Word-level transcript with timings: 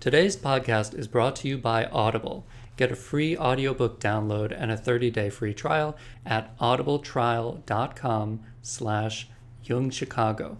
Today's 0.00 0.36
podcast 0.36 0.96
is 0.96 1.08
brought 1.08 1.34
to 1.36 1.48
you 1.48 1.58
by 1.58 1.86
Audible. 1.86 2.46
Get 2.76 2.92
a 2.92 2.96
free 2.96 3.36
audiobook 3.36 3.98
download 3.98 4.56
and 4.56 4.70
a 4.70 4.76
30-day 4.76 5.28
free 5.30 5.52
trial 5.52 5.96
at 6.24 6.56
audibletrial.com 6.58 8.40
slash 8.62 9.28
jungchicago. 9.64 10.58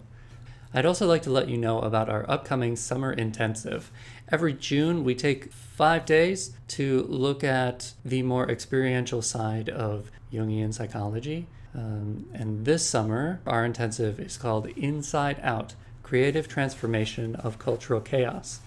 I'd 0.73 0.85
also 0.85 1.07
like 1.07 1.21
to 1.21 1.29
let 1.29 1.47
you 1.47 1.55
know 1.57 1.79
about 1.79 2.09
our 2.09 2.29
upcoming 2.29 2.75
summer 2.75 3.13
intensive. 3.13 3.91
Every 4.29 4.51
June, 4.51 5.05
we 5.05 5.15
take 5.15 5.53
five 5.53 6.05
days 6.05 6.51
to 6.69 7.03
look 7.03 7.41
at 7.41 7.93
the 8.03 8.23
more 8.23 8.51
experiential 8.51 9.21
side 9.21 9.69
of 9.69 10.11
Jungian 10.33 10.73
psychology. 10.73 11.47
Um, 11.73 12.25
and 12.33 12.65
this 12.65 12.85
summer, 12.85 13.39
our 13.47 13.63
intensive 13.63 14.19
is 14.19 14.37
called 14.37 14.67
Inside 14.75 15.39
Out 15.41 15.75
Creative 16.03 16.45
Transformation 16.45 17.35
of 17.37 17.57
Cultural 17.57 18.01
Chaos. 18.01 18.59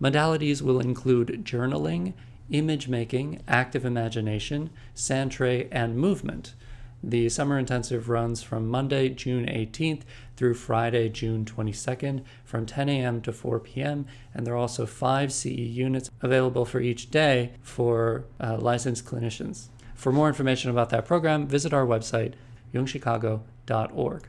Modalities 0.00 0.62
will 0.62 0.80
include 0.80 1.44
journaling, 1.44 2.12
image 2.50 2.88
making, 2.88 3.42
active 3.48 3.84
imagination, 3.84 4.70
sand 4.94 5.32
tray, 5.32 5.68
and 5.72 5.96
movement. 5.96 6.54
The 7.02 7.28
summer 7.28 7.58
intensive 7.58 8.08
runs 8.08 8.42
from 8.42 8.68
Monday, 8.68 9.08
June 9.10 9.46
18th 9.46 10.02
through 10.36 10.54
Friday, 10.54 11.08
June 11.08 11.44
22nd 11.44 12.22
from 12.44 12.66
10 12.66 12.88
a.m. 12.88 13.20
to 13.22 13.32
4 13.32 13.60
p.m. 13.60 14.06
And 14.34 14.46
there 14.46 14.54
are 14.54 14.58
also 14.58 14.86
five 14.86 15.32
CE 15.32 15.46
units 15.46 16.10
available 16.20 16.64
for 16.64 16.80
each 16.80 17.10
day 17.10 17.52
for 17.62 18.24
uh, 18.40 18.56
licensed 18.56 19.04
clinicians. 19.04 19.68
For 19.94 20.12
more 20.12 20.28
information 20.28 20.70
about 20.70 20.90
that 20.90 21.06
program, 21.06 21.46
visit 21.46 21.72
our 21.72 21.86
website, 21.86 22.34
jungchicago.org. 22.74 24.22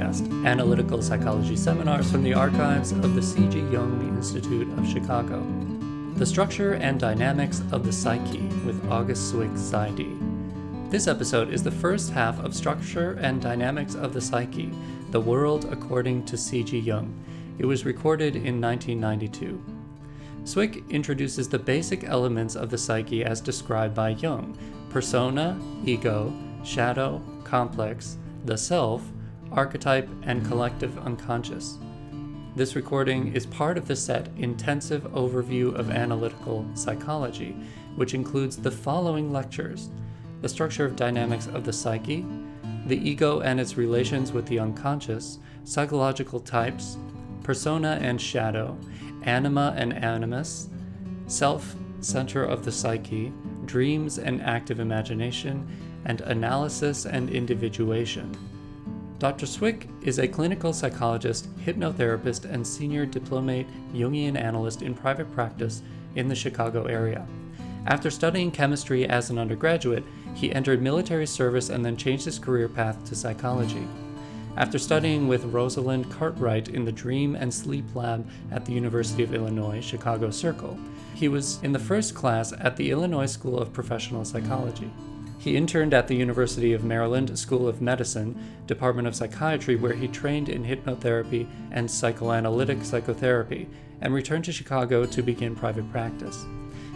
Podcast, 0.00 0.46
analytical 0.46 1.02
psychology 1.02 1.56
seminars 1.56 2.10
from 2.10 2.22
the 2.22 2.32
archives 2.32 2.92
of 2.92 3.14
the 3.14 3.22
C.G. 3.22 3.58
Jung 3.70 4.00
Institute 4.16 4.66
of 4.78 4.88
Chicago. 4.88 5.44
The 6.16 6.24
Structure 6.24 6.74
and 6.74 6.98
Dynamics 6.98 7.62
of 7.70 7.84
the 7.84 7.92
Psyche 7.92 8.46
with 8.64 8.82
August 8.90 9.32
Cwik 9.32 9.52
Zaidi. 9.52 10.18
This 10.90 11.06
episode 11.06 11.52
is 11.52 11.62
the 11.62 11.70
first 11.70 12.12
half 12.12 12.42
of 12.42 12.54
Structure 12.54 13.18
and 13.20 13.42
Dynamics 13.42 13.94
of 13.94 14.14
the 14.14 14.22
Psyche, 14.22 14.72
The 15.10 15.20
World 15.20 15.66
According 15.70 16.24
to 16.26 16.36
C.G. 16.38 16.78
Jung. 16.78 17.12
It 17.58 17.66
was 17.66 17.84
recorded 17.84 18.36
in 18.36 18.58
1992. 18.58 19.62
Cwik 20.44 20.88
introduces 20.88 21.46
the 21.48 21.58
basic 21.58 22.04
elements 22.04 22.56
of 22.56 22.70
the 22.70 22.78
psyche 22.78 23.22
as 23.22 23.42
described 23.42 23.94
by 23.94 24.10
Jung 24.10 24.56
persona, 24.88 25.60
ego, 25.84 26.32
shadow, 26.64 27.22
complex, 27.44 28.16
the 28.46 28.56
self, 28.56 29.02
archetype, 29.52 30.08
and 30.22 30.46
collective 30.46 30.98
unconscious. 30.98 31.78
This 32.56 32.74
recording 32.74 33.32
is 33.32 33.46
part 33.46 33.78
of 33.78 33.86
the 33.86 33.96
set 33.96 34.28
Intensive 34.36 35.04
Overview 35.12 35.74
of 35.74 35.90
Analytical 35.90 36.68
Psychology, 36.74 37.56
which 37.96 38.14
includes 38.14 38.56
the 38.56 38.70
following 38.70 39.32
lectures 39.32 39.90
The 40.42 40.48
Structure 40.48 40.84
of 40.84 40.96
Dynamics 40.96 41.46
of 41.46 41.64
the 41.64 41.72
Psyche, 41.72 42.26
The 42.86 42.98
Ego 42.98 43.40
and 43.40 43.60
its 43.60 43.76
Relations 43.76 44.32
with 44.32 44.46
the 44.46 44.58
Unconscious, 44.58 45.38
Psychological 45.64 46.40
Types, 46.40 46.96
Persona 47.42 47.98
and 48.00 48.20
Shadow, 48.20 48.76
Anima 49.22 49.74
and 49.76 49.92
Animus, 49.92 50.68
Self, 51.26 51.76
Center 52.00 52.44
of 52.44 52.64
the 52.64 52.72
Psyche, 52.72 53.32
Dreams 53.66 54.18
and 54.18 54.42
Active 54.42 54.80
Imagination, 54.80 55.66
and 56.04 56.20
analysis 56.22 57.06
and 57.06 57.30
individuation. 57.30 58.36
Dr. 59.20 59.44
Cwik 59.44 59.86
is 60.02 60.18
a 60.18 60.26
clinical 60.26 60.72
psychologist, 60.72 61.54
hypnotherapist, 61.58 62.50
and 62.50 62.66
senior 62.66 63.04
diplomate 63.04 63.66
Jungian 63.92 64.34
analyst 64.34 64.80
in 64.80 64.94
private 64.94 65.30
practice 65.34 65.82
in 66.14 66.26
the 66.26 66.34
Chicago 66.34 66.84
area. 66.84 67.26
After 67.84 68.10
studying 68.10 68.50
chemistry 68.50 69.06
as 69.06 69.28
an 69.28 69.38
undergraduate, 69.38 70.04
he 70.34 70.50
entered 70.50 70.80
military 70.80 71.26
service 71.26 71.68
and 71.68 71.84
then 71.84 71.98
changed 71.98 72.24
his 72.24 72.38
career 72.38 72.66
path 72.66 73.04
to 73.04 73.14
psychology. 73.14 73.86
After 74.56 74.78
studying 74.78 75.28
with 75.28 75.44
Rosalind 75.44 76.10
Cartwright 76.10 76.70
in 76.70 76.86
the 76.86 76.92
Dream 76.92 77.34
and 77.34 77.52
Sleep 77.52 77.94
Lab 77.94 78.26
at 78.50 78.64
the 78.64 78.72
University 78.72 79.22
of 79.22 79.34
Illinois 79.34 79.82
Chicago 79.82 80.30
Circle, 80.30 80.78
he 81.14 81.28
was 81.28 81.62
in 81.62 81.72
the 81.72 81.78
first 81.78 82.14
class 82.14 82.54
at 82.58 82.74
the 82.74 82.90
Illinois 82.90 83.26
School 83.26 83.58
of 83.58 83.70
Professional 83.70 84.24
Psychology. 84.24 84.90
He 85.40 85.56
interned 85.56 85.94
at 85.94 86.06
the 86.06 86.14
University 86.14 86.74
of 86.74 86.84
Maryland 86.84 87.36
School 87.38 87.66
of 87.66 87.80
Medicine, 87.80 88.38
Department 88.66 89.08
of 89.08 89.14
Psychiatry, 89.14 89.74
where 89.74 89.94
he 89.94 90.06
trained 90.06 90.50
in 90.50 90.62
hypnotherapy 90.62 91.48
and 91.70 91.90
psychoanalytic 91.90 92.84
psychotherapy, 92.84 93.66
and 94.02 94.12
returned 94.12 94.44
to 94.44 94.52
Chicago 94.52 95.06
to 95.06 95.22
begin 95.22 95.56
private 95.56 95.90
practice. 95.90 96.44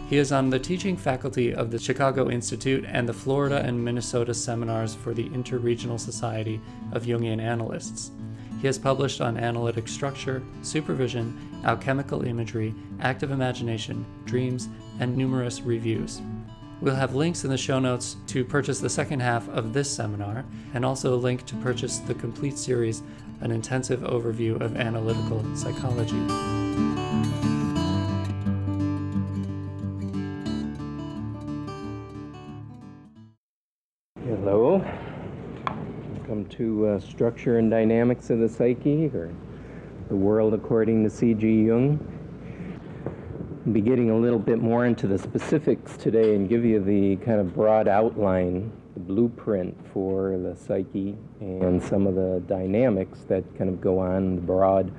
He 0.07 0.17
is 0.17 0.31
on 0.31 0.51
the 0.51 0.59
teaching 0.59 0.95
faculty 0.95 1.55
of 1.55 1.71
the 1.71 1.79
Chicago 1.79 2.29
Institute 2.29 2.85
and 2.87 3.09
the 3.09 3.13
Florida 3.13 3.63
and 3.65 3.83
Minnesota 3.83 4.35
seminars 4.35 4.93
for 4.93 5.15
the 5.15 5.27
Interregional 5.29 5.99
Society 5.99 6.61
of 6.91 7.05
Jungian 7.05 7.41
Analysts. 7.41 8.11
He 8.61 8.67
has 8.67 8.77
published 8.77 9.21
on 9.21 9.37
analytic 9.37 9.87
structure, 9.87 10.43
supervision, 10.61 11.35
alchemical 11.63 12.23
imagery, 12.23 12.75
active 13.01 13.31
imagination, 13.31 14.05
dreams, 14.25 14.69
and 14.99 15.17
numerous 15.17 15.61
reviews. 15.61 16.21
We'll 16.81 16.95
have 16.95 17.15
links 17.15 17.45
in 17.45 17.49
the 17.49 17.57
show 17.57 17.79
notes 17.79 18.17
to 18.27 18.43
purchase 18.43 18.79
the 18.79 18.89
second 18.89 19.21
half 19.21 19.47
of 19.49 19.71
this 19.71 19.89
seminar, 19.89 20.43
and 20.73 20.83
also 20.83 21.13
a 21.13 21.15
link 21.15 21.45
to 21.45 21.55
purchase 21.55 21.99
the 21.99 22.13
complete 22.13 22.57
series, 22.57 23.01
An 23.39 23.51
Intensive 23.51 24.01
Overview 24.01 24.59
of 24.59 24.75
Analytical 24.75 25.43
Psychology. 25.55 26.19
Hello. 34.25 34.83
Welcome 36.17 36.45
to 36.49 36.87
uh, 36.87 36.99
Structure 36.99 37.57
and 37.57 37.71
Dynamics 37.71 38.29
of 38.29 38.39
the 38.39 38.49
Psyche, 38.49 39.07
or 39.13 39.33
The 40.09 40.15
World 40.15 40.53
According 40.53 41.05
to 41.05 41.09
C.G. 41.09 41.67
Jung. 41.67 42.14
Be 43.71 43.81
getting 43.81 44.11
a 44.11 44.15
little 44.15 44.37
bit 44.37 44.59
more 44.61 44.85
into 44.85 45.07
the 45.07 45.17
specifics 45.17 45.97
today 45.97 46.35
and 46.35 46.47
give 46.47 46.63
you 46.63 46.79
the 46.79 47.15
kind 47.25 47.39
of 47.39 47.55
broad 47.55 47.87
outline, 47.87 48.71
the 48.93 48.99
blueprint 48.99 49.75
for 49.91 50.37
the 50.37 50.55
psyche 50.55 51.17
and 51.39 51.81
some 51.81 52.05
of 52.05 52.13
the 52.13 52.43
dynamics 52.45 53.21
that 53.27 53.43
kind 53.57 53.71
of 53.71 53.81
go 53.81 53.97
on, 53.97 54.35
the 54.35 54.41
broad 54.43 54.93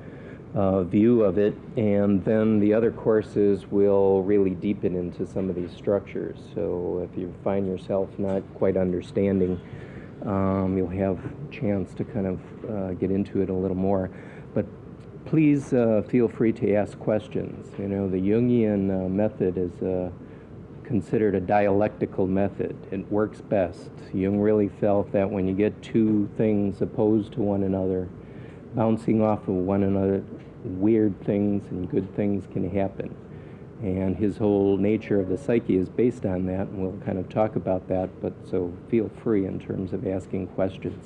uh, 0.53 0.83
view 0.83 1.23
of 1.23 1.37
it. 1.37 1.55
And 1.77 2.25
then 2.25 2.59
the 2.59 2.73
other 2.73 2.91
courses 2.91 3.65
will 3.67 4.21
really 4.23 4.49
deepen 4.49 4.97
into 4.97 5.25
some 5.25 5.49
of 5.49 5.55
these 5.55 5.71
structures. 5.71 6.37
So 6.53 7.07
if 7.09 7.17
you 7.17 7.33
find 7.45 7.67
yourself 7.67 8.09
not 8.17 8.43
quite 8.55 8.75
understanding, 8.75 9.61
um, 10.25 10.77
you'll 10.77 10.89
have 10.89 11.19
a 11.23 11.51
chance 11.51 11.93
to 11.93 12.03
kind 12.03 12.27
of 12.27 12.39
uh, 12.69 12.93
get 12.95 13.11
into 13.11 13.41
it 13.41 13.49
a 13.49 13.53
little 13.53 13.77
more. 13.77 14.09
Please 15.27 15.73
uh, 15.73 16.03
feel 16.07 16.29
free 16.29 16.53
to 16.53 16.73
ask 16.73 16.97
questions. 16.99 17.67
You 17.77 17.89
know, 17.89 18.09
the 18.09 18.15
Jungian 18.15 18.89
uh, 18.89 19.09
method 19.09 19.57
is 19.57 19.83
uh, 19.83 20.09
considered 20.85 21.35
a 21.35 21.41
dialectical 21.41 22.25
method. 22.25 22.77
It 22.91 23.11
works 23.11 23.41
best. 23.41 23.91
Jung 24.13 24.39
really 24.39 24.69
felt 24.69 25.11
that 25.11 25.29
when 25.29 25.45
you 25.45 25.53
get 25.53 25.81
two 25.81 26.29
things 26.37 26.81
opposed 26.81 27.33
to 27.33 27.41
one 27.41 27.63
another, 27.63 28.07
bouncing 28.73 29.21
off 29.21 29.41
of 29.49 29.55
one 29.55 29.83
another, 29.83 30.23
weird 30.63 31.19
things 31.25 31.69
and 31.71 31.91
good 31.91 32.15
things 32.15 32.47
can 32.53 32.69
happen. 32.69 33.13
And 33.81 34.15
his 34.15 34.37
whole 34.37 34.77
nature 34.77 35.19
of 35.19 35.27
the 35.27 35.37
psyche 35.37 35.75
is 35.75 35.89
based 35.89 36.25
on 36.25 36.45
that, 36.45 36.67
and 36.67 36.77
we'll 36.77 37.05
kind 37.05 37.19
of 37.19 37.27
talk 37.27 37.57
about 37.57 37.85
that, 37.89 38.09
but 38.21 38.31
so 38.49 38.71
feel 38.87 39.11
free 39.21 39.45
in 39.45 39.59
terms 39.59 39.91
of 39.91 40.07
asking 40.07 40.47
questions. 40.47 41.05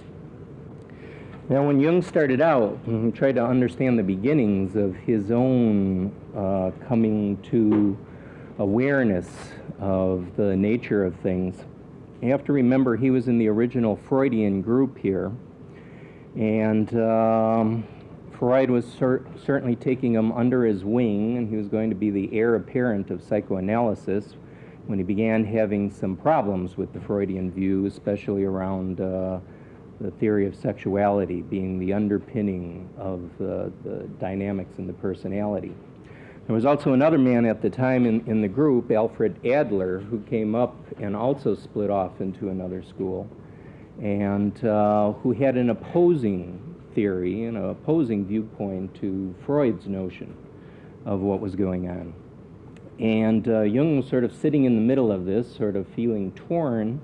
Now, 1.51 1.67
when 1.67 1.81
Jung 1.81 2.01
started 2.01 2.39
out, 2.39 2.79
he 2.85 3.11
tried 3.11 3.35
to 3.35 3.43
understand 3.43 3.99
the 3.99 4.03
beginnings 4.03 4.77
of 4.77 4.95
his 4.95 5.31
own 5.31 6.13
uh, 6.33 6.71
coming 6.87 7.35
to 7.51 7.97
awareness 8.57 9.27
of 9.77 10.33
the 10.37 10.55
nature 10.55 11.03
of 11.03 11.13
things. 11.17 11.57
You 12.21 12.31
have 12.31 12.45
to 12.45 12.53
remember 12.53 12.95
he 12.95 13.11
was 13.11 13.27
in 13.27 13.37
the 13.37 13.49
original 13.49 13.97
Freudian 13.97 14.61
group 14.61 14.97
here, 14.97 15.33
And 16.37 16.97
um, 16.97 17.83
Freud 18.31 18.69
was 18.69 18.85
cer- 18.85 19.25
certainly 19.45 19.75
taking 19.75 20.13
him 20.13 20.31
under 20.31 20.63
his 20.63 20.85
wing, 20.85 21.35
and 21.35 21.49
he 21.49 21.57
was 21.57 21.67
going 21.67 21.89
to 21.89 21.97
be 21.97 22.11
the 22.11 22.29
heir 22.31 22.55
apparent 22.55 23.11
of 23.11 23.21
psychoanalysis 23.21 24.37
when 24.87 24.99
he 24.99 25.03
began 25.03 25.43
having 25.43 25.91
some 25.91 26.15
problems 26.15 26.77
with 26.77 26.93
the 26.93 27.01
Freudian 27.01 27.51
view, 27.51 27.87
especially 27.87 28.45
around 28.45 29.01
uh, 29.01 29.41
the 30.01 30.11
theory 30.11 30.47
of 30.47 30.55
sexuality 30.55 31.41
being 31.41 31.79
the 31.79 31.93
underpinning 31.93 32.89
of 32.97 33.23
uh, 33.39 33.69
the 33.83 34.07
dynamics 34.19 34.77
in 34.77 34.87
the 34.87 34.93
personality. 34.93 35.73
There 36.47 36.55
was 36.55 36.65
also 36.65 36.93
another 36.93 37.19
man 37.19 37.45
at 37.45 37.61
the 37.61 37.69
time 37.69 38.05
in, 38.05 38.25
in 38.27 38.41
the 38.41 38.47
group, 38.47 38.91
Alfred 38.91 39.45
Adler, 39.45 39.99
who 39.99 40.19
came 40.21 40.55
up 40.55 40.75
and 40.99 41.15
also 41.15 41.55
split 41.55 41.89
off 41.89 42.19
into 42.19 42.49
another 42.49 42.83
school, 42.83 43.29
and 44.01 44.65
uh, 44.65 45.11
who 45.13 45.31
had 45.33 45.55
an 45.55 45.69
opposing 45.69 46.75
theory, 46.95 47.43
and 47.45 47.55
an 47.55 47.69
opposing 47.69 48.25
viewpoint 48.25 48.93
to 48.95 49.33
Freud's 49.45 49.87
notion 49.87 50.35
of 51.05 51.21
what 51.21 51.39
was 51.39 51.55
going 51.55 51.87
on. 51.89 52.13
And 52.99 53.47
uh, 53.47 53.61
Jung 53.61 53.97
was 53.97 54.07
sort 54.07 54.23
of 54.23 54.33
sitting 54.35 54.65
in 54.65 54.75
the 54.75 54.81
middle 54.81 55.11
of 55.11 55.25
this, 55.25 55.55
sort 55.55 55.75
of 55.75 55.87
feeling 55.89 56.31
torn. 56.33 56.99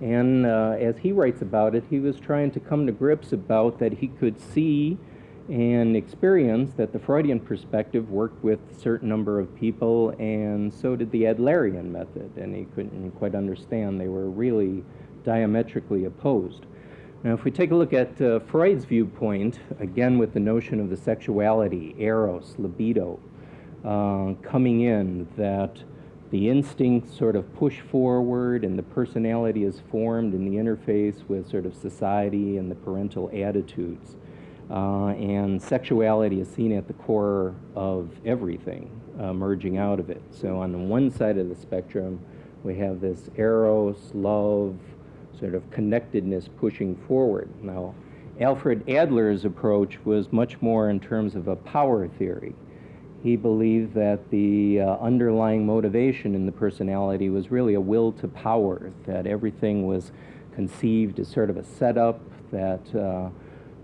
And 0.00 0.46
uh, 0.46 0.76
as 0.78 0.96
he 0.98 1.12
writes 1.12 1.42
about 1.42 1.74
it, 1.74 1.84
he 1.90 2.00
was 2.00 2.18
trying 2.18 2.50
to 2.52 2.60
come 2.60 2.86
to 2.86 2.92
grips 2.92 3.32
about 3.32 3.78
that 3.80 3.92
he 3.92 4.08
could 4.08 4.40
see 4.40 4.96
and 5.48 5.96
experience 5.96 6.72
that 6.74 6.92
the 6.92 6.98
Freudian 6.98 7.40
perspective 7.40 8.08
worked 8.08 8.42
with 8.42 8.60
a 8.70 8.74
certain 8.74 9.08
number 9.08 9.40
of 9.40 9.54
people, 9.56 10.10
and 10.20 10.72
so 10.72 10.94
did 10.94 11.10
the 11.10 11.24
Adlerian 11.24 11.86
method. 11.86 12.30
And 12.36 12.54
he 12.54 12.66
couldn't 12.74 13.10
quite 13.12 13.34
understand. 13.34 14.00
They 14.00 14.08
were 14.08 14.30
really 14.30 14.84
diametrically 15.24 16.04
opposed. 16.04 16.66
Now, 17.22 17.34
if 17.34 17.44
we 17.44 17.50
take 17.50 17.70
a 17.70 17.74
look 17.74 17.92
at 17.92 18.18
uh, 18.22 18.40
Freud's 18.40 18.86
viewpoint, 18.86 19.58
again 19.78 20.16
with 20.16 20.32
the 20.32 20.40
notion 20.40 20.80
of 20.80 20.88
the 20.88 20.96
sexuality, 20.96 21.94
eros, 21.98 22.54
libido, 22.56 23.20
uh, 23.84 24.34
coming 24.42 24.82
in, 24.82 25.28
that 25.36 25.82
the 26.30 26.48
instincts 26.48 27.16
sort 27.16 27.34
of 27.34 27.52
push 27.54 27.80
forward 27.80 28.64
and 28.64 28.78
the 28.78 28.82
personality 28.82 29.64
is 29.64 29.80
formed 29.90 30.32
in 30.32 30.44
the 30.44 30.56
interface 30.56 31.28
with 31.28 31.48
sort 31.50 31.66
of 31.66 31.74
society 31.74 32.56
and 32.56 32.70
the 32.70 32.74
parental 32.76 33.30
attitudes. 33.34 34.16
Uh, 34.70 35.08
and 35.08 35.60
sexuality 35.60 36.40
is 36.40 36.48
seen 36.48 36.72
at 36.72 36.86
the 36.86 36.92
core 36.92 37.56
of 37.74 38.08
everything 38.24 39.00
uh, 39.18 39.32
merging 39.32 39.78
out 39.78 39.98
of 39.98 40.10
it. 40.10 40.22
So, 40.30 40.60
on 40.60 40.88
one 40.88 41.10
side 41.10 41.38
of 41.38 41.48
the 41.48 41.56
spectrum, 41.56 42.20
we 42.62 42.76
have 42.78 43.00
this 43.00 43.28
eros, 43.36 44.12
love, 44.14 44.76
sort 45.38 45.54
of 45.54 45.68
connectedness 45.70 46.48
pushing 46.58 46.96
forward. 47.08 47.50
Now, 47.62 47.94
Alfred 48.40 48.88
Adler's 48.88 49.44
approach 49.44 49.98
was 50.04 50.32
much 50.32 50.60
more 50.62 50.88
in 50.88 51.00
terms 51.00 51.34
of 51.34 51.48
a 51.48 51.56
power 51.56 52.08
theory. 52.08 52.54
He 53.22 53.36
believed 53.36 53.94
that 53.94 54.30
the 54.30 54.80
uh, 54.80 54.96
underlying 54.96 55.66
motivation 55.66 56.34
in 56.34 56.46
the 56.46 56.52
personality 56.52 57.28
was 57.28 57.50
really 57.50 57.74
a 57.74 57.80
will 57.80 58.12
to 58.12 58.28
power, 58.28 58.90
that 59.06 59.26
everything 59.26 59.86
was 59.86 60.10
conceived 60.54 61.20
as 61.20 61.28
sort 61.28 61.50
of 61.50 61.58
a 61.58 61.64
setup, 61.64 62.20
that 62.50 62.94
uh, 62.94 63.28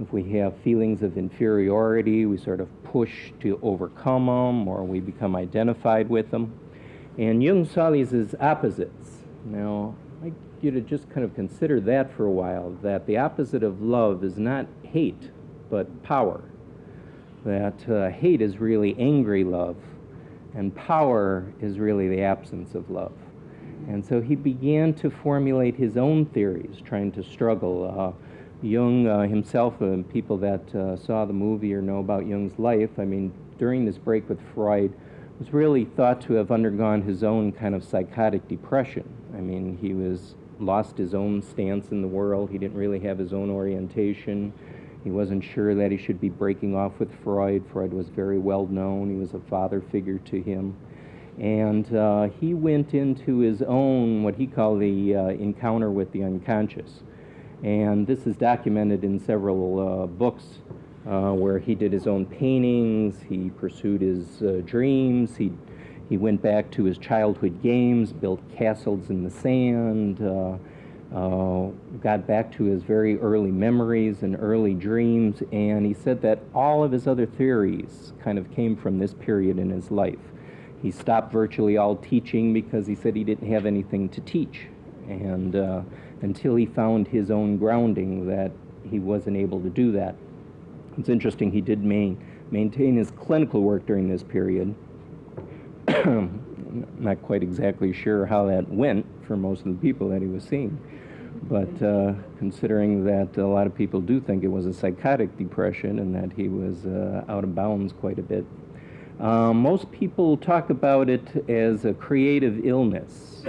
if 0.01 0.11
we 0.13 0.23
have 0.39 0.57
feelings 0.59 1.03
of 1.03 1.19
inferiority, 1.19 2.25
we 2.25 2.39
sort 2.39 2.61
of 2.61 2.69
push 2.85 3.33
to 3.41 3.59
overcome 3.63 4.27
them 4.27 4.69
or 4.69 4.85
we 4.85 5.01
become 5.01 5.37
identified 5.37 6.09
with 6.09 6.31
them. 6.31 6.59
And 7.19 7.43
Jung 7.43 7.67
saw 7.67 7.91
these 7.91 8.15
as 8.15 8.35
opposites. 8.41 9.19
Now, 9.45 9.95
I'd 10.21 10.25
like 10.25 10.35
you 10.63 10.71
to 10.71 10.81
just 10.81 11.11
kind 11.11 11.25
of 11.25 11.35
consider 11.35 11.79
that 11.81 12.11
for 12.15 12.25
a 12.25 12.31
while 12.31 12.71
that 12.83 13.07
the 13.07 13.19
opposite 13.19 13.63
of 13.63 13.83
love 13.83 14.25
is 14.25 14.39
not 14.39 14.67
hate, 14.83 15.31
but 15.69 16.03
power 16.03 16.43
that 17.47 17.89
uh, 17.89 18.11
hate 18.11 18.43
is 18.43 18.59
really 18.59 18.95
angry 18.99 19.45
love, 19.45 19.77
and 20.55 20.75
power 20.75 21.45
is 21.63 21.79
really 21.79 22.09
the 22.09 22.23
absence 22.23 22.75
of 22.75 22.91
love. 22.91 23.13
And 23.89 24.05
so 24.05 24.21
he 24.21 24.35
began 24.35 24.93
to 24.95 25.11
formulate 25.11 25.77
his 25.77 25.97
own 25.97 26.27
theories, 26.27 26.83
trying 26.85 27.13
to 27.13 27.23
struggle. 27.23 28.15
Uh, 28.17 28.23
Jung 28.63 29.07
uh, 29.07 29.23
himself, 29.23 29.81
and 29.81 30.05
uh, 30.05 30.13
people 30.13 30.39
that 30.39 30.75
uh, 30.75 30.97
saw 30.97 31.25
the 31.25 31.33
movie 31.33 31.75
or 31.75 31.83
know 31.83 31.99
about 31.99 32.27
Jung's 32.27 32.59
life, 32.59 32.91
I 32.99 33.05
mean, 33.05 33.33
during 33.59 33.85
this 33.85 33.99
break 33.99 34.29
with 34.29 34.41
Freud, 34.55 34.93
was 35.39 35.53
really 35.53 35.85
thought 35.85 36.21
to 36.23 36.33
have 36.35 36.51
undergone 36.51 37.03
his 37.03 37.23
own 37.23 37.53
kind 37.53 37.75
of 37.75 37.85
psychotic 37.85 38.49
depression. 38.49 39.05
I 39.37 39.41
mean, 39.41 39.79
he 39.81 39.93
was 39.93 40.35
lost 40.59 40.97
his 40.97 41.15
own 41.15 41.43
stance 41.43 41.91
in 41.91 42.01
the 42.01 42.09
world. 42.09 42.51
He 42.51 42.57
didn't 42.57 42.79
really 42.79 43.01
have 43.01 43.19
his 43.19 43.35
own 43.35 43.51
orientation. 43.51 44.53
He 45.07 45.13
wasn't 45.13 45.45
sure 45.45 45.73
that 45.77 45.93
he 45.93 45.97
should 45.97 46.21
be 46.21 46.31
breaking 46.31 46.75
off 46.75 46.99
with 46.99 47.13
Freud. 47.23 47.63
Freud 47.73 47.93
was 47.93 48.09
very 48.09 48.41
well 48.41 48.67
known, 48.67 49.09
he 49.09 49.15
was 49.15 49.35
a 49.35 49.39
father 49.39 49.81
figure 49.81 50.19
to 50.19 50.43
him. 50.43 50.77
And 51.39 51.95
uh, 51.95 52.31
he 52.41 52.55
went 52.55 52.93
into 52.93 53.39
his 53.39 53.63
own, 53.63 54.25
what 54.25 54.35
he 54.35 54.49
called 54.49 54.81
the 54.81 55.15
uh, 55.15 55.29
encounter 55.29 55.93
with 55.93 56.11
the 56.11 56.25
unconscious. 56.25 57.05
And 57.63 58.05
this 58.05 58.27
is 58.27 58.37
documented 58.37 59.05
in 59.05 59.21
several 59.21 59.79
uh, 59.79 60.07
books 60.09 60.59
uh, 61.09 61.31
where 61.31 61.61
he 61.61 61.77
did 61.77 61.93
his 61.93 62.09
own 62.09 62.27
paintings, 62.27 63.23
he 63.29 63.51
pursued 63.51 64.01
his 64.01 64.43
uh, 64.43 64.61
dreams, 64.67 65.37
he, 65.37 65.53
he 66.09 66.17
went 66.17 66.43
back 66.43 66.69
to 66.73 66.83
his 66.83 66.99
childhood 66.99 67.63
games, 67.63 68.13
built 68.13 68.41
castles 68.57 69.09
in 69.09 69.23
the 69.23 69.31
sand 69.31 70.19
uh, 71.15 71.69
got 72.01 72.27
back 72.27 72.53
to 72.57 72.65
his 72.65 72.83
very 72.83 73.19
early 73.19 73.53
memories 73.53 74.23
and 74.23 74.37
early 74.41 74.75
dreams, 74.75 75.43
and 75.53 75.87
he 75.87 75.95
said 75.95 76.21
that 76.23 76.41
all 76.55 76.83
of 76.83 76.93
his 76.93 77.07
other 77.07 77.27
theories 77.27 78.13
kind 78.23 78.39
of 78.39 78.51
came 78.51 78.77
from 78.77 78.99
this 78.99 79.15
period 79.15 79.59
in 79.59 79.71
his 79.71 79.91
life. 79.91 80.19
He 80.83 80.91
stopped 80.91 81.33
virtually 81.33 81.77
all 81.77 81.97
teaching 81.97 82.53
because 82.53 82.87
he 82.87 82.95
said 82.95 83.17
he 83.17 83.25
didn't 83.25 83.51
have 83.51 83.67
anything 83.67 84.09
to 84.11 84.21
teach, 84.21 84.67
and 85.09 85.55
uh, 85.55 85.83
until 86.23 86.57
he 86.57 86.67
found 86.67 87.09
his 87.09 87.31
own 87.31 87.57
grounding, 87.57 88.27
that 88.27 88.51
he 88.91 88.99
wasn't 88.99 89.37
able 89.37 89.61
to 89.61 89.71
do 89.71 89.93
that. 89.93 90.17
It's 90.99 91.09
interesting, 91.09 91.53
he 91.53 91.61
did 91.61 91.85
main, 91.85 92.23
maintain 92.51 92.97
his 92.97 93.11
clinical 93.11 93.63
work 93.63 93.87
during 93.87 94.09
this 94.09 94.23
period. 94.23 94.75
Not 96.99 97.23
quite 97.23 97.43
exactly 97.43 97.93
sure 97.93 98.27
how 98.27 98.47
that 98.47 98.69
went 98.69 99.07
for 99.27 99.37
most 99.37 99.61
of 99.61 99.67
the 99.67 99.81
people 99.81 100.09
that 100.11 100.21
he 100.21 100.29
was 100.29 100.45
seeing. 100.45 100.79
But 101.43 101.83
uh, 101.83 102.15
considering 102.39 103.05
that 103.05 103.37
a 103.37 103.47
lot 103.47 103.67
of 103.67 103.75
people 103.75 104.01
do 104.01 104.21
think 104.21 104.43
it 104.45 104.49
was 104.49 104.67
a 104.67 104.73
psychotic 104.73 105.37
depression 105.37 105.99
and 105.99 106.15
that 106.15 106.33
he 106.37 106.49
was 106.49 106.87
uh, 106.87 107.25
out 107.29 107.45
of 107.45 107.55
bounds 107.55 107.93
quite 107.93 108.19
a 108.19 108.23
bit, 108.23 108.45
um, 109.21 109.59
most 109.59 109.91
people 109.93 110.37
talk 110.37 110.71
about 110.71 111.09
it 111.09 111.49
as 111.49 111.85
a 111.85 111.95
creative 111.95 112.67
illness. 112.67 113.43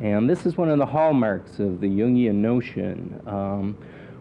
And 0.00 0.28
this 0.28 0.44
is 0.44 0.56
one 0.56 0.68
of 0.68 0.78
the 0.78 0.86
hallmarks 0.86 1.58
of 1.58 1.80
the 1.80 1.86
Jungian 1.86 2.36
notion. 2.36 3.20
Um, 3.26 3.78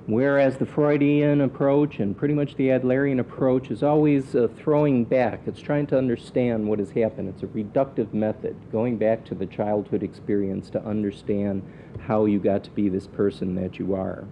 Whereas 0.09 0.57
the 0.57 0.65
Freudian 0.65 1.41
approach 1.41 1.99
and 1.99 2.17
pretty 2.17 2.33
much 2.33 2.55
the 2.55 2.69
Adlerian 2.69 3.19
approach 3.19 3.69
is 3.69 3.83
always 3.83 4.33
uh, 4.33 4.47
throwing 4.57 5.03
back. 5.03 5.41
It's 5.45 5.61
trying 5.61 5.85
to 5.85 5.99
understand 5.99 6.67
what 6.67 6.79
has 6.79 6.89
happened. 6.89 7.29
It's 7.29 7.43
a 7.43 7.45
reductive 7.45 8.11
method, 8.11 8.55
going 8.71 8.97
back 8.97 9.23
to 9.25 9.35
the 9.35 9.45
childhood 9.45 10.01
experience 10.01 10.71
to 10.71 10.83
understand 10.83 11.61
how 11.99 12.25
you 12.25 12.39
got 12.39 12.63
to 12.63 12.71
be 12.71 12.89
this 12.89 13.05
person 13.05 13.53
that 13.61 13.77
you 13.77 13.93
are. 13.93 14.25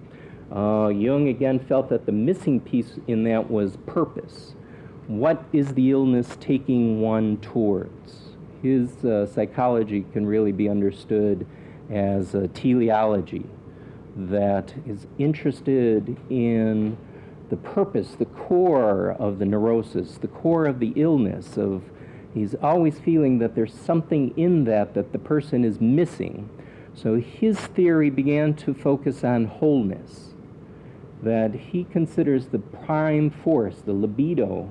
Uh, 0.51 0.87
Jung 0.87 1.27
again 1.27 1.59
felt 1.59 1.89
that 1.89 2.07
the 2.07 2.11
missing 2.11 2.59
piece 2.59 2.97
in 3.05 3.23
that 3.25 3.47
was 3.47 3.77
purpose. 3.85 4.55
What 5.05 5.45
is 5.53 5.75
the 5.75 5.91
illness 5.91 6.35
taking 6.39 7.01
one 7.01 7.37
towards? 7.37 8.33
His 8.63 9.05
uh, 9.05 9.27
psychology 9.27 10.07
can 10.11 10.25
really 10.25 10.53
be 10.53 10.69
understood 10.69 11.45
as 11.91 12.35
teleology 12.55 13.45
that 14.17 14.73
is 14.85 15.05
interested 15.17 16.17
in 16.29 16.97
the 17.49 17.57
purpose, 17.57 18.15
the 18.17 18.25
core 18.25 19.11
of 19.11 19.39
the 19.39 19.45
neurosis, 19.45 20.17
the 20.17 20.27
core 20.27 20.65
of 20.65 20.79
the 20.79 20.93
illness 20.95 21.57
of 21.57 21.83
he's 22.33 22.55
always 22.55 22.99
feeling 22.99 23.39
that 23.39 23.55
there's 23.55 23.73
something 23.73 24.33
in 24.37 24.65
that 24.65 24.93
that 24.95 25.11
the 25.11 25.19
person 25.19 25.63
is 25.63 25.79
missing. 25.79 26.49
So 26.93 27.15
his 27.15 27.59
theory 27.59 28.09
began 28.09 28.55
to 28.55 28.73
focus 28.73 29.23
on 29.23 29.45
wholeness. 29.45 30.33
That 31.21 31.53
he 31.53 31.83
considers 31.83 32.47
the 32.47 32.59
prime 32.59 33.29
force, 33.29 33.81
the 33.85 33.93
libido 33.93 34.69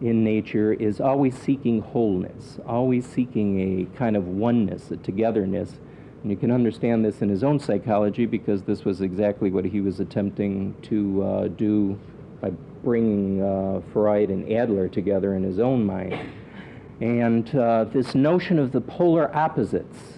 in 0.00 0.22
nature, 0.22 0.72
is 0.74 1.00
always 1.00 1.36
seeking 1.36 1.80
wholeness, 1.80 2.58
always 2.66 3.06
seeking 3.06 3.60
a 3.60 3.96
kind 3.96 4.16
of 4.16 4.26
oneness, 4.26 4.90
a 4.90 4.96
togetherness 4.96 5.80
and 6.22 6.30
you 6.30 6.36
can 6.36 6.50
understand 6.50 7.04
this 7.04 7.22
in 7.22 7.28
his 7.28 7.44
own 7.44 7.58
psychology 7.58 8.26
because 8.26 8.62
this 8.62 8.84
was 8.84 9.00
exactly 9.00 9.50
what 9.50 9.64
he 9.64 9.80
was 9.80 10.00
attempting 10.00 10.74
to 10.82 11.22
uh, 11.22 11.48
do 11.48 11.98
by 12.40 12.50
bringing 12.82 13.42
uh, 13.42 13.80
Freud 13.92 14.30
and 14.30 14.50
Adler 14.50 14.88
together 14.88 15.34
in 15.34 15.42
his 15.42 15.58
own 15.58 15.84
mind. 15.84 16.32
And 17.00 17.54
uh, 17.54 17.84
this 17.84 18.14
notion 18.14 18.58
of 18.58 18.72
the 18.72 18.80
polar 18.80 19.34
opposites, 19.36 20.16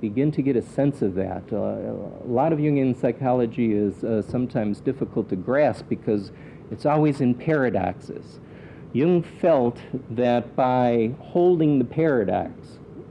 begin 0.00 0.32
to 0.32 0.42
get 0.42 0.56
a 0.56 0.62
sense 0.62 1.02
of 1.02 1.14
that. 1.14 1.42
Uh, 1.52 1.56
a 1.56 2.28
lot 2.28 2.52
of 2.52 2.58
Jungian 2.58 2.98
psychology 3.00 3.72
is 3.72 4.02
uh, 4.04 4.22
sometimes 4.22 4.80
difficult 4.80 5.28
to 5.28 5.36
grasp 5.36 5.86
because 5.88 6.32
it's 6.70 6.86
always 6.86 7.20
in 7.20 7.34
paradoxes. 7.34 8.40
Jung 8.92 9.22
felt 9.22 9.78
that 10.10 10.56
by 10.56 11.14
holding 11.20 11.78
the 11.78 11.84
paradox, 11.84 12.52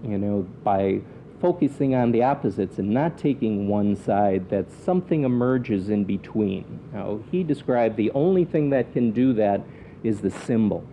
you 0.03 0.17
know, 0.17 0.47
by 0.63 1.01
focusing 1.39 1.93
on 1.95 2.11
the 2.11 2.23
opposites 2.23 2.79
and 2.79 2.89
not 2.89 3.17
taking 3.17 3.67
one 3.67 3.95
side, 3.95 4.49
that 4.49 4.71
something 4.71 5.23
emerges 5.23 5.89
in 5.89 6.03
between. 6.03 6.79
Now, 6.93 7.19
he 7.31 7.43
described 7.43 7.97
the 7.97 8.11
only 8.11 8.45
thing 8.45 8.69
that 8.71 8.93
can 8.93 9.11
do 9.11 9.33
that 9.33 9.61
is 10.03 10.21
the 10.21 10.31
symbol. 10.31 10.83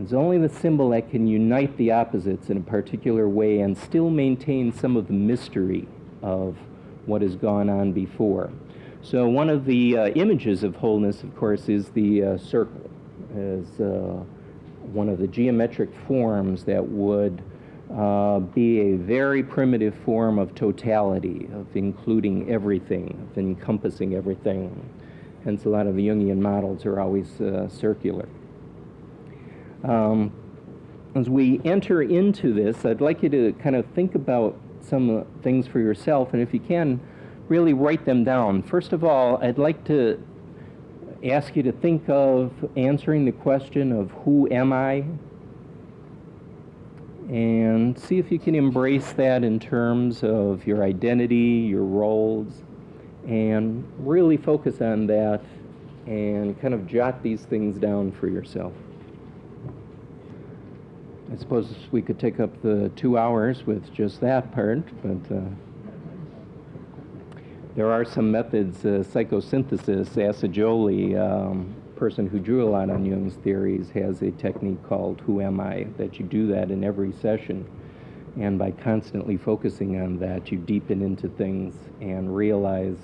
It's 0.00 0.12
only 0.14 0.38
the 0.38 0.48
symbol 0.48 0.90
that 0.90 1.10
can 1.10 1.26
unite 1.26 1.76
the 1.76 1.92
opposites 1.92 2.48
in 2.48 2.56
a 2.56 2.60
particular 2.60 3.28
way 3.28 3.60
and 3.60 3.76
still 3.76 4.08
maintain 4.08 4.72
some 4.72 4.96
of 4.96 5.08
the 5.08 5.12
mystery 5.12 5.86
of 6.22 6.56
what 7.06 7.20
has 7.20 7.36
gone 7.36 7.68
on 7.68 7.92
before. 7.92 8.50
So, 9.02 9.28
one 9.28 9.50
of 9.50 9.64
the 9.64 9.96
uh, 9.96 10.06
images 10.08 10.62
of 10.62 10.76
wholeness, 10.76 11.22
of 11.22 11.34
course, 11.36 11.68
is 11.68 11.88
the 11.90 12.22
uh, 12.22 12.38
circle, 12.38 12.90
as 13.34 13.80
uh, 13.80 14.22
one 14.92 15.08
of 15.08 15.18
the 15.18 15.26
geometric 15.26 15.90
forms 16.06 16.64
that 16.64 16.86
would 16.86 17.42
uh, 17.96 18.38
be 18.38 18.80
a 18.80 18.96
very 18.96 19.42
primitive 19.42 19.94
form 20.04 20.38
of 20.38 20.54
totality, 20.54 21.48
of 21.52 21.66
including 21.76 22.48
everything, 22.50 23.28
of 23.30 23.38
encompassing 23.38 24.14
everything. 24.14 24.88
Hence, 25.44 25.64
a 25.64 25.68
lot 25.68 25.86
of 25.86 25.96
the 25.96 26.06
Jungian 26.06 26.38
models 26.38 26.84
are 26.86 27.00
always 27.00 27.40
uh, 27.40 27.68
circular. 27.68 28.28
Um, 29.82 30.32
as 31.14 31.28
we 31.28 31.60
enter 31.64 32.02
into 32.02 32.52
this, 32.52 32.84
I'd 32.84 33.00
like 33.00 33.22
you 33.22 33.28
to 33.30 33.52
kind 33.54 33.74
of 33.74 33.86
think 33.86 34.14
about 34.14 34.56
some 34.80 35.26
things 35.42 35.66
for 35.66 35.80
yourself, 35.80 36.32
and 36.32 36.42
if 36.42 36.54
you 36.54 36.60
can, 36.60 37.00
really 37.48 37.72
write 37.72 38.04
them 38.04 38.22
down. 38.22 38.62
First 38.62 38.92
of 38.92 39.02
all, 39.02 39.42
I'd 39.42 39.58
like 39.58 39.84
to 39.86 40.22
ask 41.24 41.56
you 41.56 41.62
to 41.64 41.72
think 41.72 42.08
of 42.08 42.52
answering 42.76 43.24
the 43.24 43.32
question 43.32 43.92
of 43.92 44.10
who 44.24 44.48
am 44.50 44.72
I? 44.72 45.04
And 47.30 47.96
see 47.96 48.18
if 48.18 48.32
you 48.32 48.40
can 48.40 48.56
embrace 48.56 49.12
that 49.12 49.44
in 49.44 49.60
terms 49.60 50.24
of 50.24 50.66
your 50.66 50.82
identity, 50.82 51.64
your 51.68 51.84
roles, 51.84 52.64
and 53.24 53.86
really 53.98 54.36
focus 54.36 54.80
on 54.80 55.06
that 55.06 55.40
and 56.06 56.60
kind 56.60 56.74
of 56.74 56.88
jot 56.88 57.22
these 57.22 57.42
things 57.42 57.78
down 57.78 58.10
for 58.10 58.26
yourself. 58.26 58.72
I 61.32 61.36
suppose 61.36 61.72
we 61.92 62.02
could 62.02 62.18
take 62.18 62.40
up 62.40 62.50
the 62.62 62.90
two 62.96 63.16
hours 63.16 63.64
with 63.64 63.94
just 63.94 64.20
that 64.22 64.50
part, 64.50 64.82
but 65.00 65.36
uh, 65.36 65.42
there 67.76 67.92
are 67.92 68.04
some 68.04 68.32
methods. 68.32 68.84
Uh, 68.84 69.04
psychosynthesis, 69.06 70.08
Assagioli, 70.16 71.16
um, 71.16 71.72
person 72.00 72.26
who 72.26 72.38
drew 72.38 72.66
a 72.66 72.70
lot 72.70 72.88
on 72.88 73.04
Jung's 73.04 73.34
theories, 73.34 73.90
has 73.90 74.22
a 74.22 74.30
technique 74.30 74.82
called 74.88 75.20
Who 75.26 75.42
Am 75.42 75.60
I? 75.60 75.86
that 75.98 76.18
you 76.18 76.24
do 76.24 76.46
that 76.46 76.70
in 76.70 76.82
every 76.82 77.12
session. 77.12 77.68
And 78.40 78.58
by 78.58 78.70
constantly 78.70 79.36
focusing 79.36 80.00
on 80.00 80.18
that, 80.20 80.50
you 80.50 80.56
deepen 80.56 81.02
into 81.02 81.28
things 81.28 81.74
and 82.00 82.34
realize 82.34 82.96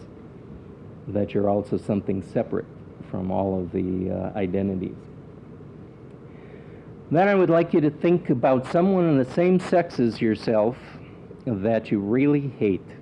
that 1.09 1.35
you're 1.35 1.51
also 1.51 1.77
something 1.77 2.23
separate 2.23 2.65
from 3.11 3.31
all 3.31 3.61
of 3.61 3.71
the 3.71 4.11
uh, 4.11 4.39
identities. 4.39 4.97
Then 7.11 7.29
I 7.29 7.35
would 7.35 7.51
like 7.51 7.75
you 7.75 7.83
to 7.83 7.91
think 7.91 8.31
about 8.31 8.67
someone 8.73 9.11
in 9.11 9.19
the 9.19 9.31
same 9.35 9.61
sex 9.61 10.01
as 10.01 10.23
yourself 10.23 10.79
that 11.45 11.91
you 11.91 11.99
really 11.99 12.51
hate. 12.59 12.96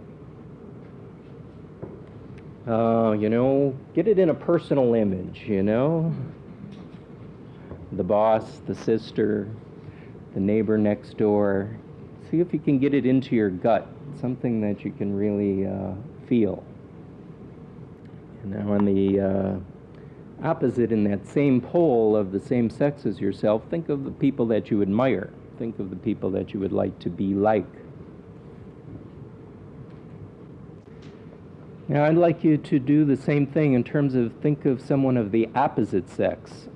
Uh, 2.67 3.13
you 3.13 3.29
know, 3.29 3.77
get 3.95 4.09
it 4.09 4.19
in 4.19 4.31
a 4.31 4.35
personal 4.35 4.95
image, 4.95 5.43
you 5.47 5.63
know? 5.63 6.15
The 7.93 8.03
boss, 8.03 8.61
the 8.67 8.75
sister, 8.75 9.49
the 10.33 10.41
neighbor 10.41 10.79
next 10.79 11.19
door. 11.19 11.77
See 12.31 12.41
if 12.41 12.55
you 12.55 12.59
can 12.59 12.79
get 12.79 12.95
it 12.95 13.05
into 13.05 13.37
your 13.37 13.51
gut, 13.51 13.87
something 14.19 14.63
that 14.63 14.83
you 14.83 14.93
can 14.93 15.15
really 15.15 15.67
uh, 15.67 15.93
feel. 16.27 16.65
And 18.43 18.53
now 18.53 18.73
on 18.73 18.87
the 18.87 19.21
uh, 19.21 20.47
opposite 20.47 20.91
in 20.91 21.05
that 21.05 21.27
same 21.27 21.61
pole 21.61 22.17
of 22.17 22.33
the 22.33 22.41
same 22.41 22.71
sex 22.71 23.05
as 23.05 23.21
yourself, 23.21 23.63
think 23.69 23.91
of 23.91 24.05
the 24.05 24.11
people 24.11 24.47
that 24.47 24.71
you 24.71 24.81
admire. 24.81 25.31
Think 25.59 25.79
of 25.79 25.91
the 25.91 25.97
people 25.97 26.31
that 26.31 26.55
you 26.55 26.61
would 26.61 26.73
like 26.73 26.99
to 27.01 27.11
be 27.11 27.35
like. 27.35 27.67
Now, 31.87 32.05
I'd 32.05 32.17
like 32.17 32.43
you 32.43 32.57
to 32.57 32.79
do 32.79 33.05
the 33.05 33.17
same 33.17 33.47
thing 33.47 33.75
in 33.75 33.85
terms 33.85 34.15
of 34.15 34.33
think 34.41 34.65
of 34.65 34.81
someone 34.81 35.17
of 35.17 35.33
the 35.33 35.49
opposite 35.55 36.09
sex 36.09 36.69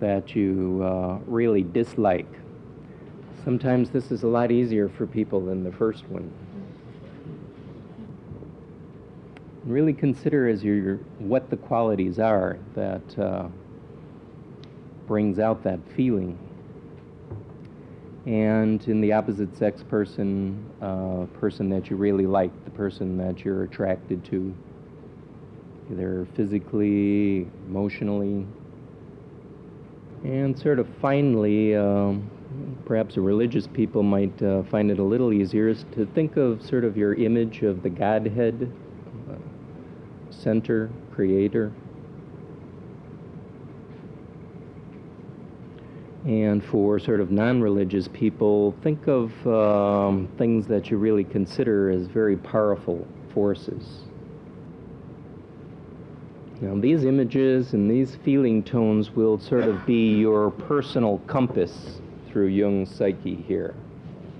that 0.00 0.34
you 0.34 0.82
uh, 0.84 1.18
really 1.26 1.62
dislike. 1.62 2.26
Sometimes 3.44 3.90
this 3.90 4.10
is 4.10 4.24
a 4.24 4.26
lot 4.26 4.50
easier 4.50 4.88
for 4.88 5.06
people 5.06 5.44
than 5.44 5.62
the 5.62 5.72
first 5.72 6.08
one. 6.08 6.32
really 9.66 9.92
consider 9.92 10.48
as 10.48 10.62
your 10.62 10.96
what 11.18 11.50
the 11.50 11.56
qualities 11.56 12.18
are 12.18 12.58
that 12.74 13.18
uh, 13.18 13.48
brings 15.06 15.38
out 15.38 15.62
that 15.64 15.80
feeling. 15.94 16.38
And 18.26 18.86
in 18.88 19.00
the 19.00 19.12
opposite 19.12 19.56
sex 19.56 19.84
person, 19.88 20.64
uh, 20.82 21.26
person 21.38 21.68
that 21.70 21.88
you 21.88 21.96
really 21.96 22.26
like, 22.26 22.50
the 22.64 22.72
person 22.72 23.16
that 23.18 23.44
you're 23.44 23.62
attracted 23.62 24.24
to, 24.26 24.54
either 25.92 26.26
physically, 26.34 27.46
emotionally, 27.68 28.44
and 30.24 30.58
sort 30.58 30.80
of 30.80 30.88
finally, 31.00 31.76
um, 31.76 32.28
perhaps 32.84 33.16
religious 33.16 33.68
people 33.68 34.02
might 34.02 34.42
uh, 34.42 34.64
find 34.64 34.90
it 34.90 34.98
a 34.98 35.04
little 35.04 35.32
easier, 35.32 35.68
is 35.68 35.84
to 35.92 36.04
think 36.06 36.36
of 36.36 36.60
sort 36.60 36.84
of 36.84 36.96
your 36.96 37.14
image 37.14 37.62
of 37.62 37.84
the 37.84 37.90
Godhead 37.90 38.72
center, 40.30 40.90
creator. 41.12 41.72
And 46.26 46.64
for 46.64 46.98
sort 46.98 47.20
of 47.20 47.30
non 47.30 47.60
religious 47.60 48.08
people, 48.08 48.74
think 48.82 49.06
of 49.06 49.46
um, 49.46 50.28
things 50.36 50.66
that 50.66 50.90
you 50.90 50.96
really 50.96 51.22
consider 51.22 51.88
as 51.88 52.08
very 52.08 52.36
powerful 52.36 53.06
forces. 53.32 54.00
Now, 56.60 56.74
these 56.74 57.04
images 57.04 57.74
and 57.74 57.88
these 57.88 58.16
feeling 58.24 58.64
tones 58.64 59.12
will 59.12 59.38
sort 59.38 59.64
of 59.64 59.86
be 59.86 60.16
your 60.16 60.50
personal 60.50 61.18
compass 61.28 62.00
through 62.28 62.48
Jung's 62.48 62.90
psyche 62.90 63.36
here. 63.36 63.76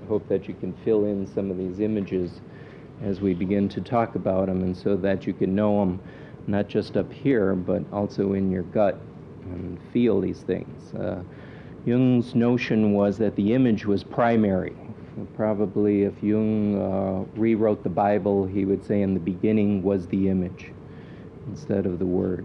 I 0.02 0.08
hope 0.08 0.26
that 0.28 0.48
you 0.48 0.54
can 0.54 0.72
fill 0.84 1.04
in 1.04 1.24
some 1.24 1.52
of 1.52 1.56
these 1.56 1.78
images 1.78 2.40
as 3.00 3.20
we 3.20 3.32
begin 3.32 3.68
to 3.68 3.80
talk 3.80 4.16
about 4.16 4.46
them, 4.46 4.62
and 4.64 4.76
so 4.76 4.96
that 4.96 5.24
you 5.24 5.34
can 5.34 5.54
know 5.54 5.78
them 5.80 6.00
not 6.48 6.66
just 6.66 6.96
up 6.96 7.12
here, 7.12 7.54
but 7.54 7.84
also 7.92 8.32
in 8.32 8.50
your 8.50 8.62
gut 8.64 8.98
and 9.44 9.78
feel 9.92 10.20
these 10.20 10.40
things. 10.40 10.94
Uh, 10.94 11.22
Jung's 11.86 12.34
notion 12.34 12.92
was 12.92 13.16
that 13.18 13.36
the 13.36 13.54
image 13.54 13.86
was 13.86 14.02
primary. 14.02 14.76
Probably 15.36 16.02
if 16.02 16.20
Jung 16.20 16.80
uh, 16.82 17.38
rewrote 17.38 17.84
the 17.84 17.88
Bible, 17.88 18.44
he 18.44 18.64
would 18.64 18.84
say 18.84 19.02
in 19.02 19.14
the 19.14 19.20
beginning 19.20 19.84
was 19.84 20.08
the 20.08 20.28
image 20.28 20.72
instead 21.46 21.86
of 21.86 22.00
the 22.00 22.04
word. 22.04 22.44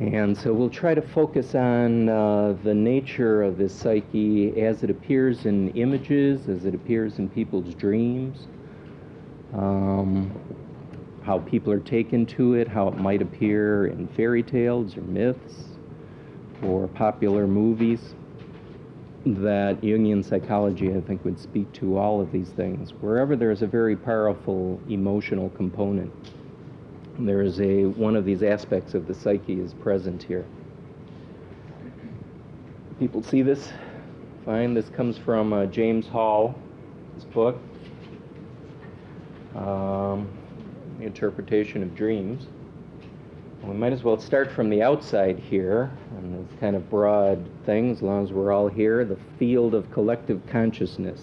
And 0.00 0.36
so 0.36 0.54
we'll 0.54 0.70
try 0.70 0.94
to 0.94 1.02
focus 1.02 1.54
on 1.54 2.08
uh, 2.08 2.56
the 2.64 2.72
nature 2.72 3.42
of 3.42 3.58
this 3.58 3.74
psyche 3.74 4.62
as 4.62 4.82
it 4.82 4.88
appears 4.88 5.44
in 5.44 5.68
images, 5.70 6.48
as 6.48 6.64
it 6.64 6.74
appears 6.74 7.18
in 7.18 7.28
people's 7.28 7.74
dreams, 7.74 8.46
um, 9.52 10.30
how 11.22 11.40
people 11.40 11.70
are 11.70 11.80
taken 11.80 12.24
to 12.26 12.54
it, 12.54 12.66
how 12.66 12.88
it 12.88 12.96
might 12.96 13.20
appear 13.20 13.88
in 13.88 14.08
fairy 14.08 14.42
tales 14.42 14.96
or 14.96 15.02
myths 15.02 15.64
or 16.62 16.88
popular 16.88 17.46
movies. 17.46 18.14
That 19.34 19.82
Jungian 19.82 20.24
psychology, 20.24 20.94
I 20.94 21.02
think, 21.02 21.22
would 21.22 21.38
speak 21.38 21.70
to 21.74 21.98
all 21.98 22.22
of 22.22 22.32
these 22.32 22.48
things. 22.48 22.94
Wherever 22.94 23.36
there's 23.36 23.60
a 23.60 23.66
very 23.66 23.94
powerful 23.94 24.80
emotional 24.88 25.50
component, 25.50 26.10
there 27.18 27.42
is 27.42 27.60
a 27.60 27.84
one 27.84 28.16
of 28.16 28.24
these 28.24 28.42
aspects 28.42 28.94
of 28.94 29.06
the 29.06 29.12
psyche 29.12 29.60
is 29.60 29.74
present 29.74 30.22
here. 30.22 30.46
People 32.98 33.22
see 33.22 33.42
this? 33.42 33.70
Fine. 34.46 34.72
This 34.72 34.88
comes 34.88 35.18
from 35.18 35.52
uh, 35.52 35.66
James 35.66 36.06
Hall, 36.08 36.54
his 37.14 37.24
book, 37.26 37.60
um, 39.54 40.26
the 40.98 41.04
interpretation 41.04 41.82
of 41.82 41.94
dreams. 41.94 42.46
We 43.64 43.74
might 43.74 43.92
as 43.92 44.04
well 44.04 44.18
start 44.18 44.50
from 44.50 44.70
the 44.70 44.82
outside 44.82 45.38
here, 45.38 45.90
and 46.16 46.48
this 46.48 46.60
kind 46.60 46.76
of 46.76 46.88
broad 46.88 47.44
thing, 47.66 47.90
as 47.90 48.00
long 48.00 48.24
as 48.24 48.32
we're 48.32 48.52
all 48.52 48.68
here, 48.68 49.04
the 49.04 49.18
field 49.38 49.74
of 49.74 49.90
collective 49.90 50.40
consciousness. 50.46 51.20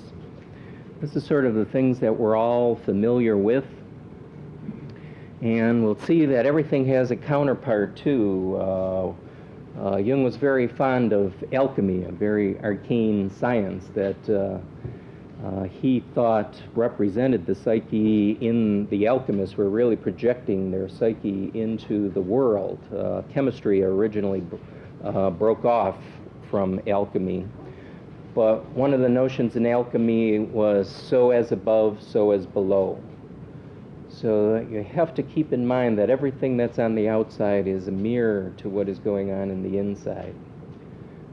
This 1.02 1.16
is 1.16 1.26
sort 1.26 1.46
of 1.46 1.56
the 1.56 1.66
things 1.66 2.00
that 2.00 2.16
we're 2.16 2.36
all 2.36 2.76
familiar 2.76 3.38
with. 3.38 3.66
And 5.42 5.84
we'll 5.84 6.00
see 6.00 6.26
that 6.26 6.46
everything 6.46 6.86
has 6.88 7.12
a 7.12 7.16
counterpart 7.16 7.96
too. 7.96 8.58
Uh, 8.60 9.14
uh, 9.78 9.98
Jung 9.98 10.24
was 10.24 10.36
very 10.36 10.68
fond 10.68 11.14
of 11.14 11.34
alchemy, 11.54 12.04
a 12.04 12.12
very 12.12 12.60
arcane 12.62 13.30
science 13.30 13.86
that 13.94 14.30
uh, 14.30 14.60
uh, 15.44 15.64
he 15.64 16.04
thought 16.14 16.56
represented 16.76 17.46
the 17.46 17.56
psyche 17.56 18.38
in 18.40 18.88
the 18.88 19.06
alchemists 19.08 19.58
were 19.58 19.70
really 19.70 19.96
projecting 19.96 20.72
their 20.72 20.88
psyche 20.88 21.52
into 21.54 22.10
the 22.10 22.22
world. 22.22 22.80
Uh, 22.96 23.22
chemistry 23.34 23.84
originally 23.84 24.42
uh, 25.04 25.30
broke 25.30 25.66
off 25.66 25.98
from 26.50 26.80
alchemy. 26.88 27.46
But 28.34 28.66
one 28.72 28.94
of 28.94 29.02
the 29.02 29.10
notions 29.10 29.56
in 29.56 29.66
alchemy 29.66 30.40
was 30.40 30.90
so 30.90 31.32
as 31.32 31.52
above, 31.52 32.02
so 32.02 32.32
as 32.32 32.46
below. 32.46 33.02
So 34.10 34.66
you 34.72 34.84
have 34.84 35.14
to 35.16 35.24
keep 35.24 35.52
in 35.52 35.68
mind 35.68 35.98
that 36.00 36.10
everything 36.10 36.56
that's 36.56 36.80
on 36.80 36.96
the 36.96 37.10
outside 37.10 37.68
is 37.68 37.88
a 37.88 37.92
mirror 37.92 38.54
to 38.58 38.70
what 38.70 38.88
is 38.88 39.00
going 39.00 39.32
on 39.32 39.50
in 39.52 39.62
the 39.64 39.78
inside. 39.78 40.36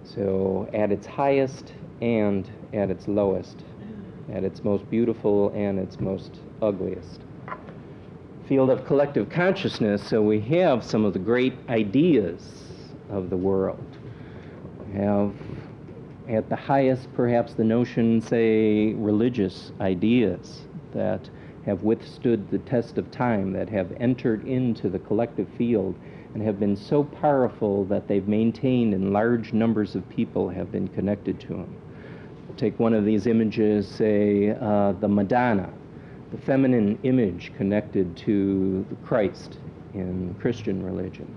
So 0.04 0.68
at 0.75 0.90
its 0.90 1.06
highest 1.06 1.73
and 2.00 2.50
at 2.73 2.90
its 2.90 3.06
lowest, 3.06 3.62
at 4.32 4.44
its 4.44 4.64
most 4.64 4.88
beautiful 4.90 5.50
and 5.50 5.78
its 5.78 6.00
most 6.00 6.38
ugliest. 6.60 7.20
Field 8.48 8.70
of 8.70 8.84
collective 8.86 9.28
consciousness, 9.28 10.02
so 10.02 10.22
we 10.22 10.40
have 10.40 10.82
some 10.84 11.04
of 11.04 11.12
the 11.12 11.18
great 11.18 11.54
ideas 11.68 12.64
of 13.10 13.30
the 13.30 13.36
world. 13.36 13.84
We 14.86 14.94
have 14.94 15.32
at 16.28 16.48
the 16.48 16.56
highest, 16.56 17.12
perhaps, 17.14 17.54
the 17.54 17.64
notion, 17.64 18.20
say, 18.20 18.94
religious 18.94 19.72
ideas 19.80 20.62
that 20.92 21.28
have 21.66 21.82
withstood 21.82 22.50
the 22.50 22.58
test 22.58 22.98
of 22.98 23.10
time, 23.10 23.52
that 23.52 23.68
have 23.68 23.92
entered 24.00 24.46
into 24.46 24.88
the 24.88 24.98
collective 24.98 25.48
field 25.56 25.94
and 26.34 26.42
have 26.42 26.58
been 26.58 26.76
so 26.76 27.04
powerful 27.04 27.84
that 27.84 28.08
they've 28.08 28.26
maintained 28.26 28.94
and 28.94 29.12
large 29.12 29.52
numbers 29.52 29.94
of 29.94 30.08
people 30.08 30.48
have 30.48 30.72
been 30.72 30.88
connected 30.88 31.38
to 31.40 31.48
them. 31.48 31.76
Take 32.56 32.78
one 32.78 32.94
of 32.94 33.04
these 33.04 33.26
images, 33.26 33.88
say 33.88 34.50
uh, 34.61 34.92
the 34.92 35.09
Madonna, 35.09 35.71
the 36.30 36.38
feminine 36.38 36.99
image 37.02 37.52
connected 37.56 38.16
to 38.18 38.87
the 38.88 38.97
Christ 38.97 39.59
in 39.94 40.35
Christian 40.40 40.82
religion. 40.82 41.35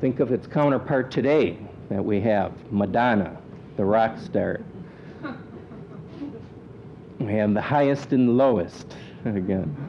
Think 0.00 0.20
of 0.20 0.32
its 0.32 0.46
counterpart 0.46 1.10
today 1.10 1.58
that 1.88 2.04
we 2.04 2.20
have 2.20 2.52
Madonna, 2.70 3.36
the 3.76 3.84
rock 3.84 4.18
star, 4.18 4.60
we 7.18 7.32
have 7.32 7.54
the 7.54 7.62
highest 7.62 8.12
and 8.12 8.28
the 8.28 8.32
lowest 8.32 8.94
again. 9.24 9.87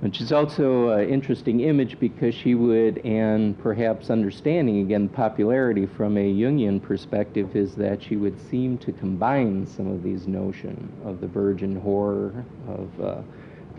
Which 0.00 0.22
is 0.22 0.32
also 0.32 0.90
an 0.90 1.10
interesting 1.10 1.60
image 1.60 2.00
because 2.00 2.34
she 2.34 2.54
would, 2.54 2.98
and 3.04 3.58
perhaps 3.58 4.08
understanding 4.08 4.80
again 4.80 5.10
popularity 5.10 5.84
from 5.84 6.16
a 6.16 6.32
Jungian 6.32 6.80
perspective, 6.80 7.54
is 7.54 7.74
that 7.74 8.02
she 8.02 8.16
would 8.16 8.40
seem 8.48 8.78
to 8.78 8.92
combine 8.92 9.66
some 9.66 9.86
of 9.86 10.02
these 10.02 10.26
notions 10.26 10.90
of 11.04 11.20
the 11.20 11.26
virgin 11.26 11.78
whore, 11.78 12.44
of 12.66 13.00
uh, 13.00 13.20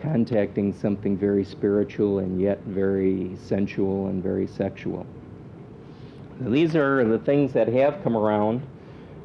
contacting 0.00 0.72
something 0.72 1.16
very 1.16 1.44
spiritual 1.44 2.20
and 2.20 2.40
yet 2.40 2.60
very 2.66 3.36
sensual 3.36 4.06
and 4.06 4.22
very 4.22 4.46
sexual. 4.46 5.04
these 6.40 6.76
are 6.76 7.04
the 7.04 7.18
things 7.18 7.52
that 7.52 7.66
have 7.66 8.02
come 8.04 8.16
around 8.16 8.62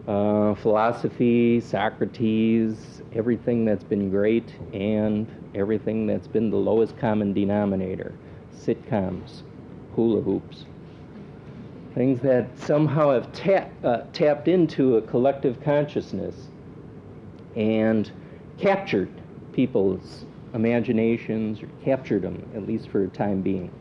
uh, 0.08 0.56
philosophy, 0.56 1.60
Socrates, 1.60 3.02
everything 3.14 3.66
that's 3.66 3.84
been 3.84 4.10
great, 4.10 4.54
and 4.74 5.28
everything 5.58 6.08
that's 6.08 6.28
been 6.28 6.50
the 6.50 6.58
lowest 6.58 6.98
common 6.98 7.34
denominator 7.34 8.14
sitcoms, 8.56 9.44
hula 9.96 10.22
hoops. 10.22 10.66
Things 11.96 12.20
that 12.22 12.48
somehow 12.60 13.12
have 13.12 13.32
tap, 13.34 13.72
uh, 13.84 14.02
tapped 14.14 14.48
into 14.48 14.98
a 14.98 15.02
collective 15.02 15.62
consciousness 15.64 16.48
and 17.56 18.12
captured 18.58 19.10
people's 19.52 20.26
imaginations 20.54 21.62
or 21.62 21.70
captured 21.84 22.22
them, 22.22 22.48
at 22.56 22.68
least 22.68 22.90
for 22.90 23.04
a 23.04 23.08
time 23.08 23.42
being. 23.42 23.72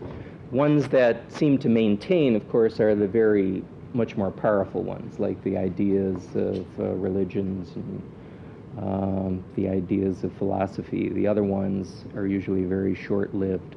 Ones 0.50 0.88
that 0.88 1.30
seem 1.30 1.58
to 1.58 1.68
maintain, 1.68 2.36
of 2.36 2.48
course, 2.48 2.80
are 2.80 2.94
the 2.94 3.08
very 3.08 3.62
much 3.92 4.16
more 4.16 4.30
powerful 4.30 4.82
ones, 4.82 5.18
like 5.18 5.42
the 5.42 5.56
ideas 5.56 6.24
of 6.34 6.66
uh, 6.78 6.84
religions 6.94 7.74
and 7.76 8.02
um, 8.78 9.42
the 9.54 9.68
ideas 9.68 10.24
of 10.24 10.32
philosophy. 10.34 11.08
The 11.10 11.26
other 11.26 11.42
ones 11.42 12.04
are 12.14 12.26
usually 12.26 12.64
very 12.64 12.94
short-lived. 12.94 13.76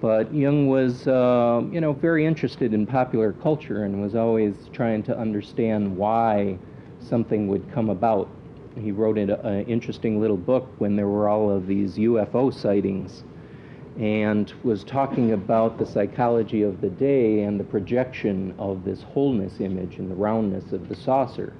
But 0.00 0.32
Jung 0.32 0.68
was, 0.68 1.06
uh, 1.06 1.62
you 1.70 1.80
know, 1.80 1.92
very 1.92 2.24
interested 2.24 2.72
in 2.72 2.86
popular 2.86 3.34
culture 3.34 3.84
and 3.84 4.00
was 4.00 4.14
always 4.14 4.54
trying 4.72 5.02
to 5.04 5.18
understand 5.18 5.94
why 5.94 6.58
something 7.00 7.48
would 7.48 7.70
come 7.70 7.90
about. 7.90 8.28
He 8.78 8.92
wrote 8.92 9.18
an 9.18 9.64
interesting 9.66 10.20
little 10.20 10.36
book 10.36 10.68
when 10.78 10.96
there 10.96 11.08
were 11.08 11.28
all 11.28 11.50
of 11.50 11.66
these 11.66 11.96
UFO 11.96 12.52
sightings 12.54 13.24
and 13.98 14.54
was 14.62 14.84
talking 14.84 15.32
about 15.32 15.76
the 15.76 15.84
psychology 15.84 16.62
of 16.62 16.80
the 16.80 16.88
day 16.88 17.42
and 17.42 17.60
the 17.60 17.64
projection 17.64 18.54
of 18.58 18.84
this 18.84 19.02
wholeness 19.02 19.60
image 19.60 19.98
and 19.98 20.10
the 20.10 20.14
roundness 20.14 20.72
of 20.72 20.88
the 20.88 20.94
saucer. 20.94 21.52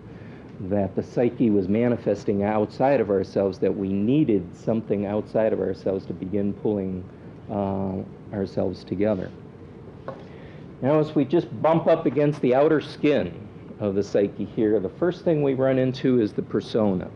That 0.60 0.94
the 0.94 1.02
psyche 1.02 1.50
was 1.50 1.68
manifesting 1.68 2.42
outside 2.42 3.00
of 3.00 3.10
ourselves, 3.10 3.58
that 3.60 3.74
we 3.74 3.88
needed 3.88 4.54
something 4.54 5.06
outside 5.06 5.52
of 5.52 5.60
ourselves 5.60 6.04
to 6.06 6.12
begin 6.12 6.52
pulling 6.52 7.02
uh, 7.50 8.02
ourselves 8.34 8.84
together. 8.84 9.30
Now, 10.82 10.98
as 10.98 11.14
we 11.14 11.24
just 11.24 11.48
bump 11.62 11.86
up 11.86 12.06
against 12.06 12.40
the 12.42 12.54
outer 12.54 12.80
skin 12.80 13.48
of 13.80 13.94
the 13.94 14.02
psyche 14.02 14.44
here, 14.44 14.78
the 14.80 14.88
first 14.88 15.24
thing 15.24 15.42
we 15.42 15.54
run 15.54 15.78
into 15.78 16.20
is 16.20 16.32
the 16.32 16.42
persona. 16.42 17.10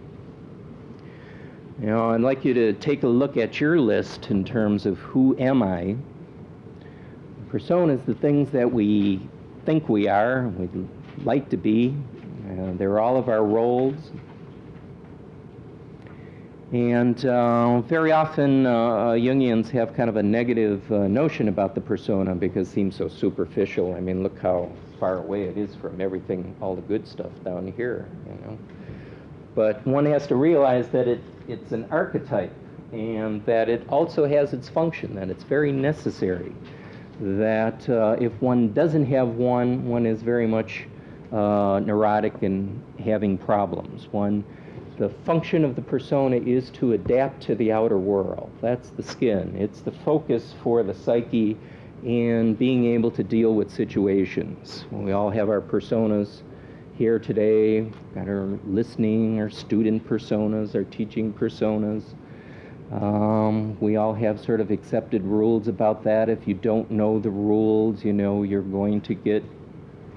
Know, 1.78 2.10
I'd 2.10 2.20
like 2.20 2.44
you 2.44 2.54
to 2.54 2.72
take 2.74 3.02
a 3.02 3.08
look 3.08 3.36
at 3.36 3.60
your 3.60 3.80
list 3.80 4.30
in 4.30 4.44
terms 4.44 4.86
of 4.86 4.98
who 4.98 5.36
am 5.38 5.62
I. 5.62 5.96
Persona 7.48 7.94
is 7.94 8.02
the 8.02 8.14
things 8.14 8.50
that 8.50 8.72
we 8.72 9.20
think 9.66 9.88
we 9.88 10.08
are, 10.08 10.48
we'd 10.48 10.88
like 11.24 11.50
to 11.50 11.56
be. 11.56 11.94
Uh, 12.58 12.72
they're 12.76 13.00
all 13.00 13.16
of 13.16 13.28
our 13.28 13.44
roles. 13.44 13.94
And 16.72 17.24
uh, 17.24 17.82
very 17.82 18.10
often, 18.10 18.66
uh, 18.66 19.12
Jungians 19.12 19.70
have 19.70 19.94
kind 19.94 20.08
of 20.08 20.16
a 20.16 20.22
negative 20.22 20.90
uh, 20.90 21.06
notion 21.06 21.48
about 21.48 21.74
the 21.74 21.80
persona 21.80 22.34
because 22.34 22.68
it 22.68 22.72
seems 22.72 22.96
so 22.96 23.06
superficial. 23.06 23.94
I 23.94 24.00
mean, 24.00 24.22
look 24.22 24.38
how 24.40 24.72
far 24.98 25.18
away 25.18 25.44
it 25.44 25.56
is 25.56 25.74
from 25.76 26.00
everything, 26.00 26.54
all 26.60 26.74
the 26.74 26.82
good 26.82 27.06
stuff 27.06 27.30
down 27.44 27.72
here, 27.76 28.08
you 28.26 28.46
know. 28.46 28.58
But 29.54 29.86
one 29.86 30.04
has 30.06 30.26
to 30.28 30.36
realize 30.36 30.88
that 30.88 31.06
it 31.06 31.20
it's 31.46 31.72
an 31.72 31.86
archetype 31.90 32.52
and 32.92 33.44
that 33.44 33.68
it 33.68 33.86
also 33.88 34.26
has 34.26 34.52
its 34.52 34.68
function, 34.68 35.14
that 35.14 35.30
it's 35.30 35.44
very 35.44 35.72
necessary. 35.72 36.52
That 37.20 37.88
uh, 37.88 38.16
if 38.18 38.32
one 38.40 38.72
doesn't 38.72 39.06
have 39.06 39.28
one, 39.28 39.86
one 39.86 40.06
is 40.06 40.22
very 40.22 40.46
much 40.46 40.86
uh, 41.34 41.80
neurotic 41.80 42.42
and 42.42 42.80
having 43.04 43.36
problems. 43.36 44.06
One, 44.12 44.44
the 44.98 45.08
function 45.26 45.64
of 45.64 45.74
the 45.74 45.82
persona 45.82 46.36
is 46.36 46.70
to 46.70 46.92
adapt 46.92 47.42
to 47.42 47.56
the 47.56 47.72
outer 47.72 47.98
world. 47.98 48.52
That's 48.60 48.90
the 48.90 49.02
skin. 49.02 49.56
It's 49.58 49.80
the 49.80 49.90
focus 49.90 50.54
for 50.62 50.84
the 50.84 50.94
psyche 50.94 51.56
in 52.04 52.54
being 52.54 52.84
able 52.84 53.10
to 53.10 53.24
deal 53.24 53.54
with 53.54 53.72
situations. 53.72 54.84
We 54.92 55.12
all 55.12 55.30
have 55.30 55.48
our 55.48 55.60
personas 55.60 56.42
here 56.96 57.18
today, 57.18 57.90
got 58.14 58.28
our 58.28 58.46
listening, 58.66 59.40
our 59.40 59.50
student 59.50 60.06
personas, 60.06 60.76
our 60.76 60.84
teaching 60.84 61.32
personas. 61.32 62.04
Um, 62.92 63.76
we 63.80 63.96
all 63.96 64.14
have 64.14 64.38
sort 64.38 64.60
of 64.60 64.70
accepted 64.70 65.24
rules 65.24 65.66
about 65.66 66.04
that. 66.04 66.28
If 66.28 66.46
you 66.46 66.54
don't 66.54 66.88
know 66.92 67.18
the 67.18 67.30
rules, 67.30 68.04
you 68.04 68.12
know 68.12 68.44
you're 68.44 68.62
going 68.62 69.00
to 69.00 69.14
get 69.14 69.42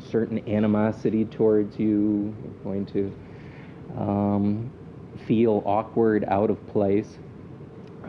certain 0.09 0.47
animosity 0.47 1.25
towards 1.25 1.77
you. 1.79 2.33
You're 2.43 2.63
going 2.63 2.85
to 2.87 3.13
um, 3.97 4.71
feel 5.25 5.63
awkward, 5.65 6.25
out 6.27 6.49
of 6.49 6.67
place. 6.67 7.17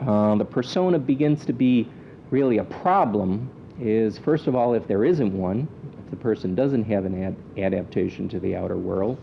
Uh, 0.06 0.36
the 0.36 0.44
persona 0.44 0.98
begins 0.98 1.44
to 1.46 1.52
be 1.52 1.88
really 2.30 2.58
a 2.58 2.64
problem. 2.64 3.50
Is 3.80 4.18
first 4.18 4.46
of 4.46 4.54
all, 4.54 4.74
if 4.74 4.86
there 4.86 5.04
isn't 5.04 5.32
one, 5.32 5.68
if 6.04 6.10
the 6.10 6.16
person 6.16 6.54
doesn't 6.54 6.84
have 6.84 7.04
an 7.04 7.22
ad- 7.22 7.36
adaptation 7.56 8.28
to 8.30 8.40
the 8.40 8.56
outer 8.56 8.76
world. 8.76 9.18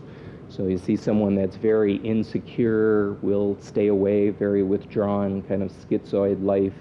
So 0.48 0.68
you 0.68 0.78
see 0.78 0.96
someone 0.96 1.34
that's 1.34 1.56
very 1.56 1.96
insecure, 1.96 3.14
will 3.14 3.56
stay 3.60 3.88
away, 3.88 4.30
very 4.30 4.62
withdrawn, 4.62 5.42
kind 5.42 5.62
of 5.62 5.72
schizoid 5.72 6.42
life 6.44 6.74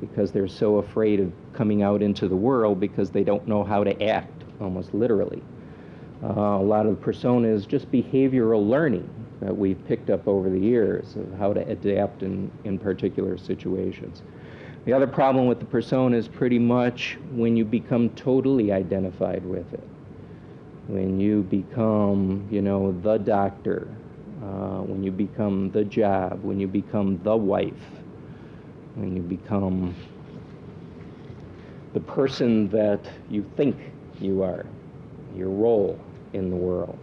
because 0.00 0.32
they're 0.32 0.48
so 0.48 0.76
afraid 0.76 1.20
of 1.20 1.32
coming 1.52 1.82
out 1.82 2.02
into 2.02 2.28
the 2.28 2.36
world 2.36 2.80
because 2.80 3.10
they 3.10 3.24
don't 3.24 3.46
know 3.46 3.62
how 3.62 3.84
to 3.84 4.02
act, 4.02 4.44
almost 4.60 4.94
literally. 4.94 5.42
Uh, 6.22 6.28
a 6.28 6.62
lot 6.62 6.86
of 6.86 6.96
the 6.96 7.02
persona 7.02 7.48
is 7.48 7.66
just 7.66 7.90
behavioral 7.90 8.68
learning. 8.68 9.08
that 9.40 9.56
we've 9.56 9.82
picked 9.86 10.10
up 10.10 10.28
over 10.28 10.50
the 10.50 10.58
years 10.58 11.16
of 11.16 11.32
how 11.38 11.52
to 11.52 11.66
adapt 11.68 12.22
in, 12.22 12.50
in 12.64 12.78
particular 12.78 13.38
situations. 13.38 14.22
The 14.84 14.92
other 14.92 15.06
problem 15.06 15.46
with 15.46 15.60
the 15.60 15.66
persona 15.66 16.16
is 16.16 16.28
pretty 16.28 16.58
much 16.58 17.18
when 17.32 17.56
you 17.56 17.64
become 17.64 18.10
totally 18.10 18.72
identified 18.72 19.44
with 19.44 19.72
it. 19.72 19.88
When 20.88 21.20
you 21.20 21.42
become, 21.42 22.46
you 22.50 22.62
know, 22.62 22.92
the 23.02 23.18
doctor, 23.18 23.88
uh, 24.42 24.80
when 24.80 25.02
you 25.02 25.10
become 25.12 25.70
the 25.70 25.84
job, 25.84 26.42
when 26.42 26.58
you 26.60 26.66
become 26.66 27.20
the 27.22 27.36
wife, 27.36 27.72
when 28.96 29.16
you 29.16 29.22
become 29.22 29.94
the 31.92 32.00
person 32.00 32.68
that 32.70 33.00
you 33.28 33.44
think 33.56 33.76
you 34.20 34.42
are, 34.42 34.66
your 35.36 35.48
role 35.48 35.98
in 36.32 36.50
the 36.50 36.56
world. 36.56 36.98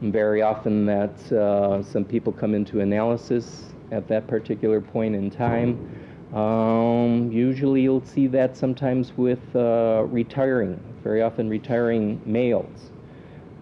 And 0.00 0.12
very 0.12 0.42
often 0.42 0.86
that 0.86 1.32
uh, 1.32 1.82
some 1.82 2.04
people 2.04 2.32
come 2.32 2.54
into 2.54 2.80
analysis 2.80 3.72
at 3.90 4.08
that 4.08 4.26
particular 4.26 4.80
point 4.80 5.14
in 5.14 5.30
time. 5.30 5.96
Um, 6.34 7.30
usually 7.32 7.82
you'll 7.82 8.04
see 8.04 8.26
that 8.28 8.56
sometimes 8.56 9.16
with 9.16 9.40
uh, 9.54 10.04
retiring, 10.08 10.80
very 11.02 11.22
often 11.22 11.48
retiring 11.48 12.20
males, 12.24 12.90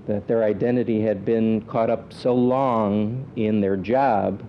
that 0.07 0.27
their 0.27 0.45
identity 0.45 1.01
had 1.01 1.25
been 1.25 1.63
caught 1.63 1.91
up 1.91 2.13
so 2.13 2.35
long 2.35 3.31
in 3.37 3.61
their 3.61 3.77
job 3.77 4.43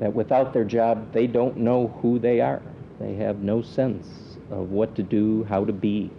that 0.00 0.12
without 0.12 0.52
their 0.52 0.64
job 0.64 1.12
they 1.12 1.26
don't 1.26 1.56
know 1.56 1.88
who 2.02 2.18
they 2.18 2.40
are. 2.40 2.60
They 3.00 3.14
have 3.14 3.38
no 3.38 3.62
sense 3.62 4.36
of 4.50 4.70
what 4.70 4.94
to 4.96 5.02
do, 5.02 5.44
how 5.44 5.64
to 5.64 5.72
be. 5.72 6.10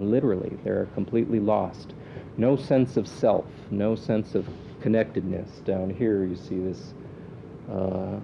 Literally, 0.00 0.56
they're 0.64 0.86
completely 0.94 1.40
lost. 1.40 1.94
No 2.36 2.56
sense 2.56 2.96
of 2.96 3.06
self, 3.06 3.44
no 3.70 3.94
sense 3.94 4.34
of 4.34 4.48
connectedness. 4.80 5.60
Down 5.64 5.90
here, 5.90 6.24
you 6.24 6.36
see 6.36 6.58
this 6.58 6.94
uh, 7.70 8.18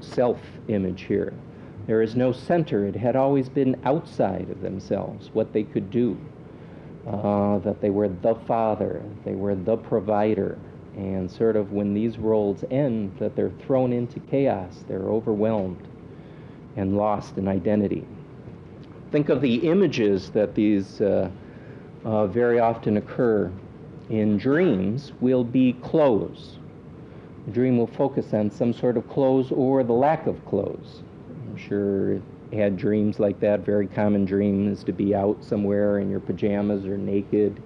self 0.00 0.40
image 0.68 1.02
here. 1.02 1.32
There 1.86 2.02
is 2.02 2.16
no 2.16 2.32
center. 2.32 2.86
It 2.86 2.96
had 2.96 3.16
always 3.16 3.48
been 3.48 3.80
outside 3.84 4.50
of 4.50 4.60
themselves, 4.60 5.30
what 5.32 5.52
they 5.52 5.62
could 5.62 5.90
do. 5.90 6.18
Uh, 7.06 7.58
that 7.58 7.80
they 7.80 7.90
were 7.90 8.08
the 8.08 8.34
father, 8.34 9.00
they 9.24 9.36
were 9.36 9.54
the 9.54 9.76
provider, 9.76 10.58
and 10.96 11.30
sort 11.30 11.54
of 11.54 11.70
when 11.70 11.94
these 11.94 12.18
roles 12.18 12.64
end, 12.70 13.16
that 13.20 13.36
they're 13.36 13.52
thrown 13.64 13.92
into 13.92 14.18
chaos, 14.18 14.84
they're 14.88 15.08
overwhelmed 15.08 15.86
and 16.74 16.96
lost 16.96 17.38
in 17.38 17.46
identity. 17.46 18.04
Think 19.16 19.30
of 19.30 19.40
the 19.40 19.66
images 19.66 20.28
that 20.32 20.54
these 20.54 21.00
uh, 21.00 21.30
uh, 22.04 22.26
very 22.26 22.60
often 22.60 22.98
occur 22.98 23.50
in 24.10 24.36
dreams 24.36 25.12
will 25.22 25.42
be 25.42 25.72
clothes. 25.72 26.58
The 27.46 27.52
dream 27.52 27.78
will 27.78 27.86
focus 27.86 28.34
on 28.34 28.50
some 28.50 28.74
sort 28.74 28.98
of 28.98 29.08
clothes 29.08 29.50
or 29.52 29.82
the 29.84 29.94
lack 29.94 30.26
of 30.26 30.44
clothes. 30.44 31.02
I'm 31.48 31.56
sure 31.56 32.20
had 32.52 32.76
dreams 32.76 33.18
like 33.18 33.40
that. 33.40 33.60
Very 33.60 33.86
common 33.86 34.26
dream 34.26 34.70
is 34.70 34.84
to 34.84 34.92
be 34.92 35.14
out 35.14 35.42
somewhere 35.42 35.98
in 35.98 36.10
your 36.10 36.20
pajamas 36.20 36.84
or 36.84 36.98
naked, 36.98 37.62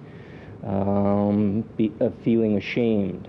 um, 0.65 1.65
be, 1.75 1.91
uh, 1.99 2.11
feeling 2.23 2.55
ashamed. 2.55 3.27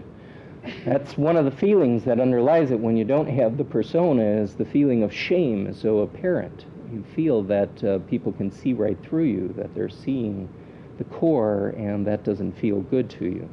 That's 0.85 1.18
one 1.18 1.37
of 1.37 1.44
the 1.44 1.50
feelings 1.50 2.04
that 2.04 2.20
underlies 2.20 2.70
it 2.70 2.78
when 2.78 2.96
you 2.96 3.04
don't 3.04 3.26
have 3.26 3.56
the 3.56 3.64
persona 3.64 4.22
is 4.22 4.54
the 4.54 4.64
feeling 4.64 5.02
of 5.02 5.12
shame 5.12 5.66
is 5.66 5.76
so 5.76 5.98
apparent. 5.98 6.66
You 6.92 7.02
feel 7.14 7.42
that 7.44 7.83
uh, 7.83 7.98
people 8.00 8.33
can 8.33 8.50
see 8.50 8.74
right 8.74 8.98
through 9.02 9.24
you, 9.24 9.55
that 9.57 9.74
they're 9.74 9.88
seeing 9.88 10.48
the 10.98 11.05
core, 11.05 11.68
and 11.78 12.07
that 12.07 12.22
doesn't 12.22 12.52
feel 12.52 12.81
good 12.83 13.09
to 13.11 13.24
you. 13.24 13.48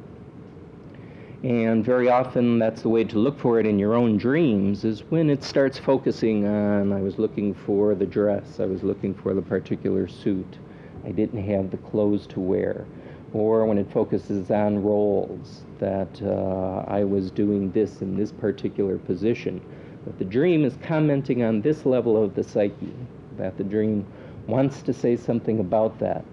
And 1.42 1.82
very 1.82 2.10
often, 2.10 2.58
that's 2.58 2.82
the 2.82 2.90
way 2.90 3.02
to 3.04 3.18
look 3.18 3.38
for 3.38 3.58
it 3.58 3.66
in 3.66 3.78
your 3.78 3.94
own 3.94 4.18
dreams 4.18 4.84
is 4.84 5.04
when 5.08 5.30
it 5.30 5.42
starts 5.42 5.78
focusing 5.78 6.46
on 6.46 6.92
I 6.92 7.00
was 7.00 7.18
looking 7.18 7.54
for 7.54 7.94
the 7.94 8.04
dress, 8.04 8.60
I 8.60 8.66
was 8.66 8.82
looking 8.82 9.14
for 9.14 9.32
the 9.32 9.40
particular 9.40 10.06
suit, 10.06 10.58
I 11.06 11.10
didn't 11.10 11.42
have 11.44 11.70
the 11.70 11.78
clothes 11.78 12.26
to 12.28 12.40
wear. 12.40 12.84
Or 13.32 13.64
when 13.64 13.78
it 13.78 13.90
focuses 13.90 14.50
on 14.50 14.82
roles, 14.82 15.62
that 15.78 16.20
uh, 16.22 16.84
I 16.86 17.04
was 17.04 17.30
doing 17.30 17.70
this 17.72 18.02
in 18.02 18.16
this 18.16 18.32
particular 18.32 18.98
position. 18.98 19.62
That 20.04 20.18
the 20.18 20.26
dream 20.26 20.64
is 20.64 20.76
commenting 20.82 21.42
on 21.42 21.62
this 21.62 21.86
level 21.86 22.22
of 22.22 22.34
the 22.34 22.44
psyche, 22.44 22.92
that 23.36 23.56
the 23.56 23.64
dream 23.64 24.06
wants 24.46 24.82
to 24.82 24.92
say 24.92 25.16
something 25.16 25.60
about 25.60 25.98
that. 25.98 26.24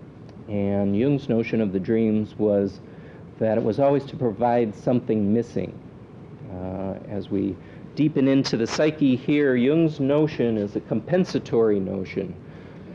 And 0.48 0.98
Jung's 0.98 1.30
notion 1.30 1.62
of 1.62 1.74
the 1.74 1.80
dreams 1.80 2.38
was 2.38 2.80
that 3.40 3.58
it 3.58 3.64
was 3.64 3.80
always 3.80 4.06
to 4.06 4.16
provide 4.16 4.76
something 4.76 5.34
missing. 5.34 5.78
Uh, 6.52 6.96
as 7.10 7.30
we 7.30 7.56
deepen 7.96 8.28
into 8.28 8.58
the 8.58 8.68
psyche 8.68 9.16
here, 9.16 9.56
Jung's 9.56 10.00
notion 10.00 10.58
is 10.58 10.76
a 10.76 10.80
compensatory 10.82 11.80
notion 11.80 12.34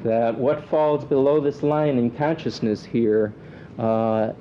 that 0.02 0.36
what 0.36 0.64
falls 0.68 1.04
below 1.04 1.40
this 1.40 1.62
line 1.62 1.98
in 1.98 2.10
consciousness 2.10 2.84
here 2.84 3.32
uh, 3.78 4.32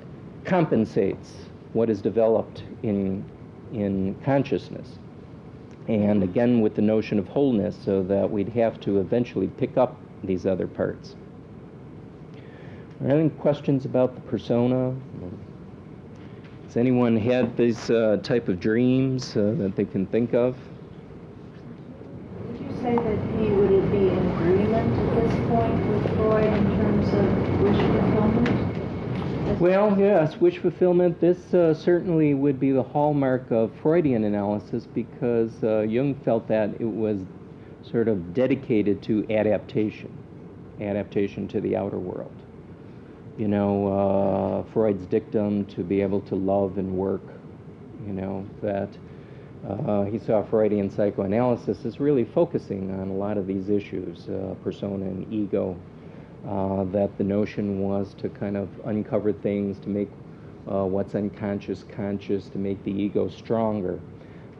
compensates 0.44 1.32
what 1.72 1.88
is 1.88 2.00
developed 2.00 2.64
in, 2.82 3.24
in 3.72 4.14
consciousness. 4.24 4.98
And 5.88 6.22
again, 6.22 6.60
with 6.60 6.74
the 6.74 6.82
notion 6.82 7.18
of 7.18 7.26
wholeness, 7.28 7.76
so 7.84 8.02
that 8.04 8.30
we'd 8.30 8.50
have 8.50 8.80
to 8.80 9.00
eventually 9.00 9.48
pick 9.48 9.76
up 9.76 9.96
these 10.22 10.46
other 10.46 10.66
parts. 10.66 11.16
Are 13.00 13.08
there 13.08 13.18
any 13.18 13.30
questions 13.30 13.84
about 13.84 14.14
the 14.14 14.20
persona? 14.22 14.94
Has 16.66 16.76
anyone 16.76 17.16
had 17.16 17.56
these 17.56 17.90
uh, 17.90 18.18
type 18.22 18.48
of 18.48 18.60
dreams 18.60 19.36
uh, 19.36 19.54
that 19.58 19.74
they 19.74 19.84
can 19.84 20.06
think 20.06 20.34
of? 20.34 20.56
Would 22.46 22.60
you 22.60 22.70
say 22.80 22.94
that 22.94 23.18
he 23.36 23.50
would 23.50 23.90
be 23.90 24.08
in 24.08 24.30
agreement 24.30 24.96
at 24.96 25.14
this 25.16 25.32
point 25.48 25.86
with 25.88 26.16
Freud 26.16 26.44
in 26.44 26.76
terms 26.76 27.08
of 27.08 27.60
wish 27.60 27.76
fulfillment? 27.76 28.72
Well, 29.62 29.96
yes, 29.96 30.40
wish 30.40 30.58
fulfillment. 30.58 31.20
This 31.20 31.54
uh, 31.54 31.72
certainly 31.72 32.34
would 32.34 32.58
be 32.58 32.72
the 32.72 32.82
hallmark 32.82 33.48
of 33.52 33.70
Freudian 33.80 34.24
analysis 34.24 34.88
because 34.92 35.52
uh, 35.62 35.82
Jung 35.82 36.16
felt 36.24 36.48
that 36.48 36.80
it 36.80 36.84
was 36.84 37.20
sort 37.88 38.08
of 38.08 38.34
dedicated 38.34 39.00
to 39.04 39.24
adaptation, 39.30 40.10
adaptation 40.80 41.46
to 41.46 41.60
the 41.60 41.76
outer 41.76 42.00
world 42.00 42.32
you 43.38 43.46
know, 43.48 44.64
uh, 44.66 44.72
Freud's 44.72 45.06
dictum 45.06 45.64
to 45.66 45.82
be 45.82 46.02
able 46.02 46.20
to 46.22 46.34
love 46.34 46.76
and 46.78 46.92
work, 46.92 47.22
you 48.06 48.12
know, 48.12 48.44
that 48.60 48.88
uh, 49.68 50.02
he 50.04 50.18
saw 50.18 50.42
Freudian 50.42 50.90
psychoanalysis 50.90 51.84
as 51.84 52.00
really 52.00 52.24
focusing 52.24 52.90
on 53.00 53.08
a 53.08 53.12
lot 53.12 53.38
of 53.38 53.46
these 53.46 53.68
issues, 53.68 54.28
uh, 54.28 54.54
persona 54.62 55.04
and 55.04 55.32
ego, 55.32 55.76
uh, 56.46 56.84
that 56.84 57.16
the 57.18 57.24
notion 57.24 57.80
was 57.80 58.14
to 58.14 58.28
kind 58.28 58.56
of 58.56 58.68
uncover 58.84 59.32
things, 59.32 59.78
to 59.80 59.88
make 59.88 60.08
uh, 60.70 60.84
what's 60.84 61.14
unconscious 61.14 61.84
conscious, 61.94 62.48
to 62.48 62.58
make 62.58 62.82
the 62.84 62.90
ego 62.90 63.28
stronger. 63.28 63.98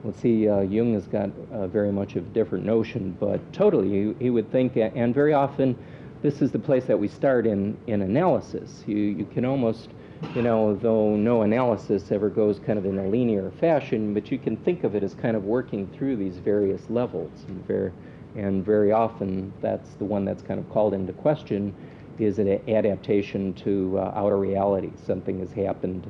Let's 0.04 0.20
see, 0.20 0.48
uh, 0.48 0.60
Jung 0.60 0.94
has 0.94 1.06
got 1.06 1.30
very 1.70 1.92
much 1.92 2.16
of 2.16 2.26
a 2.26 2.30
different 2.30 2.64
notion, 2.64 3.16
but 3.20 3.40
totally, 3.52 3.88
he, 3.88 4.24
he 4.24 4.30
would 4.30 4.50
think, 4.50 4.76
and 4.76 5.14
very 5.14 5.32
often, 5.32 5.76
this 6.22 6.42
is 6.42 6.50
the 6.50 6.58
place 6.58 6.84
that 6.86 6.98
we 6.98 7.08
start 7.08 7.46
in, 7.46 7.76
in 7.86 8.02
analysis. 8.02 8.82
You, 8.86 8.96
you 8.96 9.24
can 9.24 9.44
almost, 9.44 9.90
you 10.34 10.42
know, 10.42 10.74
though 10.74 11.16
no 11.16 11.42
analysis 11.42 12.10
ever 12.10 12.30
goes 12.30 12.58
kind 12.58 12.78
of 12.78 12.84
in 12.84 12.98
a 12.98 13.06
linear 13.06 13.52
fashion, 13.60 14.14
but 14.14 14.30
you 14.30 14.38
can 14.38 14.56
think 14.56 14.84
of 14.84 14.94
it 14.94 15.02
as 15.02 15.14
kind 15.14 15.36
of 15.36 15.44
working 15.44 15.88
through 15.96 16.16
these 16.16 16.36
various 16.36 16.82
levels. 16.90 17.30
And 17.48 17.64
very, 17.66 17.92
and 18.34 18.64
very 18.64 18.92
often 18.92 19.52
that's 19.60 19.90
the 19.94 20.04
one 20.04 20.24
that's 20.24 20.42
kind 20.42 20.58
of 20.58 20.68
called 20.70 20.94
into 20.94 21.12
question 21.12 21.74
is 22.18 22.38
an 22.38 22.60
adaptation 22.68 23.52
to 23.54 23.98
uh, 23.98 24.12
outer 24.14 24.36
reality. 24.36 24.90
Something 25.06 25.40
has 25.40 25.52
happened. 25.52 26.06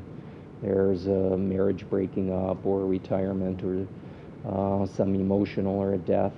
There's 0.63 1.07
a 1.07 1.37
marriage 1.37 1.89
breaking 1.89 2.33
up 2.33 2.65
or 2.65 2.87
retirement 2.87 3.63
or 3.63 3.87
uh, 4.49 4.87
some 4.87 5.15
emotional 5.15 5.79
or 5.79 5.95
a 5.95 5.99
death 5.99 6.33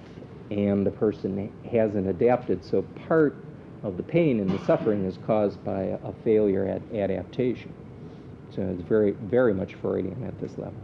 and 0.51 0.87
the 0.87 0.91
person 0.91 1.53
hasn't 1.71 2.07
adapted. 2.07 2.65
So 2.65 2.83
part 3.09 3.37
of 3.83 3.97
the 3.97 4.03
pain 4.03 4.41
and 4.41 4.51
the 4.51 4.65
suffering 4.65 5.05
is 5.05 5.19
caused 5.27 5.63
by 5.65 5.99
a 6.05 6.13
failure 6.23 6.67
at 6.67 6.83
adaptation. 6.95 7.73
So 8.55 8.63
it's 8.63 8.83
very, 8.83 9.13
very 9.13 9.53
much 9.53 9.75
Freudian 9.75 10.25
at 10.25 10.39
this 10.41 10.53
level. 10.53 10.75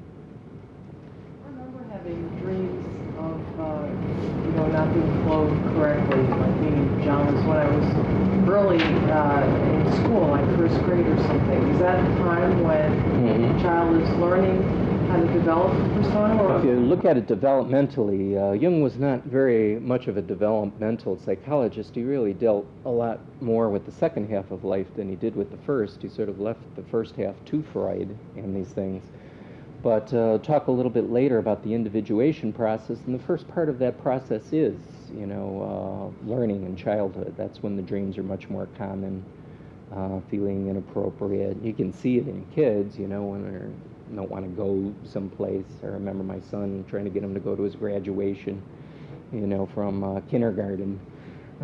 I 1.45 1.49
remember 1.49 1.85
having 1.93 2.29
dreams 2.41 2.85
of, 3.17 3.61
uh, 3.61 4.40
not 4.69 4.93
being 4.93 5.25
clothed 5.25 5.63
correctly, 5.75 6.23
like 6.23 6.61
being 6.61 6.77
in 6.77 6.99
pajamas 6.99 7.45
when 7.47 7.57
I 7.57 7.69
was 7.69 8.49
early 8.49 8.83
uh, 8.83 9.45
in 9.73 9.93
school, 10.03 10.29
like 10.29 10.45
first 10.57 10.81
grade 10.85 11.07
or 11.07 11.17
something. 11.19 11.71
Is 11.71 11.79
that 11.81 12.03
the 12.03 12.17
time 12.23 12.63
when 12.63 12.93
mm-hmm. 12.93 13.59
a 13.59 13.63
child 13.63 14.01
is 14.01 14.09
learning 14.19 14.63
how 15.09 15.21
to 15.21 15.27
develop 15.33 15.73
a 15.73 15.95
persona? 15.95 16.43
Or? 16.43 16.59
If 16.59 16.65
you 16.65 16.79
look 16.79 17.05
at 17.05 17.17
it 17.17 17.27
developmentally, 17.27 18.37
uh, 18.37 18.53
Jung 18.53 18.81
was 18.81 18.97
not 18.97 19.25
very 19.25 19.79
much 19.81 20.07
of 20.07 20.17
a 20.17 20.23
developmental 20.23 21.19
psychologist. 21.19 21.95
He 21.95 22.03
really 22.03 22.33
dealt 22.33 22.67
a 22.85 22.91
lot 22.91 23.21
more 23.41 23.69
with 23.71 23.87
the 23.87 23.93
second 23.93 24.31
half 24.31 24.51
of 24.51 24.65
life 24.65 24.87
than 24.97 25.09
he 25.09 25.17
did 25.17 25.35
with 25.35 25.51
the 25.51 25.59
first. 25.67 26.03
He 26.03 26.09
sort 26.09 26.29
of 26.29 26.39
left 26.39 26.61
the 26.77 26.83
first 26.85 27.17
half 27.17 27.35
to 27.47 27.65
Freud 27.73 28.17
and 28.37 28.55
these 28.55 28.73
things. 28.73 29.03
But 29.83 30.13
uh, 30.13 30.39
talk 30.39 30.67
a 30.67 30.71
little 30.71 30.91
bit 30.91 31.11
later 31.11 31.39
about 31.39 31.63
the 31.63 31.73
individuation 31.73 32.53
process. 32.53 32.99
And 33.07 33.19
the 33.19 33.23
first 33.25 33.49
part 33.49 33.69
of 33.69 33.79
that 33.79 34.01
process 34.03 34.53
is, 34.53 34.77
you 35.15 35.27
know, 35.27 36.13
uh, 36.27 36.29
learning 36.29 36.65
in 36.65 36.77
childhood. 36.77 37.35
That's 37.37 37.63
when 37.63 37.77
the 37.77 37.83
dreams 37.83 38.19
are 38.19 38.23
much 38.23 38.49
more 38.51 38.69
common, 38.77 39.25
uh, 39.95 40.21
feeling 40.31 40.69
inappropriate. 40.69 41.63
You 41.63 41.73
can 41.73 41.93
see 41.93 42.19
it 42.19 42.29
in 42.29 42.45
kids, 42.55 42.99
you 42.99 43.09
know, 43.09 43.23
when 43.23 43.45
they 44.11 44.17
don't 44.17 44.31
want 44.31 44.45
to 44.45 44.51
go 44.51 44.93
someplace. 45.05 45.65
I 45.83 45.87
remember 45.87 46.25
my 46.25 46.41
son 46.41 46.85
trying 46.89 47.05
to 47.05 47.11
get 47.11 47.23
him 47.23 47.33
to 47.33 47.41
go 47.41 47.57
to 47.57 47.63
his 47.63 47.75
graduation, 47.75 48.63
you 49.33 49.47
know, 49.47 49.67
from 49.67 50.05
uh, 50.05 50.21
kindergarten. 50.23 51.01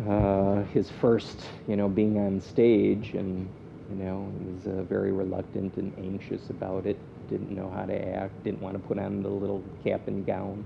Uh, 0.07 0.63
his 0.65 0.89
first, 0.89 1.41
you 1.67 1.75
know, 1.75 1.87
being 1.89 2.19
on 2.19 2.39
stage, 2.39 3.13
and 3.15 3.49
you 3.89 3.95
know, 3.95 4.31
he 4.39 4.45
was 4.51 4.67
uh, 4.67 4.83
very 4.83 5.11
reluctant 5.11 5.75
and 5.77 5.91
anxious 5.97 6.49
about 6.49 6.85
it 6.85 6.97
didn't 7.29 7.51
know 7.51 7.69
how 7.69 7.85
to 7.85 8.07
act, 8.15 8.43
didn't 8.43 8.61
want 8.61 8.75
to 8.75 8.79
put 8.79 8.97
on 8.97 9.21
the 9.21 9.29
little 9.29 9.63
cap 9.83 10.07
and 10.07 10.25
gown, 10.25 10.63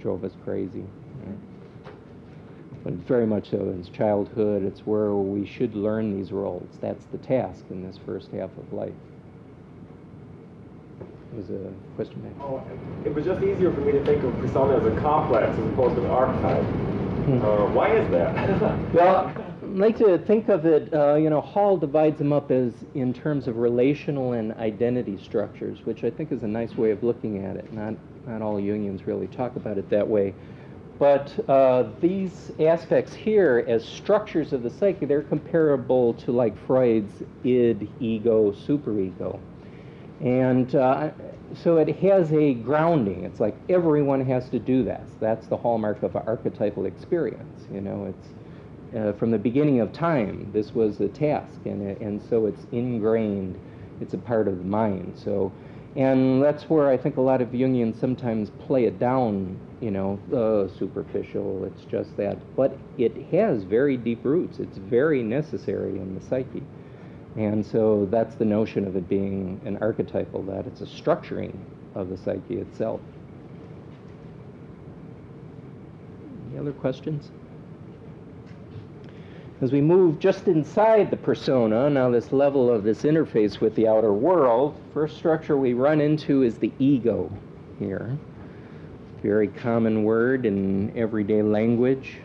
drove 0.00 0.24
us 0.24 0.32
crazy. 0.44 0.84
But 2.86 2.94
very 2.94 3.26
much 3.26 3.50
so 3.50 3.56
in 3.56 3.82
childhood, 3.92 4.62
it's 4.62 4.86
where 4.86 5.12
we 5.12 5.44
should 5.44 5.74
learn 5.74 6.16
these 6.16 6.30
roles. 6.30 6.68
That's 6.80 7.04
the 7.06 7.18
task 7.18 7.64
in 7.68 7.84
this 7.84 7.98
first 8.06 8.30
half 8.30 8.50
of 8.56 8.72
life. 8.72 8.94
Was 11.34 11.50
a 11.50 11.72
question? 11.96 12.32
Oh, 12.40 12.62
it 13.04 13.12
was 13.12 13.24
just 13.24 13.42
easier 13.42 13.72
for 13.72 13.80
me 13.80 13.90
to 13.90 14.04
think 14.04 14.22
of 14.22 14.32
persona 14.38 14.78
as 14.78 14.86
a 14.86 15.00
complex 15.00 15.58
as 15.58 15.66
opposed 15.66 15.96
to 15.96 16.04
an 16.04 16.10
archetype. 16.10 16.62
Hmm. 16.62 17.42
Uh, 17.42 17.66
why 17.72 17.92
is 17.92 18.08
that? 18.12 18.92
well, 18.94 19.34
like 19.76 19.98
to 19.98 20.18
think 20.18 20.48
of 20.48 20.64
it, 20.64 20.92
uh, 20.94 21.14
you 21.14 21.28
know, 21.28 21.40
Hall 21.40 21.76
divides 21.76 22.18
them 22.18 22.32
up 22.32 22.50
as 22.50 22.72
in 22.94 23.12
terms 23.12 23.46
of 23.46 23.58
relational 23.58 24.32
and 24.32 24.52
identity 24.54 25.18
structures, 25.22 25.84
which 25.84 26.02
I 26.02 26.10
think 26.10 26.32
is 26.32 26.42
a 26.42 26.48
nice 26.48 26.76
way 26.76 26.90
of 26.90 27.02
looking 27.02 27.44
at 27.44 27.56
it. 27.56 27.72
Not, 27.72 27.94
not 28.26 28.42
all 28.42 28.56
Jungians 28.56 29.06
really 29.06 29.26
talk 29.26 29.56
about 29.56 29.76
it 29.76 29.88
that 29.90 30.06
way. 30.06 30.34
But 30.98 31.30
uh, 31.48 31.90
these 32.00 32.52
aspects 32.58 33.12
here, 33.12 33.64
as 33.68 33.84
structures 33.84 34.54
of 34.54 34.62
the 34.62 34.70
psyche, 34.70 35.04
they're 35.04 35.22
comparable 35.22 36.14
to 36.14 36.32
like 36.32 36.56
Freud's 36.66 37.22
id, 37.44 37.88
ego, 38.00 38.52
superego. 38.52 39.38
And 40.22 40.74
uh, 40.74 41.10
so 41.62 41.76
it 41.76 41.94
has 41.98 42.32
a 42.32 42.54
grounding. 42.54 43.24
It's 43.24 43.40
like 43.40 43.54
everyone 43.68 44.24
has 44.24 44.48
to 44.48 44.58
do 44.58 44.84
that. 44.84 45.02
That's 45.20 45.46
the 45.48 45.56
hallmark 45.56 46.02
of 46.02 46.16
archetypal 46.16 46.86
experience. 46.86 47.66
You 47.70 47.82
know, 47.82 48.06
it's 48.06 48.28
uh, 48.94 49.12
from 49.12 49.30
the 49.30 49.38
beginning 49.38 49.80
of 49.80 49.92
time, 49.92 50.50
this 50.52 50.74
was 50.74 51.00
a 51.00 51.08
task, 51.08 51.54
and, 51.64 51.82
and 52.00 52.22
so 52.22 52.46
it's 52.46 52.66
ingrained. 52.72 53.58
It's 54.00 54.14
a 54.14 54.18
part 54.18 54.46
of 54.46 54.58
the 54.58 54.64
mind. 54.64 55.14
So, 55.16 55.52
and 55.96 56.42
that's 56.42 56.64
where 56.64 56.88
I 56.88 56.96
think 56.96 57.16
a 57.16 57.20
lot 57.20 57.40
of 57.40 57.48
Jungians 57.48 57.98
sometimes 57.98 58.50
play 58.50 58.84
it 58.84 58.98
down. 58.98 59.58
You 59.80 59.90
know, 59.90 60.18
uh, 60.32 60.74
superficial. 60.78 61.64
It's 61.64 61.84
just 61.84 62.16
that, 62.16 62.38
but 62.56 62.78
it 62.96 63.14
has 63.30 63.62
very 63.64 63.96
deep 63.96 64.24
roots. 64.24 64.58
It's 64.58 64.78
very 64.78 65.22
necessary 65.22 65.98
in 65.98 66.14
the 66.14 66.20
psyche, 66.20 66.62
and 67.36 67.64
so 67.64 68.06
that's 68.10 68.36
the 68.36 68.44
notion 68.44 68.86
of 68.86 68.96
it 68.96 69.08
being 69.08 69.60
an 69.64 69.76
archetypal. 69.78 70.42
That 70.44 70.66
it's 70.66 70.80
a 70.80 70.86
structuring 70.86 71.56
of 71.94 72.08
the 72.08 72.16
psyche 72.16 72.56
itself. 72.56 73.00
Any 76.50 76.58
other 76.58 76.72
questions? 76.72 77.30
As 79.62 79.72
we 79.72 79.80
move 79.80 80.18
just 80.18 80.48
inside 80.48 81.10
the 81.10 81.16
persona, 81.16 81.88
now 81.88 82.10
this 82.10 82.30
level 82.30 82.70
of 82.70 82.84
this 82.84 83.02
interface 83.04 83.58
with 83.58 83.74
the 83.74 83.88
outer 83.88 84.12
world, 84.12 84.78
first 84.92 85.16
structure 85.16 85.56
we 85.56 85.72
run 85.72 85.98
into 86.02 86.42
is 86.42 86.58
the 86.58 86.70
ego 86.78 87.32
here. 87.78 88.18
Very 89.22 89.48
common 89.48 90.04
word 90.04 90.44
in 90.44 90.94
everyday 90.94 91.40
language. 91.40 92.18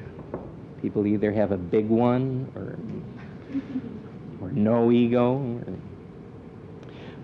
People 0.81 1.07
either 1.07 1.31
have 1.31 1.53
a 1.53 1.57
big 1.57 1.87
one 1.87 2.51
or, 2.53 4.45
or 4.45 4.51
no 4.51 4.91
ego. 4.91 5.63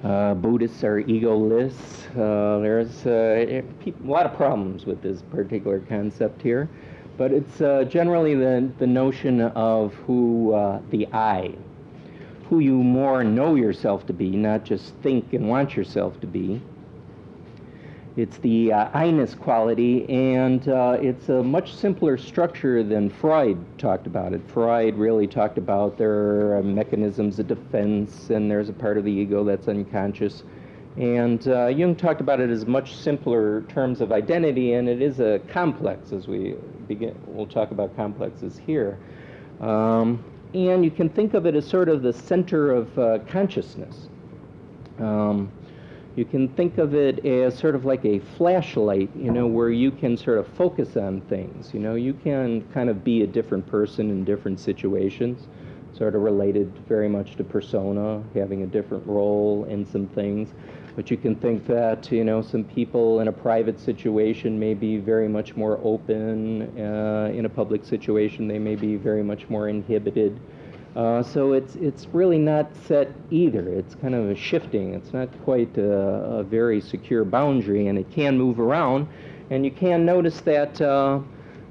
Uh, 0.05 0.35
Buddhists 0.35 0.85
are 0.85 1.03
egoless. 1.03 1.73
Uh, 2.11 2.59
there's 2.59 3.05
uh, 3.05 3.61
a 3.85 3.93
lot 4.05 4.25
of 4.25 4.33
problems 4.37 4.85
with 4.85 5.01
this 5.01 5.21
particular 5.23 5.79
concept 5.81 6.41
here. 6.41 6.69
But 7.17 7.31
it's 7.31 7.61
uh, 7.61 7.83
generally 7.85 8.35
the, 8.35 8.69
the 8.77 8.87
notion 8.87 9.41
of 9.41 9.93
who 10.05 10.53
uh, 10.53 10.81
the 10.91 11.07
I, 11.11 11.55
who 12.47 12.59
you 12.59 12.75
more 12.75 13.23
know 13.23 13.55
yourself 13.55 14.05
to 14.07 14.13
be, 14.13 14.29
not 14.29 14.63
just 14.63 14.93
think 14.95 15.33
and 15.33 15.49
want 15.49 15.75
yourself 15.75 16.19
to 16.21 16.27
be. 16.27 16.61
It's 18.15 18.37
the 18.39 18.73
uh, 18.73 18.89
I-ness 18.93 19.35
quality, 19.35 20.09
and 20.09 20.67
uh, 20.67 20.97
it's 20.99 21.29
a 21.29 21.43
much 21.43 21.75
simpler 21.75 22.17
structure 22.17 22.81
than 22.83 23.11
Freud 23.11 23.57
talked 23.77 24.07
about 24.07 24.33
it. 24.33 24.41
Freud 24.47 24.95
really 24.95 25.27
talked 25.27 25.59
about 25.59 25.99
there 25.99 26.57
are 26.57 26.63
mechanisms 26.63 27.37
of 27.37 27.47
defense, 27.47 28.31
and 28.31 28.49
there's 28.49 28.69
a 28.69 28.73
part 28.73 28.97
of 28.97 29.03
the 29.05 29.11
ego 29.11 29.43
that's 29.43 29.67
unconscious. 29.67 30.41
And 30.97 31.47
uh, 31.47 31.67
Jung 31.67 31.95
talked 31.95 32.21
about 32.21 32.39
it 32.39 32.49
as 32.49 32.65
much 32.65 32.95
simpler 32.95 33.61
terms 33.63 34.01
of 34.01 34.11
identity, 34.11 34.73
and 34.73 34.89
it 34.89 34.99
is 34.99 35.19
a 35.19 35.39
complex, 35.47 36.11
as 36.11 36.27
we 36.27 36.55
begin. 36.87 37.15
We'll 37.27 37.45
talk 37.45 37.69
about 37.69 37.95
complexes 37.95 38.57
here. 38.57 38.97
Um, 39.61 40.23
and 40.55 40.83
you 40.83 40.89
can 40.89 41.09
think 41.09 41.35
of 41.35 41.45
it 41.45 41.55
as 41.55 41.67
sort 41.67 41.87
of 41.87 42.01
the 42.01 42.13
center 42.13 42.71
of 42.71 42.97
uh, 42.97 43.19
consciousness. 43.29 44.07
Um, 44.97 45.51
you 46.15 46.25
can 46.25 46.47
think 46.49 46.79
of 46.79 46.95
it 46.95 47.23
as 47.23 47.55
sort 47.55 47.75
of 47.75 47.85
like 47.85 48.03
a 48.03 48.17
flashlight, 48.35 49.11
you 49.15 49.31
know, 49.31 49.45
where 49.45 49.69
you 49.69 49.91
can 49.91 50.17
sort 50.17 50.39
of 50.39 50.47
focus 50.47 50.97
on 50.97 51.21
things. 51.21 51.75
You 51.75 51.79
know, 51.79 51.93
you 51.93 52.13
can 52.13 52.67
kind 52.73 52.89
of 52.89 53.03
be 53.03 53.21
a 53.21 53.27
different 53.27 53.67
person 53.67 54.09
in 54.09 54.25
different 54.25 54.59
situations, 54.59 55.47
sort 55.95 56.15
of 56.15 56.23
related 56.23 56.73
very 56.87 57.07
much 57.07 57.35
to 57.35 57.43
persona, 57.43 58.23
having 58.33 58.63
a 58.63 58.65
different 58.65 59.05
role 59.05 59.65
in 59.65 59.85
some 59.85 60.07
things. 60.07 60.49
But 60.97 61.11
you 61.11 61.17
can 61.17 61.35
think 61.35 61.67
that, 61.67 62.11
you 62.11 62.23
know, 62.23 62.41
some 62.41 62.63
people 62.63 63.19
in 63.19 63.27
a 63.27 63.31
private 63.31 63.79
situation 63.79 64.59
may 64.59 64.73
be 64.73 64.97
very 64.97 65.27
much 65.27 65.55
more 65.55 65.79
open. 65.83 66.63
Uh, 66.75 67.31
in 67.31 67.45
a 67.45 67.49
public 67.49 67.85
situation, 67.85 68.47
they 68.47 68.57
may 68.57 68.75
be 68.75 68.95
very 68.95 69.21
much 69.21 69.47
more 69.47 69.69
inhibited. 69.69 70.39
Uh, 70.95 71.21
so 71.21 71.53
it's, 71.53 71.75
it's 71.75 72.07
really 72.13 72.39
not 72.39 72.75
set 72.87 73.11
either. 73.29 73.69
It's 73.69 73.93
kind 73.93 74.15
of 74.15 74.31
a 74.31 74.35
shifting. 74.35 74.95
It's 74.95 75.13
not 75.13 75.29
quite 75.43 75.77
a, 75.77 76.39
a 76.39 76.43
very 76.43 76.81
secure 76.81 77.23
boundary, 77.23 77.85
and 77.85 77.99
it 77.99 78.09
can 78.09 78.35
move 78.35 78.59
around. 78.59 79.07
And 79.51 79.63
you 79.63 79.69
can 79.69 80.03
notice 80.03 80.41
that 80.41 80.81
uh, 80.81 81.19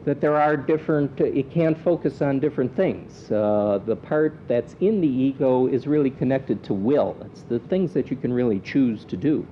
that 0.07 0.21
there 0.21 0.37
are 0.37 0.57
different, 0.57 1.21
it 1.21 1.51
can 1.51 1.75
focus 1.75 2.23
on 2.23 2.39
different 2.39 2.75
things. 2.77 3.31
Uh, 3.31 3.81
the 3.85 3.97
part 3.97 4.39
that's 4.47 4.77
in 4.81 5.01
the 5.01 5.09
ego 5.09 5.67
is 5.67 5.89
really 5.89 6.11
connected 6.11 6.63
to 6.63 6.73
will. 6.73 7.17
It's 7.27 7.43
the 7.43 7.59
things 7.59 7.93
that 7.95 8.09
you 8.09 8.17
can 8.17 8.33
really 8.33 8.61
choose 8.61 9.05
to 9.07 9.17
do. 9.17 9.45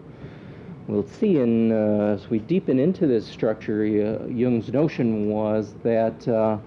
We'll 0.86 1.08
see 1.08 1.38
in, 1.38 1.72
uh, 1.72 2.14
as 2.14 2.30
we 2.30 2.38
deepen 2.38 2.78
into 2.78 3.08
this 3.08 3.26
structure, 3.26 3.82
uh, 3.82 4.28
Jung's 4.28 4.72
notion 4.72 5.28
was 5.28 5.74
that 5.82 6.28
uh, 6.28 6.58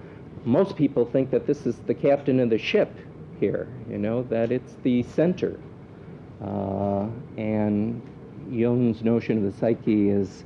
most 0.44 0.76
people 0.76 1.06
think 1.06 1.30
that 1.30 1.46
this 1.46 1.64
is 1.64 1.76
the 1.86 1.94
captain 1.94 2.40
of 2.40 2.50
the 2.50 2.58
ship 2.58 2.94
here, 3.40 3.68
you 3.88 3.96
know, 3.96 4.22
that 4.24 4.52
it's 4.52 4.74
the 4.82 5.02
center. 5.04 5.58
Uh, 6.44 7.06
and 7.38 8.02
Jung's 8.50 9.02
notion 9.02 9.38
of 9.38 9.50
the 9.50 9.58
psyche 9.58 10.10
is 10.10 10.44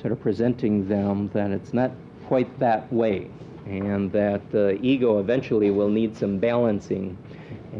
sort 0.00 0.12
of 0.12 0.20
presenting 0.20 0.86
them 0.86 1.28
that 1.32 1.50
it's 1.50 1.72
not 1.72 1.90
quite 2.26 2.58
that 2.58 2.92
way, 2.92 3.30
and 3.66 4.10
that 4.12 4.50
the 4.50 4.78
ego 4.82 5.20
eventually 5.20 5.70
will 5.70 5.88
need 5.88 6.16
some 6.16 6.38
balancing, 6.38 7.16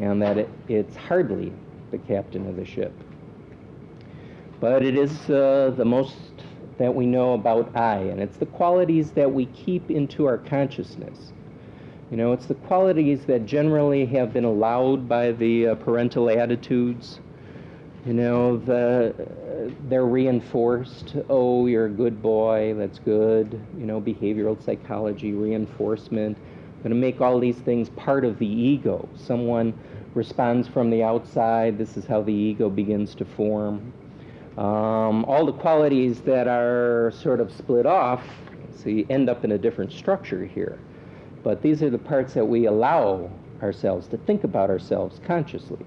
and 0.00 0.20
that 0.22 0.38
it, 0.38 0.48
it's 0.68 0.96
hardly 0.96 1.52
the 1.90 1.98
captain 1.98 2.48
of 2.48 2.56
the 2.56 2.64
ship. 2.64 2.92
But 4.60 4.82
it 4.82 4.96
is 4.96 5.28
uh, 5.28 5.72
the 5.76 5.84
most 5.84 6.16
that 6.78 6.94
we 6.94 7.06
know 7.06 7.34
about 7.34 7.76
I, 7.76 7.98
and 7.98 8.20
it's 8.20 8.36
the 8.36 8.46
qualities 8.46 9.12
that 9.12 9.32
we 9.32 9.46
keep 9.46 9.90
into 9.90 10.26
our 10.26 10.38
consciousness. 10.38 11.32
You 12.10 12.16
know, 12.16 12.32
it's 12.32 12.46
the 12.46 12.54
qualities 12.54 13.24
that 13.26 13.46
generally 13.46 14.06
have 14.06 14.32
been 14.32 14.44
allowed 14.44 15.08
by 15.08 15.32
the 15.32 15.68
uh, 15.68 15.74
parental 15.76 16.30
attitudes. 16.30 17.20
You 18.06 18.12
know, 18.12 18.58
the 18.58 19.14
they're 19.88 20.04
reinforced. 20.04 21.16
Oh, 21.30 21.66
you're 21.66 21.86
a 21.86 21.90
good 21.90 22.20
boy. 22.20 22.74
That's 22.76 22.98
good. 22.98 23.58
You 23.78 23.86
know, 23.86 23.98
behavioral 23.98 24.62
psychology, 24.62 25.32
reinforcement. 25.32 26.36
Going 26.82 26.90
to 26.90 26.96
make 26.96 27.22
all 27.22 27.40
these 27.40 27.56
things 27.56 27.88
part 27.90 28.26
of 28.26 28.38
the 28.38 28.46
ego. 28.46 29.08
Someone 29.16 29.72
responds 30.12 30.68
from 30.68 30.90
the 30.90 31.02
outside. 31.02 31.78
This 31.78 31.96
is 31.96 32.04
how 32.04 32.20
the 32.20 32.32
ego 32.32 32.68
begins 32.68 33.14
to 33.14 33.24
form. 33.24 33.94
Um, 34.58 35.24
all 35.24 35.46
the 35.46 35.52
qualities 35.52 36.20
that 36.22 36.46
are 36.46 37.10
sort 37.10 37.40
of 37.40 37.50
split 37.50 37.86
off, 37.86 38.22
so 38.76 38.90
you 38.90 39.06
end 39.08 39.30
up 39.30 39.44
in 39.44 39.52
a 39.52 39.58
different 39.58 39.90
structure 39.92 40.44
here. 40.44 40.78
But 41.42 41.62
these 41.62 41.82
are 41.82 41.88
the 41.88 41.98
parts 41.98 42.34
that 42.34 42.44
we 42.44 42.66
allow 42.66 43.30
ourselves 43.62 44.08
to 44.08 44.18
think 44.18 44.44
about 44.44 44.68
ourselves 44.68 45.22
consciously 45.26 45.84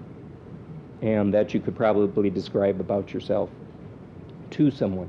and 1.02 1.32
that 1.32 1.54
you 1.54 1.60
could 1.60 1.76
probably 1.76 2.30
describe 2.30 2.80
about 2.80 3.12
yourself 3.12 3.50
to 4.50 4.70
someone. 4.70 5.08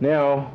Now, 0.00 0.52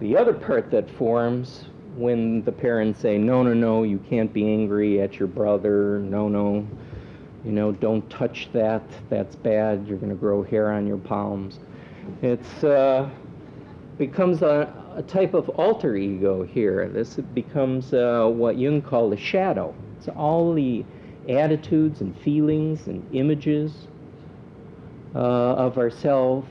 the 0.00 0.16
other 0.16 0.32
part 0.32 0.70
that 0.70 0.88
forms 0.90 1.64
when 1.96 2.44
the 2.44 2.52
parents 2.52 3.00
say, 3.00 3.18
no, 3.18 3.42
no, 3.42 3.52
no, 3.52 3.82
you 3.82 3.98
can't 4.08 4.32
be 4.32 4.44
angry 4.44 5.00
at 5.00 5.18
your 5.18 5.26
brother, 5.26 5.98
no, 5.98 6.28
no, 6.28 6.64
you 7.44 7.50
know, 7.50 7.72
don't 7.72 8.08
touch 8.08 8.48
that, 8.52 8.82
that's 9.10 9.34
bad, 9.34 9.84
you're 9.88 9.98
going 9.98 10.10
to 10.10 10.14
grow 10.14 10.44
hair 10.44 10.70
on 10.70 10.86
your 10.86 10.98
palms. 10.98 11.58
It's 12.22 12.64
uh, 12.64 13.10
becomes 13.98 14.42
a, 14.42 14.72
a, 14.96 15.02
type 15.02 15.34
of 15.34 15.48
alter 15.50 15.96
ego 15.96 16.44
here. 16.44 16.88
This 16.88 17.16
becomes 17.34 17.92
uh, 17.92 18.30
what 18.32 18.56
Jung 18.56 18.80
called 18.80 19.12
a 19.12 19.16
shadow. 19.16 19.74
It's 19.98 20.08
all 20.08 20.54
the 20.54 20.84
attitudes 21.28 22.00
and 22.00 22.16
feelings 22.20 22.86
and 22.86 23.06
images 23.14 23.88
uh, 25.14 25.18
of 25.18 25.78
ourselves 25.78 26.48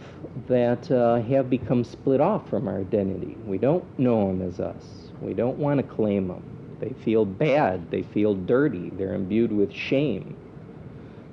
that 0.48 0.90
uh, 0.92 1.22
have 1.22 1.50
become 1.50 1.84
split 1.84 2.22
off 2.22 2.50
from 2.50 2.68
our 2.68 2.80
identity. 2.80 3.38
We 3.46 3.58
don't 3.58 3.86
know 4.00 4.28
them 4.28 4.42
as 4.42 4.60
us. 4.60 5.12
We 5.22 5.34
don't 5.34 5.58
want 5.58 5.80
to 5.80 5.84
claim 5.84 6.28
them. 6.28 6.44
They 6.80 6.94
feel 7.04 7.26
bad. 7.26 7.90
They 7.90 8.04
feel 8.04 8.36
dirty. 8.36 8.92
They're 8.92 9.16
imbued 9.16 9.52
with 9.52 9.72
shame 9.72 10.36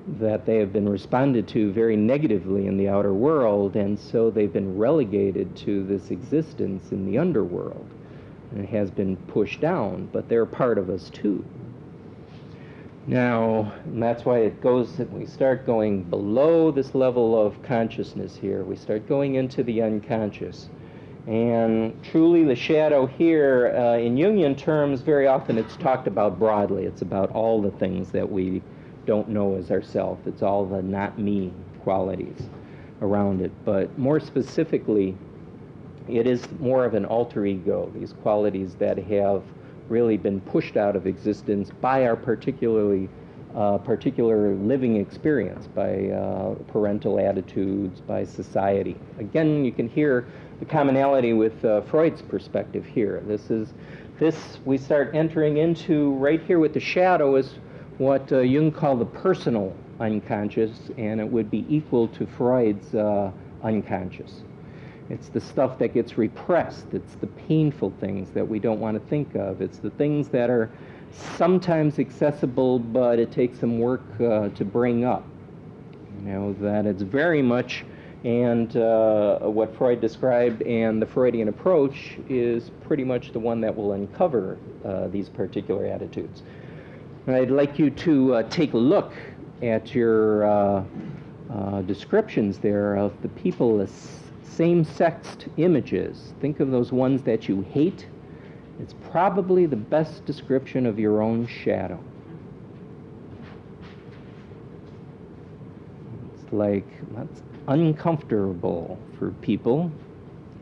that 0.07 0.44
they 0.44 0.57
have 0.57 0.72
been 0.72 0.88
responded 0.88 1.48
to 1.48 1.72
very 1.72 1.96
negatively 1.96 2.66
in 2.66 2.76
the 2.76 2.88
outer 2.88 3.14
world, 3.14 3.74
and 3.76 3.98
so 3.98 4.30
they've 4.30 4.52
been 4.52 4.76
relegated 4.76 5.57
to 5.57 5.83
this 5.85 6.11
existence 6.11 6.92
in 6.92 7.11
the 7.11 7.18
underworld. 7.18 7.88
And 8.50 8.62
it 8.62 8.68
has 8.68 8.90
been 8.90 9.16
pushed 9.16 9.61
down, 9.61 10.09
but 10.12 10.28
they're 10.28 10.46
part 10.46 10.78
of 10.78 10.90
us 10.90 11.11
too. 11.11 11.44
Now, 13.06 13.72
and 13.84 14.02
that's 14.02 14.24
why 14.24 14.38
it 14.38 14.62
goes, 14.62 14.98
we 15.12 15.26
start 15.26 15.66
going 15.66 16.04
below 16.04 16.70
this 16.70 16.94
level 16.94 17.38
of 17.38 17.62
consciousness 17.62 18.34
here. 18.34 18.64
We 18.64 18.76
start 18.76 19.06
going 19.06 19.34
into 19.34 19.62
the 19.62 19.82
unconscious. 19.82 20.70
And 21.26 22.02
truly, 22.02 22.44
the 22.44 22.56
shadow 22.56 23.04
here, 23.06 23.74
uh, 23.76 23.98
in 23.98 24.16
Jungian 24.16 24.56
terms, 24.56 25.02
very 25.02 25.26
often 25.26 25.58
it's 25.58 25.76
talked 25.76 26.06
about 26.06 26.38
broadly. 26.38 26.84
It's 26.84 27.02
about 27.02 27.30
all 27.32 27.60
the 27.60 27.70
things 27.72 28.10
that 28.12 28.30
we 28.30 28.62
don't 29.04 29.28
know 29.28 29.56
as 29.56 29.70
ourself. 29.70 30.18
It's 30.26 30.42
all 30.42 30.64
the 30.64 30.82
not 30.82 31.18
me 31.18 31.52
qualities 31.82 32.48
around 33.02 33.42
it. 33.42 33.52
But 33.66 33.98
more 33.98 34.18
specifically, 34.18 35.14
it 36.08 36.26
is 36.26 36.42
more 36.58 36.86
of 36.86 36.94
an 36.94 37.04
alter 37.04 37.44
ego, 37.44 37.90
these 37.94 38.14
qualities 38.14 38.74
that 38.76 38.96
have 38.96 39.42
really 39.88 40.16
been 40.16 40.40
pushed 40.40 40.76
out 40.76 40.96
of 40.96 41.06
existence 41.06 41.70
by 41.80 42.06
our 42.06 42.16
particularly 42.16 43.08
uh, 43.54 43.78
particular 43.78 44.54
living 44.56 44.96
experience, 44.96 45.68
by 45.68 46.08
uh, 46.08 46.54
parental 46.72 47.20
attitudes, 47.20 48.00
by 48.00 48.24
society. 48.24 48.96
Again, 49.18 49.64
you 49.64 49.70
can 49.70 49.88
hear 49.88 50.26
the 50.58 50.64
commonality 50.64 51.32
with 51.32 51.64
uh, 51.64 51.82
Freud's 51.82 52.22
perspective 52.22 52.84
here. 52.84 53.22
This 53.26 53.50
is 53.50 53.72
this 54.18 54.58
we 54.64 54.78
start 54.78 55.14
entering 55.14 55.58
into 55.58 56.12
right 56.14 56.42
here 56.42 56.58
with 56.58 56.74
the 56.74 56.80
shadow 56.80 57.36
is 57.36 57.58
what 57.98 58.30
uh, 58.32 58.40
Jung 58.40 58.72
called 58.72 59.00
the 59.00 59.06
personal 59.06 59.74
unconscious, 60.00 60.90
and 60.98 61.20
it 61.20 61.28
would 61.28 61.50
be 61.50 61.64
equal 61.68 62.08
to 62.08 62.26
Freud's 62.26 62.94
uh, 62.94 63.30
unconscious. 63.62 64.42
It's 65.10 65.28
the 65.28 65.40
stuff 65.40 65.78
that 65.78 65.92
gets 65.92 66.16
repressed. 66.16 66.86
It's 66.92 67.14
the 67.16 67.26
painful 67.26 67.92
things 68.00 68.30
that 68.30 68.46
we 68.48 68.58
don't 68.58 68.80
want 68.80 69.00
to 69.00 69.08
think 69.10 69.34
of. 69.34 69.60
It's 69.60 69.78
the 69.78 69.90
things 69.90 70.28
that 70.28 70.48
are 70.48 70.70
sometimes 71.12 71.98
accessible, 71.98 72.78
but 72.78 73.18
it 73.18 73.30
takes 73.30 73.58
some 73.60 73.78
work 73.78 74.02
uh, 74.20 74.48
to 74.48 74.64
bring 74.64 75.04
up. 75.04 75.24
You 76.20 76.30
know, 76.30 76.52
that 76.54 76.86
it's 76.86 77.02
very 77.02 77.42
much, 77.42 77.84
and 78.24 78.74
uh, 78.76 79.40
what 79.40 79.76
Freud 79.76 80.00
described 80.00 80.62
and 80.62 81.02
the 81.02 81.06
Freudian 81.06 81.48
approach 81.48 82.16
is 82.28 82.70
pretty 82.86 83.04
much 83.04 83.32
the 83.32 83.38
one 83.38 83.60
that 83.60 83.76
will 83.76 83.92
uncover 83.92 84.56
uh, 84.84 85.08
these 85.08 85.28
particular 85.28 85.86
attitudes. 85.86 86.42
I'd 87.26 87.50
like 87.50 87.78
you 87.78 87.90
to 87.90 88.34
uh, 88.34 88.42
take 88.44 88.72
a 88.74 88.78
look 88.78 89.12
at 89.62 89.94
your 89.94 90.44
uh, 90.44 90.84
uh, 91.50 91.82
descriptions 91.82 92.58
there 92.58 92.96
of 92.96 93.12
the 93.22 93.28
people 93.28 93.80
same-sexed 94.56 95.46
images. 95.56 96.32
Think 96.40 96.60
of 96.60 96.70
those 96.70 96.92
ones 96.92 97.22
that 97.22 97.48
you 97.48 97.62
hate. 97.62 98.06
It's 98.80 98.94
probably 99.10 99.66
the 99.66 99.76
best 99.76 100.24
description 100.24 100.86
of 100.86 100.98
your 100.98 101.22
own 101.22 101.46
shadow. 101.46 101.98
It's 106.34 106.52
like 106.52 106.86
that's 107.14 107.42
uncomfortable 107.68 108.98
for 109.18 109.30
people, 109.42 109.90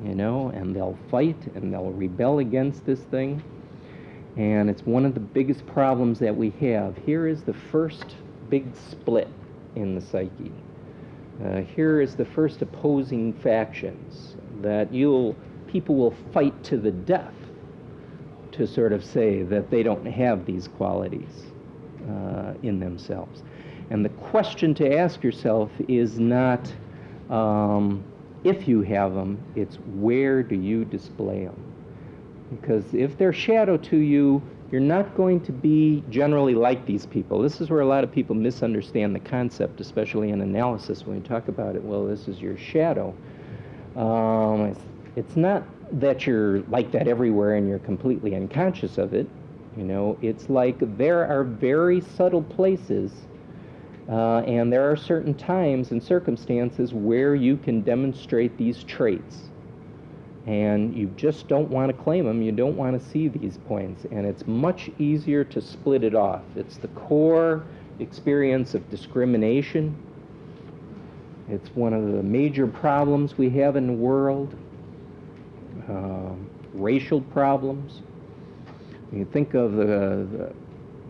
you 0.05 0.15
know, 0.15 0.49
and 0.51 0.75
they'll 0.75 0.99
fight 1.11 1.39
and 1.55 1.73
they'll 1.73 1.91
rebel 1.93 2.39
against 2.39 2.85
this 2.85 3.01
thing. 3.01 3.43
And 4.37 4.71
it's 4.71 4.83
one 4.87 5.05
of 5.05 5.15
the 5.15 5.21
biggest 5.21 5.67
problems 5.67 6.19
that 6.21 6.35
we 6.35 6.51
have. 6.61 6.97
Here 7.05 7.27
is 7.27 7.43
the 7.43 7.53
first 7.53 8.17
big 8.49 8.67
split 8.91 9.29
in 9.75 9.95
the 9.95 10.01
psyche. 10.01 10.53
Uh, 11.45 11.61
here 11.61 12.01
is 12.01 12.15
the 12.15 12.25
first 12.25 12.63
opposing 12.63 13.33
factions 13.33 14.37
that 14.61 14.93
you'll 14.93 15.35
people 15.67 15.95
will 15.97 16.15
fight 16.33 16.63
to 16.65 16.77
the 16.77 16.91
death 16.91 17.35
to 18.53 18.67
sort 18.67 18.93
of 18.93 19.03
say 19.03 19.43
that 19.43 19.71
they 19.71 19.83
don't 19.83 20.05
have 20.05 20.45
these 20.45 20.69
qualities 20.69 21.47
uh, 22.09 22.53
in 22.63 22.79
themselves. 22.79 23.43
And 23.91 24.05
the 24.05 24.11
question 24.11 24.75
to 24.75 24.97
ask 24.97 25.23
yourself 25.23 25.71
is 25.89 26.19
not 26.19 26.71
um, 27.31 28.05
if 28.45 28.69
you 28.69 28.83
have 28.83 29.15
them, 29.15 29.43
it's 29.57 29.77
where 29.97 30.43
do 30.43 30.55
you 30.55 30.85
display 30.85 31.45
them? 31.45 31.75
Because 32.51 32.85
if 32.93 33.17
they're 33.17 33.33
shadow 33.33 33.77
to 33.79 33.97
you, 33.97 34.43
you're 34.73 34.81
not 34.81 35.15
going 35.15 35.39
to 35.43 35.53
be 35.53 36.03
generally 36.09 36.55
like 36.55 36.87
these 36.87 37.05
people. 37.05 37.43
This 37.43 37.61
is 37.61 37.69
where 37.69 37.83
a 37.83 37.87
lot 37.87 38.05
of 38.05 38.11
people 38.11 38.35
misunderstand 38.35 39.15
the 39.15 39.21
concept, 39.21 39.83
especially 39.83 40.31
in 40.31 40.41
analysis 40.41 41.07
when 41.07 41.21
we 41.21 41.29
talk 41.29 41.49
about 41.49 41.77
it. 41.77 41.85
Well, 41.85 42.07
this 42.07 42.27
is 42.27 42.41
your 42.41 42.57
shadow. 42.57 43.15
Um, 43.97 44.63
it's, 44.63 44.81
it's 45.15 45.37
not 45.37 45.65
that 46.01 46.27
you're 46.27 46.61
like 46.63 46.91
that 46.93 47.07
everywhere 47.07 47.57
and 47.57 47.69
you're 47.69 47.81
completely 47.81 48.35
unconscious 48.35 48.97
of 48.97 49.13
it. 49.13 49.29
You 49.77 49.85
know, 49.85 50.19
it's 50.23 50.49
like 50.49 50.77
there 50.97 51.27
are 51.27 51.45
very 51.45 52.01
subtle 52.01 52.43
places 52.43 53.13
uh, 54.09 54.39
and 54.39 54.73
there 54.73 54.91
are 54.91 54.97
certain 54.97 55.35
times 55.35 55.91
and 55.91 56.03
circumstances 56.03 56.95
where 56.95 57.35
you 57.35 57.59
can 57.59 57.83
demonstrate 57.83 58.57
these 58.57 58.85
traits 58.85 59.51
and 60.47 60.97
you 60.97 61.07
just 61.17 61.47
don't 61.47 61.69
want 61.69 61.97
to 61.97 62.03
claim 62.03 62.25
them. 62.27 62.43
You 62.43 62.53
don't 62.53 62.77
want 62.77 63.01
to 63.01 63.09
see 63.11 63.29
these 63.29 63.59
points, 63.69 64.05
and 64.11 64.27
it's 64.27 64.47
much 64.47 64.91
easier 64.99 65.45
to 65.45 65.61
split 65.61 66.03
it 66.03 66.15
off. 66.15 66.43
It's 66.57 66.79
the 66.79 66.89
core 66.89 67.65
experience 68.01 68.75
of 68.75 68.89
discrimination. 68.91 69.95
It's 71.49 71.69
one 71.75 71.93
of 71.93 72.13
the 72.13 72.23
major 72.23 72.67
problems 72.67 73.39
we 73.39 73.51
have 73.51 73.77
in 73.77 73.87
the 73.87 73.93
world. 73.93 74.57
Uh, 75.89 76.33
racial 76.75 77.21
problems. 77.21 78.03
You 79.13 79.25
think 79.27 79.55
of 79.55 79.73
the, 79.73 79.85
the 79.85 80.53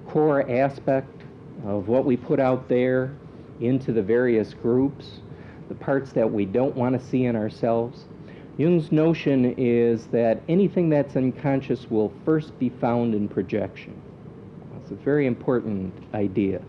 core 0.08 0.50
aspect 0.50 1.22
of 1.64 1.88
what 1.88 2.04
we 2.04 2.16
put 2.16 2.40
out 2.40 2.68
there 2.68 3.14
into 3.60 3.92
the 3.92 4.02
various 4.02 4.52
groups, 4.52 5.20
the 5.68 5.74
parts 5.76 6.12
that 6.12 6.30
we 6.30 6.44
don't 6.44 6.74
want 6.74 7.00
to 7.00 7.06
see 7.08 7.24
in 7.24 7.36
ourselves 7.36 8.06
Jung's 8.62 8.92
notion 8.92 9.56
is 9.58 10.06
that 10.12 10.40
anything 10.48 10.88
that's 10.88 11.16
unconscious 11.16 11.90
will 11.90 12.12
first 12.24 12.56
be 12.60 12.68
found 12.68 13.12
in 13.12 13.28
projection. 13.28 14.00
That's 14.72 14.92
a 14.92 14.94
very 14.94 15.26
important 15.26 15.92
idea, 16.14 16.62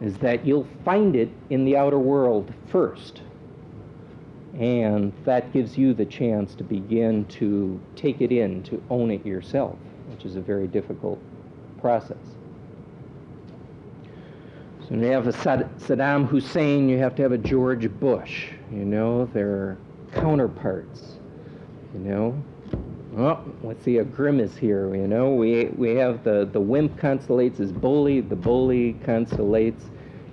is 0.00 0.16
that 0.18 0.46
you'll 0.46 0.68
find 0.84 1.16
it 1.16 1.28
in 1.50 1.64
the 1.64 1.76
outer 1.76 1.98
world 1.98 2.54
first. 2.68 3.22
And 4.60 5.12
that 5.24 5.52
gives 5.52 5.76
you 5.76 5.92
the 5.92 6.04
chance 6.04 6.54
to 6.54 6.62
begin 6.62 7.24
to 7.40 7.80
take 7.96 8.20
it 8.20 8.30
in, 8.30 8.62
to 8.64 8.80
own 8.88 9.10
it 9.10 9.26
yourself, 9.26 9.76
which 10.10 10.24
is 10.24 10.36
a 10.36 10.40
very 10.40 10.68
difficult 10.68 11.20
process. 11.80 12.16
So 14.88 14.94
you 14.94 15.06
have 15.06 15.26
a 15.26 15.32
Saddam 15.32 16.28
Hussein, 16.28 16.88
you 16.88 16.98
have 16.98 17.16
to 17.16 17.22
have 17.22 17.32
a 17.32 17.38
George 17.38 17.90
Bush. 17.98 18.52
You 18.70 18.84
know, 18.84 19.28
they're 19.34 19.78
counterparts 20.12 21.18
you 21.94 22.00
know. 22.00 22.42
Oh, 23.16 23.44
let's 23.62 23.84
see 23.84 23.98
a 23.98 24.04
grimace 24.04 24.56
here, 24.56 24.94
you 24.94 25.06
know. 25.06 25.34
We, 25.34 25.66
we 25.76 25.90
have 25.90 26.24
the, 26.24 26.48
the 26.52 26.60
wimp 26.60 26.96
constellates 26.98 27.58
his 27.58 27.70
bully, 27.70 28.20
the 28.20 28.34
bully 28.34 28.94
constellates 29.04 29.82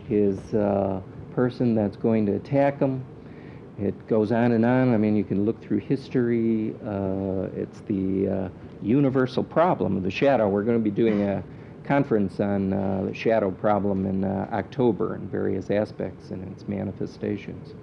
his 0.09 0.39
uh, 0.55 0.99
person 1.35 1.75
that's 1.75 1.95
going 1.95 2.25
to 2.25 2.33
attack 2.33 2.79
him. 2.79 3.05
It 3.79 4.07
goes 4.07 4.31
on 4.31 4.51
and 4.51 4.65
on. 4.65 4.93
I 4.93 4.97
mean, 4.97 5.15
you 5.15 5.23
can 5.23 5.45
look 5.45 5.61
through 5.61 5.79
history. 5.79 6.75
Uh, 6.85 7.49
it's 7.55 7.81
the 7.81 8.27
uh, 8.27 8.49
universal 8.81 9.43
problem 9.43 9.97
of 9.97 10.03
the 10.03 10.11
shadow. 10.11 10.49
We're 10.49 10.63
going 10.63 10.77
to 10.77 10.83
be 10.83 10.91
doing 10.91 11.21
a 11.21 11.43
conference 11.83 12.39
on 12.39 12.73
uh, 12.73 13.03
the 13.07 13.13
shadow 13.13 13.51
problem 13.51 14.05
in 14.05 14.23
uh, 14.23 14.49
October 14.51 15.15
and 15.15 15.29
various 15.29 15.69
aspects 15.69 16.31
and 16.31 16.51
its 16.51 16.67
manifestations. 16.67 17.73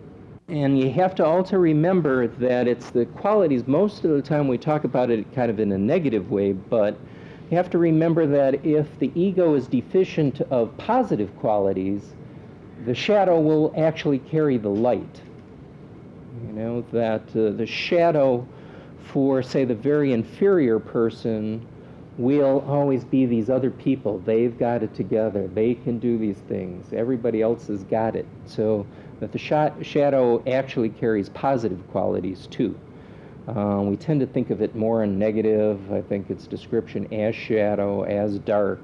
And 0.48 0.78
you 0.78 0.90
have 0.92 1.14
to 1.16 1.26
also 1.26 1.58
remember 1.58 2.26
that 2.26 2.66
it's 2.66 2.88
the 2.88 3.04
qualities, 3.04 3.66
most 3.66 4.02
of 4.04 4.12
the 4.12 4.22
time 4.22 4.48
we 4.48 4.56
talk 4.56 4.84
about 4.84 5.10
it 5.10 5.30
kind 5.34 5.50
of 5.50 5.60
in 5.60 5.72
a 5.72 5.78
negative 5.78 6.30
way, 6.30 6.52
but 6.52 6.98
you 7.50 7.56
have 7.58 7.68
to 7.70 7.78
remember 7.78 8.26
that 8.26 8.64
if 8.64 8.98
the 8.98 9.12
ego 9.14 9.54
is 9.54 9.66
deficient 9.66 10.40
of 10.50 10.74
positive 10.78 11.36
qualities, 11.36 12.14
the 12.86 12.94
shadow 12.94 13.38
will 13.38 13.74
actually 13.76 14.20
carry 14.20 14.56
the 14.56 14.70
light. 14.70 15.20
You 16.46 16.52
know, 16.54 16.84
that 16.92 17.28
uh, 17.36 17.50
the 17.50 17.66
shadow 17.66 18.46
for, 19.04 19.42
say, 19.42 19.66
the 19.66 19.74
very 19.74 20.14
inferior 20.14 20.78
person 20.78 21.66
will 22.16 22.64
always 22.66 23.04
be 23.04 23.26
these 23.26 23.50
other 23.50 23.70
people. 23.70 24.18
They've 24.20 24.58
got 24.58 24.82
it 24.82 24.94
together. 24.94 25.46
They 25.48 25.74
can 25.74 25.98
do 25.98 26.16
these 26.18 26.38
things. 26.48 26.92
Everybody 26.92 27.42
else 27.42 27.66
has 27.68 27.84
got 27.84 28.16
it. 28.16 28.26
So 28.46 28.86
that 29.20 29.32
the 29.32 29.38
sh- 29.38 29.86
shadow 29.86 30.42
actually 30.48 30.88
carries 30.88 31.28
positive 31.28 31.80
qualities 31.90 32.46
too. 32.50 32.78
Uh, 33.48 33.80
we 33.82 33.96
tend 33.96 34.20
to 34.20 34.26
think 34.26 34.50
of 34.50 34.60
it 34.60 34.74
more 34.74 35.02
in 35.02 35.18
negative. 35.18 35.92
I 35.92 36.02
think 36.02 36.28
its 36.30 36.46
description 36.46 37.12
as 37.12 37.34
shadow, 37.34 38.02
as 38.02 38.38
dark, 38.40 38.80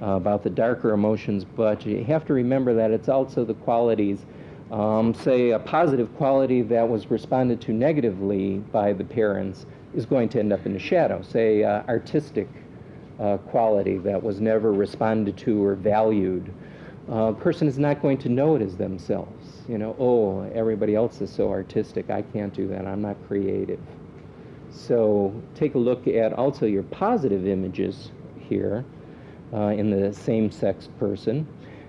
uh, 0.00 0.10
about 0.10 0.44
the 0.44 0.50
darker 0.50 0.92
emotions, 0.92 1.44
but 1.44 1.84
you 1.84 2.04
have 2.04 2.24
to 2.26 2.34
remember 2.34 2.74
that 2.74 2.90
it's 2.90 3.08
also 3.08 3.44
the 3.44 3.54
qualities. 3.54 4.24
Um, 4.70 5.14
say 5.14 5.50
a 5.50 5.58
positive 5.58 6.14
quality 6.16 6.62
that 6.62 6.88
was 6.88 7.10
responded 7.10 7.60
to 7.62 7.72
negatively 7.72 8.58
by 8.58 8.92
the 8.92 9.04
parents 9.04 9.66
is 9.94 10.06
going 10.06 10.28
to 10.30 10.38
end 10.38 10.52
up 10.52 10.66
in 10.66 10.72
the 10.72 10.78
shadow. 10.78 11.22
Say 11.22 11.64
uh, 11.64 11.82
artistic 11.88 12.48
uh, 13.18 13.38
quality 13.38 13.98
that 13.98 14.22
was 14.22 14.40
never 14.40 14.72
responded 14.72 15.36
to 15.38 15.64
or 15.64 15.74
valued. 15.74 16.52
A 17.08 17.32
person 17.32 17.68
is 17.68 17.78
not 17.78 18.02
going 18.02 18.18
to 18.18 18.28
know 18.28 18.56
it 18.56 18.62
as 18.62 18.76
themselves. 18.76 19.35
You 19.68 19.78
know, 19.78 19.96
oh, 19.98 20.42
everybody 20.54 20.94
else 20.94 21.20
is 21.20 21.30
so 21.30 21.50
artistic. 21.50 22.08
I 22.08 22.22
can't 22.22 22.54
do 22.54 22.68
that. 22.68 22.86
I'm 22.86 23.02
not 23.02 23.16
creative. 23.26 23.80
So 24.70 25.34
take 25.54 25.74
a 25.74 25.78
look 25.78 26.06
at 26.06 26.32
also 26.34 26.66
your 26.66 26.84
positive 26.84 27.46
images 27.46 28.10
here 28.38 28.84
uh, 29.52 29.68
in 29.68 29.90
the 29.90 30.12
same-sex 30.12 30.88
person. 30.98 31.46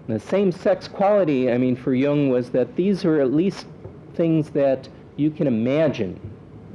And 0.08 0.16
the 0.16 0.20
same-sex 0.20 0.88
quality, 0.88 1.52
I 1.52 1.58
mean, 1.58 1.76
for 1.76 1.94
Jung 1.94 2.30
was 2.30 2.50
that 2.52 2.76
these 2.76 3.06
are 3.06 3.20
at 3.22 3.34
least 3.34 3.68
things 4.16 4.50
that 4.52 4.90
you 5.16 5.30
can 5.30 5.46
imagine, 5.46 6.20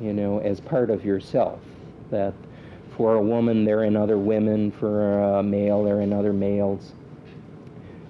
you 0.00 0.12
know, 0.12 0.38
as 0.40 0.60
part 0.60 0.90
of 0.90 1.04
yourself. 1.04 1.58
That 2.10 2.34
for 2.96 3.14
a 3.14 3.22
woman, 3.22 3.64
they're 3.64 3.84
in 3.84 3.96
other 3.96 4.18
women. 4.18 4.70
For 4.70 5.18
a 5.20 5.42
male, 5.42 5.82
they're 5.82 6.02
in 6.02 6.12
other 6.12 6.32
males. 6.32 6.92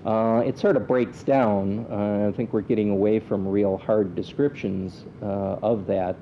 Uh, 0.05 0.43
it 0.45 0.59
sort 0.59 0.77
of 0.77 0.87
breaks 0.89 1.23
down. 1.23 1.87
Uh, 1.91 2.29
I 2.29 2.37
think 2.37 2.53
we're 2.53 2.61
getting 2.61 2.91
away 2.91 3.21
from 3.21 3.47
real 3.47 3.77
hard 3.77 4.17
descriptions 4.17 5.05
uh, 5.23 5.59
of 5.63 5.87
that, 5.87 6.17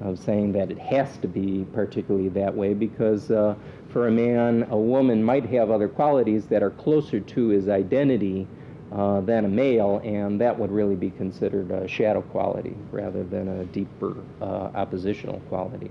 of 0.00 0.18
saying 0.18 0.52
that 0.52 0.70
it 0.70 0.78
has 0.78 1.18
to 1.18 1.28
be 1.28 1.66
particularly 1.74 2.30
that 2.30 2.54
way, 2.54 2.72
because 2.72 3.30
uh, 3.30 3.54
for 3.90 4.08
a 4.08 4.10
man, 4.10 4.66
a 4.70 4.76
woman 4.76 5.22
might 5.22 5.44
have 5.46 5.70
other 5.70 5.88
qualities 5.88 6.46
that 6.46 6.62
are 6.62 6.70
closer 6.70 7.20
to 7.20 7.48
his 7.48 7.68
identity 7.68 8.46
uh, 8.92 9.20
than 9.20 9.44
a 9.44 9.48
male, 9.48 10.00
and 10.02 10.40
that 10.40 10.58
would 10.58 10.72
really 10.72 10.96
be 10.96 11.10
considered 11.10 11.70
a 11.70 11.86
shadow 11.86 12.22
quality 12.22 12.74
rather 12.90 13.22
than 13.22 13.48
a 13.48 13.64
deeper 13.66 14.16
uh, 14.40 14.70
oppositional 14.74 15.40
quality. 15.48 15.90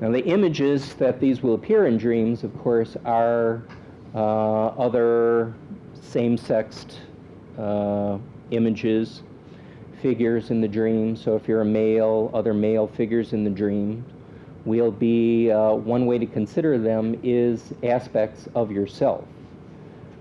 Now, 0.00 0.10
the 0.12 0.24
images 0.24 0.94
that 0.94 1.18
these 1.18 1.42
will 1.42 1.54
appear 1.54 1.86
in 1.86 1.96
dreams, 1.96 2.44
of 2.44 2.56
course, 2.58 2.96
are 3.04 3.62
uh, 4.14 4.66
other 4.68 5.54
same-sexed 6.02 7.00
uh, 7.58 8.18
images, 8.50 9.22
figures 10.00 10.50
in 10.50 10.60
the 10.60 10.68
dream. 10.68 11.16
So 11.16 11.36
if 11.36 11.48
you're 11.48 11.62
a 11.62 11.64
male, 11.66 12.30
other 12.32 12.54
male 12.54 12.86
figures 12.86 13.32
in 13.32 13.44
the 13.44 13.50
dream 13.50 14.04
will 14.64 14.90
be 14.90 15.50
uh, 15.50 15.72
one 15.72 16.06
way 16.06 16.18
to 16.18 16.26
consider 16.26 16.78
them 16.78 17.18
is 17.22 17.72
aspects 17.82 18.48
of 18.54 18.70
yourself. 18.70 19.24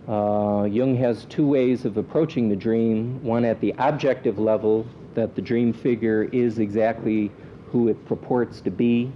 Uh, 0.07 0.63
Jung 0.71 0.95
has 0.95 1.25
two 1.25 1.45
ways 1.45 1.83
of 1.83 1.97
approaching 1.97 2.47
the 2.47 2.55
dream. 2.55 3.21
One 3.23 3.43
at 3.43 3.59
the 3.59 3.75
objective 3.77 4.39
level, 4.39 4.85
that 5.15 5.35
the 5.35 5.41
dream 5.41 5.73
figure 5.73 6.29
is 6.31 6.59
exactly 6.59 7.31
who 7.71 7.89
it 7.89 8.05
purports 8.05 8.61
to 8.61 8.71
be. 8.71 9.11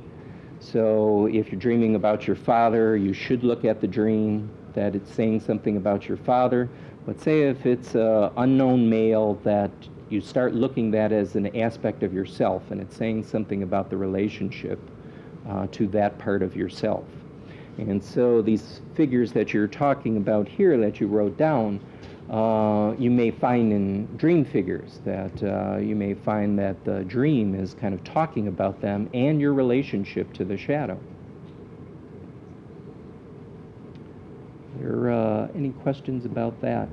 So 0.59 1.27
if 1.27 1.51
you're 1.51 1.61
dreaming 1.61 1.95
about 1.95 2.27
your 2.27 2.35
father, 2.35 2.97
you 2.97 3.13
should 3.13 3.43
look 3.43 3.63
at 3.65 3.81
the 3.81 3.87
dream 3.87 4.49
that 4.73 4.95
it's 4.95 5.13
saying 5.13 5.41
something 5.41 5.77
about 5.77 6.07
your 6.07 6.17
father. 6.17 6.69
But 7.05 7.19
say 7.19 7.43
if 7.43 7.65
it's 7.65 7.95
an 7.95 8.31
unknown 8.37 8.89
male 8.89 9.35
that 9.43 9.71
you 10.09 10.21
start 10.21 10.53
looking 10.53 10.91
that 10.91 11.11
as 11.11 11.35
an 11.35 11.55
aspect 11.55 12.03
of 12.03 12.13
yourself 12.13 12.69
and 12.71 12.81
it's 12.81 12.95
saying 12.95 13.23
something 13.23 13.63
about 13.63 13.89
the 13.89 13.97
relationship 13.97 14.79
uh, 15.49 15.67
to 15.71 15.87
that 15.87 16.17
part 16.19 16.43
of 16.43 16.55
yourself. 16.55 17.05
And 17.77 18.03
so 18.03 18.41
these 18.41 18.81
figures 18.95 19.31
that 19.31 19.53
you're 19.53 19.67
talking 19.67 20.17
about 20.17 20.47
here 20.47 20.77
that 20.77 20.99
you 20.99 21.07
wrote 21.07 21.37
down, 21.37 21.79
uh, 22.29 22.93
you 22.99 23.09
may 23.09 23.31
find 23.31 23.73
in 23.73 24.05
dream 24.17 24.45
figures 24.45 24.99
that 25.05 25.43
uh, 25.43 25.77
you 25.77 25.95
may 25.95 26.13
find 26.13 26.59
that 26.59 26.83
the 26.85 27.03
dream 27.05 27.55
is 27.55 27.73
kind 27.73 27.93
of 27.93 28.03
talking 28.03 28.47
about 28.47 28.81
them 28.81 29.09
and 29.13 29.41
your 29.41 29.53
relationship 29.53 30.31
to 30.33 30.45
the 30.45 30.57
shadow. 30.57 30.99
Are 34.75 34.83
there 34.83 35.11
uh, 35.11 35.47
questions 35.73 36.25
about 36.25 36.59
that? 36.61 36.87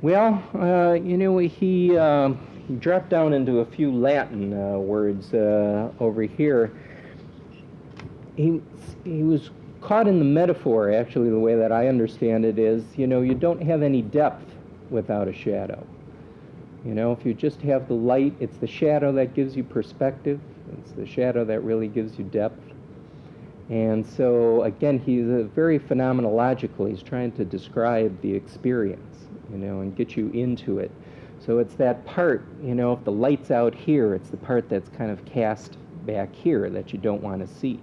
Well, 0.00 0.42
uh, 0.54 0.92
you 0.94 1.16
know, 1.16 1.38
he, 1.38 1.96
uh, 1.96 2.34
dropped 2.78 3.08
down 3.08 3.32
into 3.32 3.60
a 3.60 3.64
few 3.64 3.90
Latin 3.90 4.52
uh, 4.52 4.78
words 4.78 5.32
uh, 5.32 5.90
over 6.00 6.22
here. 6.22 6.70
He, 8.36 8.60
he 9.04 9.22
was 9.22 9.50
caught 9.80 10.06
in 10.06 10.18
the 10.18 10.24
metaphor, 10.24 10.92
actually, 10.92 11.30
the 11.30 11.38
way 11.38 11.56
that 11.56 11.72
I 11.72 11.88
understand 11.88 12.44
it 12.44 12.58
is, 12.58 12.84
you 12.96 13.06
know, 13.06 13.22
you 13.22 13.34
don't 13.34 13.62
have 13.62 13.82
any 13.82 14.02
depth 14.02 14.44
without 14.90 15.28
a 15.28 15.32
shadow. 15.32 15.84
You 16.84 16.94
know, 16.94 17.12
if 17.12 17.24
you 17.24 17.34
just 17.34 17.60
have 17.62 17.88
the 17.88 17.94
light, 17.94 18.34
it's 18.38 18.56
the 18.58 18.66
shadow 18.66 19.12
that 19.12 19.34
gives 19.34 19.56
you 19.56 19.64
perspective. 19.64 20.40
It's 20.78 20.92
the 20.92 21.06
shadow 21.06 21.44
that 21.44 21.60
really 21.60 21.88
gives 21.88 22.18
you 22.18 22.24
depth. 22.24 22.67
And 23.70 24.06
so, 24.06 24.62
again, 24.62 24.98
he's 24.98 25.26
very 25.54 25.78
phenomenological. 25.78 26.88
He's 26.88 27.02
trying 27.02 27.32
to 27.32 27.44
describe 27.44 28.20
the 28.22 28.34
experience, 28.34 29.26
you 29.50 29.58
know, 29.58 29.80
and 29.80 29.94
get 29.94 30.16
you 30.16 30.30
into 30.30 30.78
it. 30.78 30.90
So 31.44 31.58
it's 31.58 31.74
that 31.74 32.04
part, 32.06 32.44
you 32.62 32.74
know, 32.74 32.92
if 32.92 33.04
the 33.04 33.12
light's 33.12 33.50
out 33.50 33.74
here, 33.74 34.14
it's 34.14 34.30
the 34.30 34.36
part 34.36 34.68
that's 34.68 34.88
kind 34.88 35.10
of 35.10 35.24
cast 35.24 35.76
back 36.06 36.34
here 36.34 36.70
that 36.70 36.92
you 36.92 36.98
don't 36.98 37.22
want 37.22 37.46
to 37.46 37.54
see. 37.54 37.80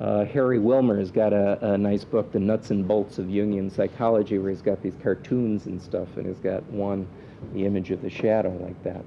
Uh, 0.00 0.24
Harry 0.24 0.58
Wilmer 0.58 0.98
has 0.98 1.10
got 1.10 1.32
a, 1.32 1.72
a, 1.72 1.78
nice 1.78 2.04
book, 2.04 2.32
The 2.32 2.38
Nuts 2.38 2.70
and 2.70 2.88
Bolts 2.88 3.18
of 3.18 3.26
Jungian 3.26 3.70
Psychology, 3.70 4.38
where 4.38 4.50
he's 4.50 4.62
got 4.62 4.82
these 4.82 4.94
cartoons 5.02 5.66
and 5.66 5.80
stuff, 5.80 6.08
and 6.16 6.26
he's 6.26 6.38
got 6.38 6.62
one, 6.70 7.06
the 7.52 7.66
image 7.66 7.90
of 7.90 8.00
the 8.00 8.08
shadow 8.08 8.56
like 8.62 8.82
that. 8.82 9.04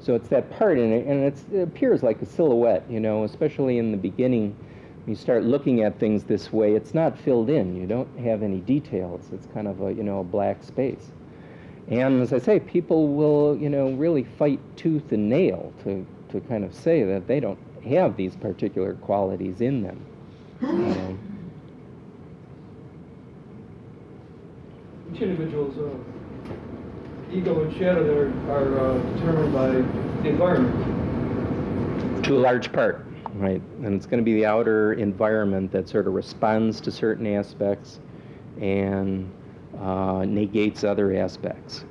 So 0.00 0.16
it's 0.16 0.28
that 0.28 0.50
part, 0.50 0.78
and 0.78 0.92
it, 0.92 1.06
and 1.06 1.22
it 1.52 1.62
appears 1.62 2.02
like 2.02 2.20
a 2.22 2.26
silhouette, 2.26 2.84
you 2.90 2.98
know, 2.98 3.24
especially 3.24 3.78
in 3.78 3.92
the 3.92 3.96
beginning. 3.96 4.56
You 5.08 5.14
start 5.14 5.42
looking 5.42 5.82
at 5.84 5.98
things 5.98 6.24
this 6.24 6.52
way, 6.52 6.74
it's 6.74 6.92
not 6.92 7.18
filled 7.18 7.48
in. 7.48 7.74
You 7.74 7.86
don't 7.86 8.18
have 8.18 8.42
any 8.42 8.58
details. 8.58 9.24
It's 9.32 9.46
kind 9.54 9.66
of 9.66 9.80
a, 9.80 9.90
you 9.90 10.02
know, 10.02 10.20
a 10.20 10.24
black 10.24 10.62
space. 10.62 11.12
And 11.88 12.20
as 12.20 12.34
I 12.34 12.38
say, 12.38 12.60
people 12.60 13.08
will, 13.08 13.56
you 13.56 13.70
know, 13.70 13.92
really 13.92 14.24
fight 14.24 14.60
tooth 14.76 15.10
and 15.10 15.30
nail 15.30 15.72
to, 15.84 16.06
to 16.28 16.40
kind 16.42 16.62
of 16.62 16.74
say 16.74 17.04
that 17.04 17.26
they 17.26 17.40
don't 17.40 17.58
have 17.88 18.18
these 18.18 18.36
particular 18.36 18.96
qualities 18.96 19.62
in 19.62 19.82
them. 19.82 20.04
Know. 20.60 21.18
Each 25.14 25.22
individual's 25.22 25.78
uh, 25.78 25.88
ego 27.32 27.64
and 27.64 27.72
shadow 27.78 28.14
are, 28.14 28.28
are 28.50 28.78
uh, 28.78 28.98
determined 29.14 29.54
by 29.54 29.68
the 30.22 30.28
environment. 30.28 32.24
To 32.24 32.36
a 32.36 32.40
large 32.40 32.70
part, 32.70 33.07
right? 33.38 33.62
And 33.82 33.94
it's 33.94 34.06
going 34.06 34.18
to 34.18 34.24
be 34.24 34.34
the 34.34 34.46
outer 34.46 34.94
environment 34.94 35.72
that 35.72 35.88
sort 35.88 36.06
of 36.06 36.14
responds 36.14 36.80
to 36.82 36.90
certain 36.90 37.26
aspects 37.26 38.00
and 38.60 39.32
uh, 39.80 40.24
negates 40.26 40.84
other 40.84 41.14
aspects. 41.14 41.84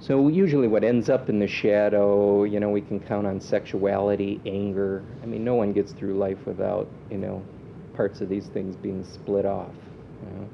So 0.00 0.28
usually 0.28 0.68
what 0.68 0.84
ends 0.84 1.10
up 1.10 1.28
in 1.28 1.38
the 1.38 1.48
shadow, 1.48 2.44
you 2.44 2.60
know, 2.60 2.70
we 2.70 2.80
can 2.80 3.00
count 3.00 3.26
on 3.26 3.40
sexuality, 3.40 4.40
anger. 4.46 5.02
I 5.22 5.26
mean, 5.26 5.44
no 5.44 5.54
one 5.54 5.72
gets 5.72 5.92
through 5.92 6.16
life 6.16 6.38
without, 6.46 6.88
you 7.10 7.18
know, 7.18 7.42
parts 7.94 8.20
of 8.20 8.28
these 8.28 8.46
things 8.46 8.76
being 8.76 9.04
split 9.04 9.44
off. 9.44 9.74
You 10.22 10.38
know? 10.38 10.48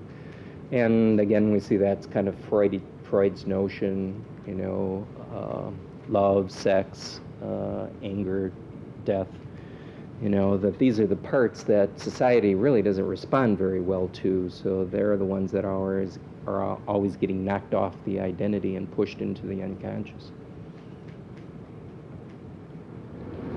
And 0.72 1.20
again, 1.20 1.52
we 1.52 1.60
see 1.60 1.76
that's 1.76 2.06
kind 2.06 2.26
of 2.26 2.34
Freud, 2.48 2.80
Freud's 3.02 3.46
notion, 3.46 4.24
you 4.46 4.54
know, 4.54 5.06
uh, 5.34 5.70
love, 6.08 6.50
sex, 6.50 7.20
uh, 7.42 7.86
anger, 8.02 8.50
death. 9.04 9.28
You 10.24 10.30
know, 10.30 10.56
that 10.56 10.78
these 10.78 10.98
are 11.00 11.06
the 11.06 11.16
parts 11.16 11.64
that 11.64 12.00
society 12.00 12.54
really 12.54 12.80
doesn't 12.80 13.06
respond 13.06 13.58
very 13.58 13.82
well 13.82 14.08
to, 14.14 14.48
so 14.48 14.86
they're 14.86 15.18
the 15.18 15.24
ones 15.26 15.52
that 15.52 15.66
are 15.66 15.74
always, 15.74 16.18
are 16.46 16.78
always 16.88 17.14
getting 17.14 17.44
knocked 17.44 17.74
off 17.74 17.94
the 18.06 18.18
identity 18.20 18.76
and 18.76 18.90
pushed 18.90 19.18
into 19.18 19.46
the 19.46 19.62
unconscious. 19.62 20.30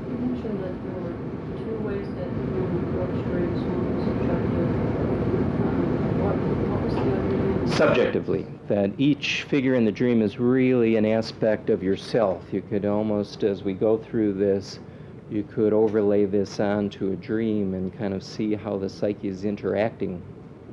You 0.10 0.18
mentioned 0.18 0.62
that 0.62 0.74
there 0.84 1.00
were 1.04 1.16
two 1.64 1.78
ways 1.88 2.06
that 2.16 2.28
you 2.28 2.60
approach 2.90 3.24
dreams, 3.28 3.62
one 3.62 3.96
was. 3.96 4.04
Um, 5.64 5.88
What, 6.22 6.36
what 6.36 6.84
was 6.84 6.94
the 6.96 7.00
other 7.00 7.38
one? 7.38 7.68
subjectively 7.68 8.46
that 8.68 8.92
each 8.98 9.44
figure 9.44 9.76
in 9.76 9.86
the 9.86 9.92
dream 9.92 10.22
is 10.22 10.38
really 10.38 10.98
an 10.98 11.06
aspect 11.06 11.70
of 11.70 11.82
yourself 11.82 12.44
you 12.52 12.62
could 12.62 12.84
almost 12.86 13.44
as 13.46 13.64
we 13.64 13.74
go 13.74 13.98
through 13.98 14.34
this 14.34 14.80
you 15.30 15.44
could 15.44 15.74
overlay 15.74 16.26
this 16.26 16.60
onto 16.60 17.12
a 17.12 17.16
dream 17.16 17.74
and 17.74 17.98
kind 17.98 18.14
of 18.14 18.24
see 18.24 18.56
how 18.56 18.78
the 18.78 18.90
psyche 18.90 19.28
is 19.28 19.44
interacting 19.46 20.22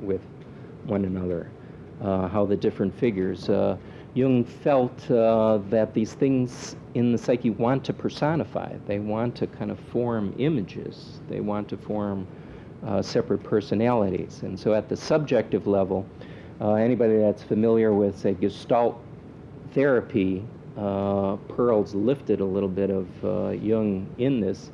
with 0.01 0.21
one 0.85 1.05
another 1.05 1.49
uh, 2.01 2.27
how 2.27 2.45
the 2.45 2.55
different 2.55 2.93
figures 2.97 3.49
uh, 3.49 3.77
jung 4.13 4.43
felt 4.43 5.09
uh, 5.11 5.59
that 5.69 5.93
these 5.93 6.13
things 6.13 6.75
in 6.93 7.11
the 7.11 7.17
psyche 7.17 7.49
want 7.49 7.83
to 7.83 7.93
personify. 7.93 8.73
They 8.87 8.99
want 8.99 9.35
to 9.35 9.47
kind 9.47 9.69
of 9.69 9.79
form 9.79 10.33
images. 10.37 11.19
They 11.27 11.41
want 11.41 11.67
to 11.69 11.77
form 11.77 12.25
uh, 12.85 13.01
separate 13.01 13.43
personalities. 13.43 14.41
And 14.43 14.57
so 14.57 14.73
at 14.73 14.87
the 14.87 14.95
subjective 14.95 15.67
level 15.67 16.05
uh, 16.61 16.75
anybody 16.75 17.17
that's 17.17 17.43
familiar 17.43 17.93
with, 17.93 18.17
say, 18.17 18.33
Gestalt 18.33 18.97
therapy, 19.73 20.41
uh, 20.77 21.37
Perls 21.47 21.93
lifted 21.93 22.39
a 22.39 22.45
little 22.45 22.69
bit 22.69 22.89
of 22.89 23.07
uh, 23.23 23.49
Jung 23.51 24.07
in 24.17 24.39
this 24.39 24.71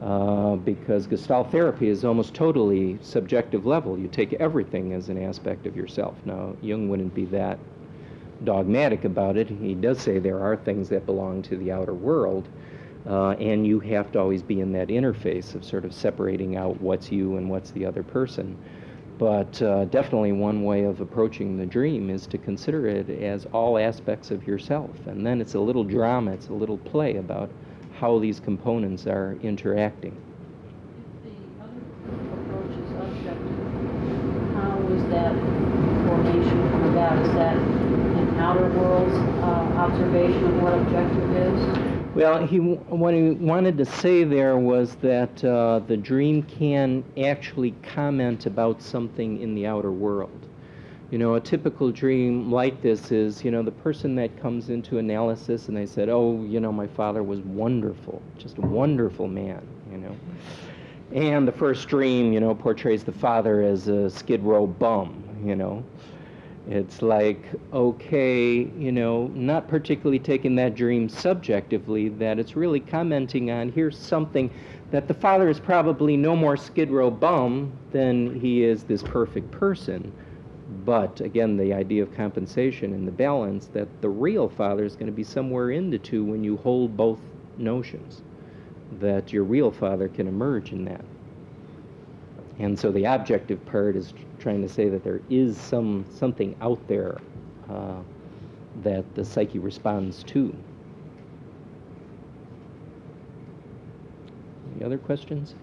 uh, 0.00 0.56
because 0.56 1.06
Gestalt 1.06 1.50
therapy 1.50 1.88
is 1.88 2.04
almost 2.04 2.34
totally 2.34 2.98
subjective 3.02 3.66
level. 3.66 3.98
You 3.98 4.08
take 4.08 4.32
everything 4.34 4.92
as 4.92 5.08
an 5.08 5.22
aspect 5.22 5.66
of 5.66 5.76
yourself. 5.76 6.16
Now, 6.24 6.56
Jung 6.62 6.88
wouldn't 6.88 7.14
be 7.14 7.24
that 7.26 7.58
dogmatic 8.44 9.04
about 9.04 9.36
it. 9.36 9.48
He 9.48 9.74
does 9.74 10.00
say 10.00 10.18
there 10.18 10.40
are 10.40 10.56
things 10.56 10.88
that 10.90 11.06
belong 11.06 11.42
to 11.42 11.56
the 11.56 11.72
outer 11.72 11.94
world, 11.94 12.48
uh, 13.08 13.30
and 13.30 13.66
you 13.66 13.80
have 13.80 14.12
to 14.12 14.18
always 14.18 14.42
be 14.42 14.60
in 14.60 14.72
that 14.72 14.88
interface 14.88 15.54
of 15.54 15.64
sort 15.64 15.84
of 15.84 15.94
separating 15.94 16.56
out 16.56 16.80
what's 16.80 17.12
you 17.12 17.36
and 17.36 17.48
what's 17.48 17.70
the 17.70 17.86
other 17.86 18.02
person. 18.02 18.56
But 19.18 19.62
uh, 19.62 19.84
definitely 19.86 20.32
one 20.32 20.64
way 20.64 20.84
of 20.84 21.00
approaching 21.00 21.56
the 21.56 21.66
dream 21.66 22.10
is 22.10 22.26
to 22.26 22.38
consider 22.38 22.86
it 22.88 23.08
as 23.08 23.46
all 23.52 23.78
aspects 23.78 24.30
of 24.30 24.46
yourself. 24.46 24.90
And 25.06 25.24
then 25.24 25.40
it's 25.40 25.54
a 25.54 25.60
little 25.60 25.84
drama, 25.84 26.32
it's 26.32 26.48
a 26.48 26.52
little 26.52 26.78
play 26.78 27.16
about 27.16 27.50
how 27.98 28.18
these 28.18 28.40
components 28.40 29.06
are 29.06 29.36
interacting. 29.42 30.16
That 35.10 35.36
formation 36.08 36.70
come 36.70 36.84
about? 36.90 37.18
Is 37.24 37.34
that 37.34 37.54
an 37.56 38.36
outer 38.38 38.68
world's 38.70 39.14
uh, 39.14 39.78
observation 39.78 40.44
of 40.44 40.62
what 40.62 40.72
objective 40.72 41.36
is? 41.36 41.83
Well, 42.14 42.46
he 42.46 42.60
what 42.60 43.12
he 43.12 43.30
wanted 43.30 43.76
to 43.78 43.84
say 43.84 44.22
there 44.22 44.56
was 44.56 44.94
that 44.96 45.44
uh, 45.44 45.80
the 45.80 45.96
dream 45.96 46.44
can 46.44 47.02
actually 47.20 47.72
comment 47.82 48.46
about 48.46 48.80
something 48.80 49.40
in 49.40 49.56
the 49.56 49.66
outer 49.66 49.90
world. 49.90 50.46
You 51.10 51.18
know, 51.18 51.34
a 51.34 51.40
typical 51.40 51.90
dream 51.90 52.52
like 52.52 52.80
this 52.80 53.10
is, 53.10 53.42
you 53.42 53.50
know, 53.50 53.64
the 53.64 53.72
person 53.72 54.14
that 54.14 54.40
comes 54.40 54.70
into 54.70 54.98
analysis 54.98 55.66
and 55.66 55.76
they 55.76 55.86
said, 55.86 56.08
"Oh, 56.08 56.44
you 56.44 56.60
know, 56.60 56.70
my 56.70 56.86
father 56.86 57.24
was 57.24 57.40
wonderful, 57.40 58.22
just 58.38 58.58
a 58.58 58.62
wonderful 58.62 59.26
man," 59.26 59.66
you 59.90 59.98
know. 59.98 60.16
And 61.12 61.48
the 61.48 61.52
first 61.52 61.88
dream, 61.88 62.32
you 62.32 62.38
know, 62.38 62.54
portrays 62.54 63.02
the 63.02 63.12
father 63.12 63.60
as 63.60 63.88
a 63.88 64.08
skid 64.08 64.44
row 64.44 64.68
bum, 64.68 65.24
you 65.44 65.56
know. 65.56 65.82
It's 66.66 67.02
like, 67.02 67.44
okay, 67.74 68.64
you 68.78 68.90
know, 68.90 69.26
not 69.34 69.68
particularly 69.68 70.18
taking 70.18 70.54
that 70.56 70.74
dream 70.74 71.10
subjectively, 71.10 72.08
that 72.10 72.38
it's 72.38 72.56
really 72.56 72.80
commenting 72.80 73.50
on 73.50 73.70
here's 73.70 73.98
something 73.98 74.50
that 74.90 75.06
the 75.06 75.14
father 75.14 75.50
is 75.50 75.60
probably 75.60 76.16
no 76.16 76.34
more 76.34 76.56
skid 76.56 76.90
row 76.90 77.10
bum 77.10 77.72
than 77.92 78.40
he 78.40 78.64
is 78.64 78.84
this 78.84 79.02
perfect 79.02 79.50
person. 79.50 80.10
But 80.86 81.20
again, 81.20 81.58
the 81.58 81.74
idea 81.74 82.02
of 82.02 82.14
compensation 82.14 82.94
and 82.94 83.06
the 83.06 83.12
balance 83.12 83.66
that 83.74 83.88
the 84.00 84.08
real 84.08 84.48
father 84.48 84.84
is 84.84 84.94
going 84.94 85.06
to 85.06 85.12
be 85.12 85.24
somewhere 85.24 85.70
in 85.70 85.90
the 85.90 85.98
two 85.98 86.24
when 86.24 86.42
you 86.42 86.56
hold 86.56 86.96
both 86.96 87.20
notions, 87.58 88.22
that 89.00 89.32
your 89.34 89.44
real 89.44 89.70
father 89.70 90.08
can 90.08 90.26
emerge 90.26 90.72
in 90.72 90.86
that. 90.86 91.04
And 92.58 92.78
so 92.78 92.90
the 92.90 93.04
objective 93.04 93.64
part 93.66 93.96
is 93.96 94.14
trying 94.44 94.60
to 94.60 94.68
say 94.68 94.90
that 94.90 95.02
there 95.02 95.22
is 95.30 95.56
some 95.56 96.04
something 96.14 96.54
out 96.60 96.78
there 96.86 97.16
uh, 97.70 97.96
that 98.82 99.02
the 99.14 99.24
psyche 99.24 99.58
responds 99.58 100.22
to. 100.22 100.54
Any 104.76 104.84
other 104.84 104.98
questions? 104.98 105.54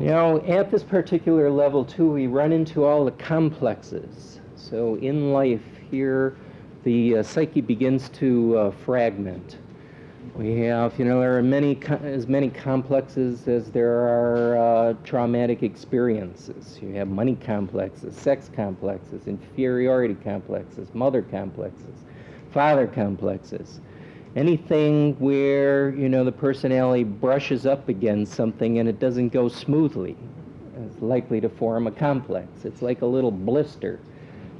Know, 0.00 0.42
at 0.46 0.70
this 0.70 0.82
particular 0.82 1.50
level, 1.50 1.84
too, 1.84 2.10
we 2.10 2.28
run 2.28 2.50
into 2.50 2.84
all 2.84 3.04
the 3.04 3.12
complexes. 3.12 4.40
So 4.56 4.94
in 4.96 5.34
life, 5.34 5.62
here, 5.90 6.34
the 6.84 7.18
uh, 7.18 7.22
psyche 7.22 7.60
begins 7.60 8.08
to 8.10 8.56
uh, 8.56 8.70
fragment. 8.70 9.58
We 10.34 10.56
have, 10.62 10.98
you 10.98 11.04
know, 11.04 11.20
there 11.20 11.38
are 11.38 11.42
many 11.44 11.78
as 12.02 12.26
many 12.26 12.50
complexes 12.50 13.46
as 13.46 13.70
there 13.70 14.00
are 14.00 14.56
uh, 14.56 14.94
traumatic 15.04 15.62
experiences. 15.62 16.76
You 16.82 16.92
have 16.94 17.06
money 17.06 17.36
complexes, 17.36 18.16
sex 18.16 18.50
complexes, 18.52 19.28
inferiority 19.28 20.16
complexes, 20.16 20.92
mother 20.92 21.22
complexes, 21.22 21.94
father 22.50 22.88
complexes. 22.88 23.78
Anything 24.34 25.14
where, 25.20 25.90
you 25.90 26.08
know, 26.08 26.24
the 26.24 26.32
personality 26.32 27.04
brushes 27.04 27.64
up 27.64 27.88
against 27.88 28.34
something 28.34 28.80
and 28.80 28.88
it 28.88 28.98
doesn't 28.98 29.28
go 29.28 29.48
smoothly 29.48 30.16
is 30.80 31.00
likely 31.00 31.40
to 31.40 31.48
form 31.48 31.86
a 31.86 31.92
complex. 31.92 32.64
It's 32.64 32.82
like 32.82 33.02
a 33.02 33.06
little 33.06 33.30
blister 33.30 34.00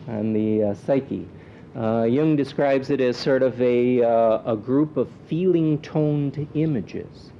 on 0.06 0.32
the 0.32 0.62
uh, 0.62 0.74
psyche. 0.74 1.26
Uh, 1.76 2.04
Jung 2.04 2.36
describes 2.36 2.90
it 2.90 3.00
as 3.00 3.16
sort 3.16 3.42
of 3.42 3.60
a, 3.60 4.02
uh, 4.02 4.52
a 4.52 4.56
group 4.56 4.96
of 4.96 5.08
feeling 5.26 5.80
toned 5.80 6.46
images. 6.54 7.32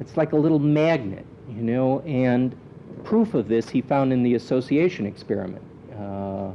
It's 0.00 0.16
like 0.16 0.32
a 0.32 0.36
little 0.36 0.58
magnet, 0.58 1.24
you 1.48 1.62
know, 1.62 2.00
and 2.00 2.56
proof 3.04 3.34
of 3.34 3.46
this 3.46 3.68
he 3.68 3.80
found 3.80 4.12
in 4.12 4.24
the 4.24 4.34
association 4.34 5.06
experiment. 5.06 5.62
Uh, 5.96 6.50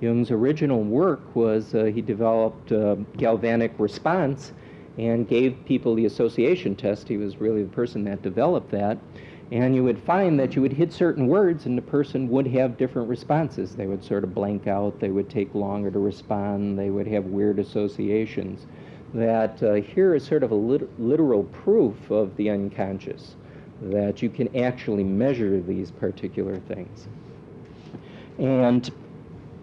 Jung's 0.00 0.30
original 0.30 0.82
work 0.82 1.20
was 1.34 1.74
uh, 1.74 1.84
he 1.84 2.00
developed 2.00 2.70
a 2.70 2.96
galvanic 3.16 3.72
response 3.78 4.52
and 4.98 5.28
gave 5.28 5.56
people 5.64 5.94
the 5.94 6.06
association 6.06 6.76
test. 6.76 7.08
He 7.08 7.16
was 7.16 7.38
really 7.38 7.62
the 7.62 7.70
person 7.70 8.04
that 8.04 8.22
developed 8.22 8.70
that. 8.72 8.98
And 9.52 9.74
you 9.74 9.84
would 9.84 9.98
find 9.98 10.40
that 10.40 10.56
you 10.56 10.62
would 10.62 10.72
hit 10.72 10.94
certain 10.94 11.26
words 11.26 11.66
and 11.66 11.76
the 11.76 11.82
person 11.82 12.26
would 12.30 12.46
have 12.46 12.78
different 12.78 13.06
responses. 13.10 13.76
They 13.76 13.86
would 13.86 14.02
sort 14.02 14.24
of 14.24 14.34
blank 14.34 14.66
out, 14.66 14.98
they 14.98 15.10
would 15.10 15.28
take 15.28 15.54
longer 15.54 15.90
to 15.90 15.98
respond, 15.98 16.78
they 16.78 16.88
would 16.88 17.06
have 17.08 17.26
weird 17.26 17.58
associations. 17.58 18.64
That 19.12 19.62
uh, 19.62 19.74
here 19.74 20.14
is 20.14 20.24
sort 20.24 20.42
of 20.42 20.52
a 20.52 20.54
lit- 20.54 20.98
literal 20.98 21.44
proof 21.44 22.10
of 22.10 22.34
the 22.36 22.48
unconscious, 22.48 23.36
that 23.82 24.22
you 24.22 24.30
can 24.30 24.56
actually 24.56 25.04
measure 25.04 25.60
these 25.60 25.90
particular 25.90 26.58
things. 26.60 27.06
And 28.38 28.90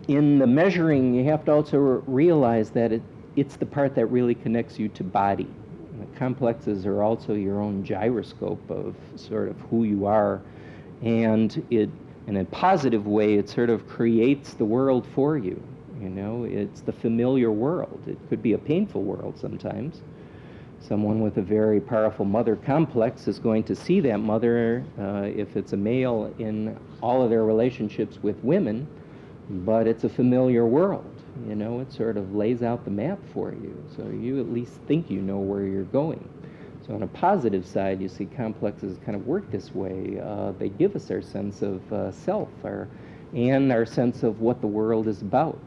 in 0.08 0.38
the 0.38 0.46
measuring, 0.46 1.16
you 1.16 1.24
have 1.24 1.46
to 1.46 1.52
also 1.52 1.80
realize 1.80 2.70
that 2.72 2.92
it, 2.92 3.02
it's 3.36 3.56
the 3.56 3.66
part 3.66 3.96
that 3.96 4.06
really 4.06 4.36
connects 4.36 4.78
you 4.78 4.88
to 4.90 5.04
body. 5.04 5.48
Complexes 6.16 6.86
are 6.86 7.02
also 7.02 7.34
your 7.34 7.62
own 7.62 7.84
gyroscope 7.84 8.70
of 8.70 8.96
sort 9.16 9.50
of 9.50 9.58
who 9.70 9.84
you 9.84 10.06
are, 10.06 10.42
and 11.02 11.66
it, 11.70 11.90
in 12.28 12.38
a 12.38 12.46
positive 12.46 13.08
way, 13.08 13.36
it 13.36 13.50
sort 13.50 13.70
of 13.70 13.88
creates 13.88 14.54
the 14.54 14.66
world 14.66 15.08
for 15.16 15.38
you. 15.38 15.62
You 16.02 16.10
know, 16.10 16.44
it's 16.46 16.82
the 16.82 16.94
familiar 16.94 17.52
world. 17.52 18.02
It 18.08 18.18
could 18.30 18.42
be 18.42 18.54
a 18.54 18.58
painful 18.58 19.04
world 19.04 19.38
sometimes. 19.40 20.02
Someone 20.80 21.22
with 21.22 21.38
a 21.38 21.42
very 21.42 21.82
powerful 21.82 22.24
mother 22.26 22.56
complex 22.56 23.28
is 23.28 23.38
going 23.38 23.64
to 23.64 23.76
see 23.76 24.00
that 24.02 24.18
mother, 24.18 24.84
uh, 24.98 25.24
if 25.24 25.58
it's 25.58 25.74
a 25.74 25.78
male, 25.78 26.34
in 26.40 26.78
all 27.02 27.22
of 27.22 27.30
their 27.30 27.44
relationships 27.44 28.18
with 28.24 28.42
women, 28.44 28.88
but 29.50 29.88
it's 29.88 30.06
a 30.06 30.10
familiar 30.10 30.66
world. 30.66 31.09
You 31.48 31.56
know, 31.56 31.80
it 31.80 31.92
sort 31.92 32.18
of 32.18 32.36
lays 32.36 32.64
out 32.64 32.84
the 32.84 32.92
map 32.92 33.20
for 33.34 33.52
you, 33.52 33.84
so 33.96 34.04
you 34.04 34.40
at 34.40 34.52
least 34.52 34.74
think 34.88 35.10
you 35.10 35.22
know 35.22 35.38
where 35.38 35.64
you're 35.64 35.84
going. 35.84 36.28
So, 36.86 36.94
on 36.94 37.04
a 37.04 37.08
positive 37.08 37.66
side, 37.66 38.02
you 38.02 38.10
see 38.10 38.26
complexes 38.26 38.98
kind 39.06 39.16
of 39.16 39.26
work 39.26 39.50
this 39.52 39.74
way. 39.74 40.20
Uh, 40.24 40.52
they 40.58 40.70
give 40.70 40.96
us 40.96 41.10
our 41.12 41.22
sense 41.22 41.62
of 41.62 41.94
uh, 41.94 42.12
self, 42.12 42.50
our, 42.64 42.88
and 43.34 43.72
our 43.72 43.86
sense 43.86 44.24
of 44.24 44.42
what 44.42 44.60
the 44.62 44.68
world 44.68 45.08
is 45.08 45.22
about. 45.22 45.60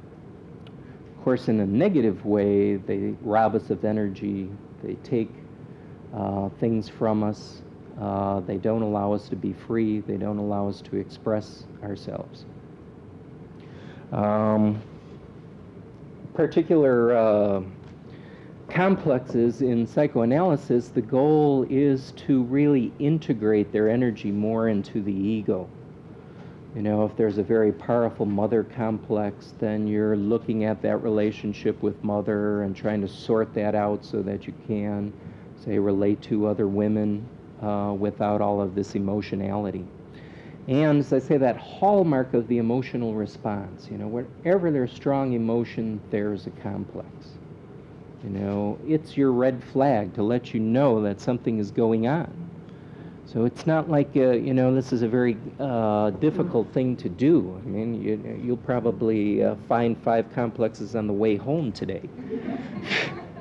Of 1.17 1.25
course, 1.25 1.49
in 1.49 1.61
a 1.61 1.67
negative 1.67 2.25
way, 2.27 2.77
they 2.77 3.15
rob 3.23 3.55
us 3.55 3.71
of 3.71 3.85
energy. 3.85 4.51
They 4.83 4.95
take 5.05 5.31
uh, 6.15 6.49
things 6.61 6.89
from 6.89 7.23
us. 7.23 7.63
Uh, 8.01 8.41
they 8.41 8.57
don't 8.57 8.83
allow 8.83 9.13
us 9.13 9.29
to 9.29 9.37
be 9.37 9.53
free. 9.53 10.01
They 10.01 10.17
don't 10.17 10.39
allow 10.39 10.69
us 10.69 10.81
to 10.83 10.97
express 10.97 11.65
ourselves. 11.83 12.45
Um, 14.11 14.83
particular 16.35 17.15
uh, 17.17 17.63
complexes 18.69 19.61
in 19.61 19.87
psychoanalysis, 19.87 20.89
the 20.89 21.03
goal 21.03 21.67
is 21.69 22.13
to 22.13 22.43
really 22.45 22.93
integrate 22.99 23.71
their 23.73 23.89
energy 23.89 24.31
more 24.31 24.69
into 24.69 25.03
the 25.03 25.13
ego. 25.13 25.69
You 26.75 26.81
know, 26.81 27.05
if 27.05 27.15
there's 27.17 27.37
a 27.37 27.43
very 27.43 27.71
powerful 27.71 28.25
mother 28.25 28.65
complex, 28.65 29.53
then 29.59 29.87
you're 29.87 30.17
looking 30.17 30.65
at 30.65 30.81
that 30.83 31.03
relationship 31.03 31.83
with 31.83 32.03
mother 32.03 32.63
and 32.63 32.75
trying 32.75 33.03
to 33.03 33.09
sort 33.09 33.53
that 33.55 33.75
out 33.75 34.05
so 34.07 34.23
that 34.23 34.47
you 34.47 34.55
can, 34.67 35.13
say, 35.63 35.79
relate 35.79 36.23
to 36.23 36.47
other 36.47 36.67
women 36.67 37.29
uh, 37.61 37.95
without 37.99 38.41
all 38.41 38.63
of 38.63 38.75
this 38.75 38.95
emotionality. 38.95 39.85
And 40.69 41.01
as 41.01 41.13
I 41.13 41.19
say, 41.19 41.39
that 41.39 41.57
hallmark 41.57 42.35
of 42.35 42.47
the 42.47 42.59
emotional 42.59 43.15
response, 43.15 43.89
you 43.91 43.99
know, 43.99 44.07
wherever 44.07 44.71
there's 44.71 44.93
strong 44.93 45.33
emotion, 45.33 46.01
there's 46.11 46.47
a 46.47 46.51
complex. 46.51 47.09
You 48.23 48.31
know, 48.31 48.79
it's 48.87 49.17
your 49.17 49.33
red 49.33 49.63
flag 49.65 50.15
to 50.15 50.23
let 50.23 50.55
you 50.55 50.61
know 50.61 51.03
that 51.03 51.21
something 51.21 51.59
is 51.59 51.73
going 51.73 52.07
on. 52.07 52.33
So 53.27 53.45
it's 53.45 53.67
not 53.67 53.91
like, 53.91 54.11
uh, 54.15 54.33
you 54.33 54.55
know, 54.55 54.75
this 54.75 54.93
is 54.93 55.03
a 55.03 55.09
very 55.09 55.37
uh, 55.59 56.11
difficult 56.11 56.73
thing 56.73 56.97
to 56.99 57.09
do. 57.09 57.61
I 57.65 57.69
mean, 57.69 58.01
you, 58.01 58.41
you'll 58.45 58.57
probably 58.59 59.43
uh, 59.43 59.57
find 59.69 59.97
five 59.99 60.33
complexes 60.33 60.95
on 60.95 61.07
the 61.07 61.13
way 61.13 61.37
home 61.37 61.73
today. 61.73 62.09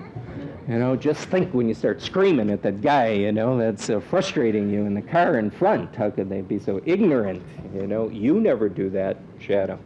you 0.72 0.80
know, 0.80 0.96
just 0.96 1.26
think 1.26 1.54
when 1.54 1.68
you 1.68 1.74
start 1.74 2.02
screaming 2.02 2.50
at 2.50 2.62
that 2.62 2.80
guy, 2.82 3.10
you 3.10 3.34
know, 3.34 3.58
that's 3.58 3.90
uh, 3.90 4.00
frustrating 4.00 4.70
you 4.72 4.86
in 4.86 4.94
the 4.94 5.02
car 5.02 5.38
in 5.38 5.52
front. 5.52 5.94
How 5.94 6.10
could 6.10 6.30
they 6.30 6.40
be 6.40 6.60
so 6.60 6.82
ignorant? 6.86 7.44
You 7.76 7.88
know, 7.88 8.08
you 8.08 8.40
never 8.40 8.70
do 8.70 8.90
that, 8.92 9.18
Shadow. 9.38 9.78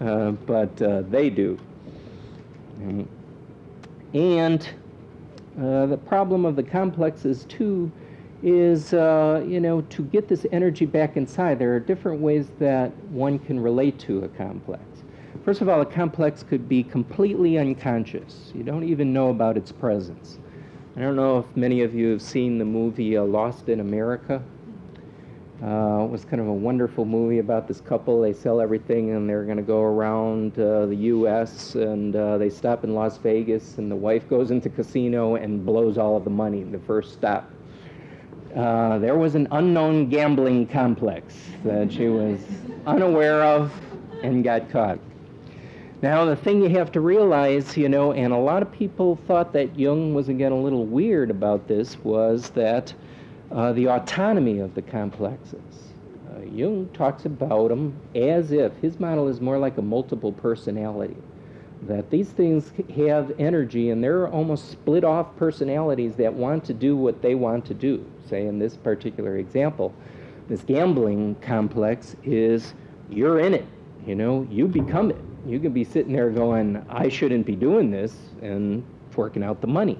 Uh, 0.00 0.30
but 0.30 0.80
uh, 0.80 1.02
they 1.10 1.30
do. 1.30 1.58
And 4.14 4.68
the 5.56 5.98
problem 6.06 6.44
of 6.44 6.54
the 6.54 6.62
complexes, 6.62 7.44
too, 7.46 7.90
is, 8.44 8.94
uh, 8.94 9.44
you 9.44 9.58
know, 9.58 9.80
to 9.80 10.02
get 10.02 10.28
this 10.28 10.46
energy 10.52 10.86
back 10.86 11.16
inside, 11.16 11.58
there 11.58 11.74
are 11.74 11.80
different 11.80 12.20
ways 12.20 12.46
that 12.60 12.96
one 13.08 13.40
can 13.40 13.58
relate 13.58 13.98
to 13.98 14.22
a 14.22 14.28
complex. 14.28 14.82
First 15.44 15.62
of 15.62 15.70
all, 15.70 15.80
a 15.80 15.86
complex 15.86 16.42
could 16.42 16.68
be 16.68 16.82
completely 16.82 17.56
unconscious. 17.56 18.52
You 18.54 18.62
don't 18.62 18.84
even 18.84 19.12
know 19.12 19.30
about 19.30 19.56
its 19.56 19.72
presence. 19.72 20.38
I 20.96 21.00
don't 21.00 21.16
know 21.16 21.38
if 21.38 21.56
many 21.56 21.80
of 21.80 21.94
you 21.94 22.10
have 22.10 22.20
seen 22.20 22.58
the 22.58 22.64
movie 22.66 23.16
uh, 23.16 23.22
Lost 23.22 23.70
in 23.70 23.80
America. 23.80 24.42
Uh, 25.62 26.04
it 26.04 26.10
was 26.10 26.26
kind 26.26 26.40
of 26.40 26.48
a 26.48 26.52
wonderful 26.52 27.06
movie 27.06 27.38
about 27.38 27.68
this 27.68 27.80
couple. 27.80 28.20
They 28.20 28.34
sell 28.34 28.60
everything 28.60 29.10
and 29.10 29.28
they're 29.28 29.44
going 29.44 29.56
to 29.56 29.62
go 29.62 29.80
around 29.80 30.58
uh, 30.58 30.86
the 30.86 30.96
U.S. 30.96 31.74
and 31.74 32.14
uh, 32.14 32.36
they 32.36 32.50
stop 32.50 32.84
in 32.84 32.94
Las 32.94 33.16
Vegas 33.16 33.78
and 33.78 33.90
the 33.90 33.96
wife 33.96 34.28
goes 34.28 34.50
into 34.50 34.68
casino 34.68 35.36
and 35.36 35.64
blows 35.64 35.96
all 35.96 36.16
of 36.16 36.24
the 36.24 36.30
money 36.30 36.64
the 36.64 36.78
first 36.80 37.14
stop. 37.14 37.50
Uh, 38.54 38.98
there 38.98 39.16
was 39.16 39.34
an 39.34 39.48
unknown 39.52 40.08
gambling 40.10 40.66
complex 40.66 41.34
that 41.64 41.90
she 41.90 42.08
was 42.08 42.40
unaware 42.86 43.42
of 43.42 43.72
and 44.22 44.44
got 44.44 44.68
caught. 44.70 44.98
Now, 46.02 46.24
the 46.24 46.36
thing 46.36 46.62
you 46.62 46.70
have 46.70 46.90
to 46.92 47.00
realize, 47.00 47.76
you 47.76 47.88
know, 47.88 48.12
and 48.12 48.32
a 48.32 48.38
lot 48.38 48.62
of 48.62 48.72
people 48.72 49.16
thought 49.26 49.52
that 49.52 49.78
Jung 49.78 50.14
was 50.14 50.30
again 50.30 50.50
a 50.50 50.58
little 50.60 50.86
weird 50.86 51.30
about 51.30 51.68
this, 51.68 51.98
was 51.98 52.50
that 52.50 52.94
uh, 53.52 53.72
the 53.72 53.88
autonomy 53.88 54.60
of 54.60 54.74
the 54.74 54.80
complexes. 54.80 55.92
Uh, 56.30 56.40
Jung 56.52 56.88
talks 56.94 57.26
about 57.26 57.68
them 57.68 57.94
as 58.14 58.50
if 58.50 58.72
his 58.76 58.98
model 58.98 59.28
is 59.28 59.42
more 59.42 59.58
like 59.58 59.76
a 59.76 59.82
multiple 59.82 60.32
personality. 60.32 61.16
That 61.82 62.10
these 62.10 62.30
things 62.30 62.72
have 62.96 63.32
energy 63.38 63.90
and 63.90 64.02
they're 64.02 64.28
almost 64.28 64.70
split 64.70 65.04
off 65.04 65.36
personalities 65.36 66.14
that 66.16 66.32
want 66.32 66.64
to 66.64 66.74
do 66.74 66.96
what 66.96 67.20
they 67.20 67.34
want 67.34 67.66
to 67.66 67.74
do 67.74 68.04
say 68.30 68.46
in 68.46 68.58
this 68.58 68.76
particular 68.76 69.36
example, 69.36 69.92
this 70.48 70.62
gambling 70.62 71.34
complex 71.42 72.16
is 72.24 72.74
you're 73.10 73.40
in 73.40 73.52
it. 73.52 73.66
You 74.06 74.14
know, 74.14 74.46
you 74.50 74.66
become 74.66 75.10
it. 75.10 75.20
You 75.46 75.58
can 75.58 75.72
be 75.72 75.84
sitting 75.84 76.12
there 76.12 76.30
going, 76.30 76.84
I 76.88 77.08
shouldn't 77.08 77.46
be 77.46 77.56
doing 77.56 77.90
this, 77.90 78.14
and 78.42 78.84
forking 79.10 79.42
out 79.42 79.60
the 79.60 79.66
money. 79.66 79.98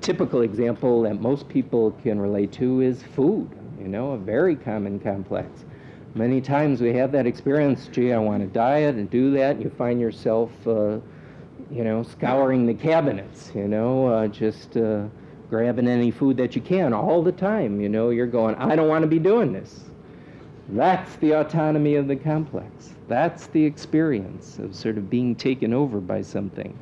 Typical 0.00 0.42
example 0.42 1.02
that 1.02 1.20
most 1.20 1.48
people 1.48 1.92
can 2.02 2.20
relate 2.20 2.52
to 2.52 2.80
is 2.80 3.02
food, 3.02 3.48
you 3.80 3.88
know, 3.88 4.12
a 4.12 4.18
very 4.18 4.56
common 4.56 5.00
complex. 5.00 5.64
Many 6.14 6.40
times 6.40 6.80
we 6.80 6.92
have 6.92 7.10
that 7.12 7.26
experience, 7.26 7.88
gee, 7.90 8.12
I 8.12 8.18
want 8.18 8.42
to 8.42 8.46
diet 8.46 8.94
and 8.94 9.10
do 9.10 9.32
that, 9.32 9.56
and 9.56 9.64
you 9.64 9.70
find 9.70 10.00
yourself, 10.00 10.50
uh, 10.66 10.98
you 11.70 11.82
know, 11.82 12.02
scouring 12.02 12.66
the 12.66 12.74
cabinets, 12.74 13.52
you 13.54 13.68
know, 13.68 14.06
uh, 14.08 14.28
just. 14.28 14.76
Uh, 14.76 15.06
grabbing 15.50 15.86
any 15.86 16.10
food 16.10 16.36
that 16.36 16.56
you 16.56 16.60
can 16.62 16.92
all 16.92 17.22
the 17.22 17.30
time. 17.30 17.80
You 17.80 17.88
know, 17.88 18.10
you're 18.10 18.26
going, 18.26 18.54
I 18.56 18.74
don't 18.74 18.88
want 18.88 19.02
to 19.02 19.08
be 19.08 19.20
doing 19.20 19.52
this. 19.52 19.84
That's 20.68 21.16
the 21.16 21.32
autonomy 21.32 21.96
of 21.96 22.08
the 22.08 22.16
complex. 22.16 22.94
That's 23.06 23.48
the 23.48 23.64
experience 23.64 24.58
of 24.58 24.74
sort 24.74 24.96
of 24.96 25.10
being 25.10 25.34
taken 25.34 25.74
over 25.74 26.00
by 26.00 26.22
something. 26.22 26.76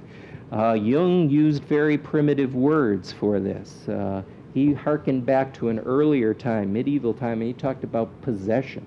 Uh, 0.52 0.74
Jung 0.74 1.30
used 1.30 1.64
very 1.64 1.98
primitive 1.98 2.54
words 2.54 3.10
for 3.10 3.40
this. 3.40 3.88
Uh, 3.88 4.22
he 4.54 4.72
harkened 4.72 5.24
back 5.24 5.52
to 5.54 5.68
an 5.68 5.78
earlier 5.80 6.34
time, 6.34 6.72
medieval 6.72 7.14
time, 7.14 7.40
and 7.40 7.48
he 7.48 7.52
talked 7.54 7.84
about 7.84 8.08
possession. 8.20 8.86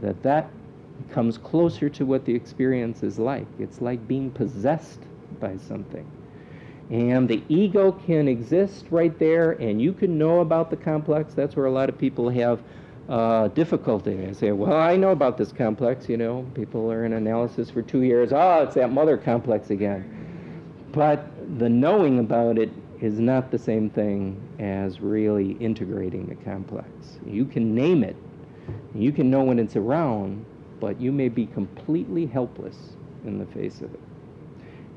That 0.00 0.22
that 0.22 0.50
comes 1.10 1.38
closer 1.38 1.88
to 1.90 2.06
what 2.06 2.24
the 2.24 2.34
experience 2.34 3.02
is 3.02 3.18
like. 3.18 3.46
It's 3.58 3.80
like 3.80 4.06
being 4.08 4.30
possessed 4.30 5.00
by 5.38 5.56
something. 5.56 6.06
And 6.90 7.28
the 7.28 7.42
ego 7.48 7.92
can 7.92 8.26
exist 8.26 8.86
right 8.90 9.16
there, 9.18 9.52
and 9.52 9.80
you 9.80 9.92
can 9.92 10.18
know 10.18 10.40
about 10.40 10.70
the 10.70 10.76
complex. 10.76 11.34
That's 11.34 11.54
where 11.54 11.66
a 11.66 11.70
lot 11.70 11.88
of 11.88 11.96
people 11.98 12.28
have 12.30 12.60
uh, 13.10 13.48
difficulty. 13.48 14.14
They 14.14 14.32
say, 14.32 14.52
Well, 14.52 14.76
I 14.76 14.96
know 14.96 15.10
about 15.10 15.36
this 15.36 15.52
complex, 15.52 16.08
you 16.08 16.16
know. 16.16 16.46
People 16.54 16.90
are 16.90 17.04
in 17.04 17.12
analysis 17.12 17.68
for 17.68 17.82
two 17.82 18.02
years. 18.02 18.32
Oh, 18.32 18.62
it's 18.62 18.76
that 18.76 18.92
mother 18.92 19.16
complex 19.16 19.70
again. 19.70 20.08
But 20.92 21.26
the 21.58 21.68
knowing 21.68 22.20
about 22.20 22.56
it 22.56 22.70
is 23.00 23.18
not 23.18 23.50
the 23.50 23.58
same 23.58 23.90
thing 23.90 24.40
as 24.58 25.00
really 25.00 25.52
integrating 25.52 26.26
the 26.26 26.36
complex. 26.36 26.88
You 27.26 27.44
can 27.44 27.74
name 27.74 28.04
it, 28.04 28.16
you 28.94 29.10
can 29.10 29.30
know 29.30 29.42
when 29.42 29.58
it's 29.58 29.76
around, 29.76 30.44
but 30.78 31.00
you 31.00 31.10
may 31.10 31.28
be 31.28 31.46
completely 31.46 32.26
helpless 32.26 32.76
in 33.24 33.38
the 33.38 33.46
face 33.46 33.80
of 33.80 33.92
it. 33.92 34.00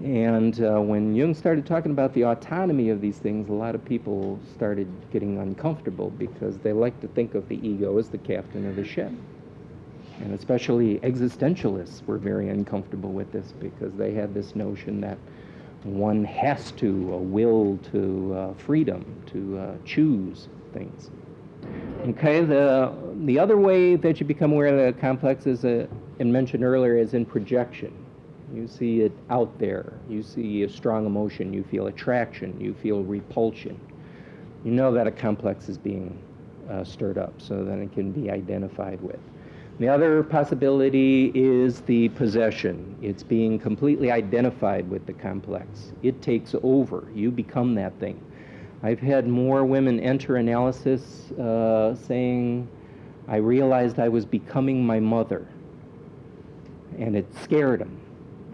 And 0.01 0.61
uh, 0.61 0.79
when 0.79 1.15
Jung 1.15 1.33
started 1.33 1.65
talking 1.65 1.91
about 1.91 2.13
the 2.13 2.25
autonomy 2.25 2.89
of 2.89 2.99
these 2.99 3.17
things, 3.17 3.49
a 3.49 3.53
lot 3.53 3.75
of 3.75 3.85
people 3.85 4.39
started 4.53 4.87
getting 5.11 5.37
uncomfortable 5.37 6.09
because 6.09 6.57
they 6.57 6.73
like 6.73 6.99
to 7.01 7.07
think 7.07 7.35
of 7.35 7.47
the 7.47 7.65
ego 7.65 7.97
as 7.97 8.09
the 8.09 8.17
captain 8.17 8.67
of 8.67 8.75
the 8.75 8.83
ship. 8.83 9.11
And 10.19 10.33
especially 10.33 10.99
existentialists 10.99 12.05
were 12.05 12.17
very 12.17 12.49
uncomfortable 12.49 13.11
with 13.11 13.31
this 13.31 13.53
because 13.59 13.93
they 13.93 14.13
had 14.13 14.33
this 14.33 14.55
notion 14.55 14.99
that 15.01 15.17
one 15.83 16.23
has 16.23 16.71
to, 16.73 17.13
a 17.13 17.17
will 17.17 17.77
to 17.91 18.33
uh, 18.33 18.53
freedom, 18.55 19.21
to 19.27 19.57
uh, 19.57 19.75
choose 19.85 20.47
things. 20.73 21.11
Okay, 22.07 22.41
the, 22.41 22.93
the 23.25 23.39
other 23.39 23.57
way 23.57 23.95
that 23.95 24.19
you 24.19 24.25
become 24.25 24.51
aware 24.51 24.67
of 24.67 24.95
the 24.95 24.99
complex, 24.99 25.47
as 25.47 25.63
uh, 25.63 25.87
I 26.19 26.23
mentioned 26.23 26.63
earlier, 26.63 26.97
is 26.97 27.13
in 27.13 27.25
projection. 27.25 28.03
You 28.54 28.68
see 28.68 29.01
it 29.01 29.12
out 29.32 29.58
there. 29.58 29.93
You 30.08 30.22
see 30.22 30.62
a 30.62 30.70
strong 30.70 31.08
emotion. 31.08 31.54
You 31.54 31.64
feel 31.64 31.88
attraction. 31.88 32.60
You 32.60 32.76
feel 32.76 33.04
repulsion. 33.04 33.80
You 34.64 34.72
know 34.72 34.91
that 34.93 35.08
a 35.08 35.12
complex 35.12 35.70
is 35.70 35.78
being 35.78 36.18
uh, 36.70 36.84
stirred 36.84 37.18
up 37.18 37.34
so 37.39 37.64
that 37.64 37.80
it 37.80 37.91
can 37.93 38.12
be 38.12 38.30
identified 38.30 39.01
with. 39.01 39.20
The 39.80 39.89
other 39.89 40.22
possibility 40.22 41.32
is 41.34 41.82
the 41.82 42.10
possession. 42.10 42.95
It's 43.01 43.24
being 43.24 43.58
completely 43.58 44.12
identified 44.12 44.88
with 44.88 45.08
the 45.08 45.14
complex. 45.14 45.91
It 46.04 46.22
takes 46.22 46.54
over. 46.62 47.08
You 47.16 47.32
become 47.32 47.74
that 47.76 47.99
thing. 47.99 48.24
I've 48.84 48.99
had 48.99 49.28
more 49.28 49.66
women 49.66 49.99
enter 49.99 50.36
analysis 50.36 51.32
uh, 51.32 51.95
saying, 51.95 52.68
I 53.28 53.38
realized 53.38 53.99
I 53.99 54.10
was 54.10 54.26
becoming 54.26 54.86
my 54.86 54.99
mother. 54.99 55.47
And 56.99 57.16
it 57.16 57.26
scared 57.41 57.80
them 57.82 57.99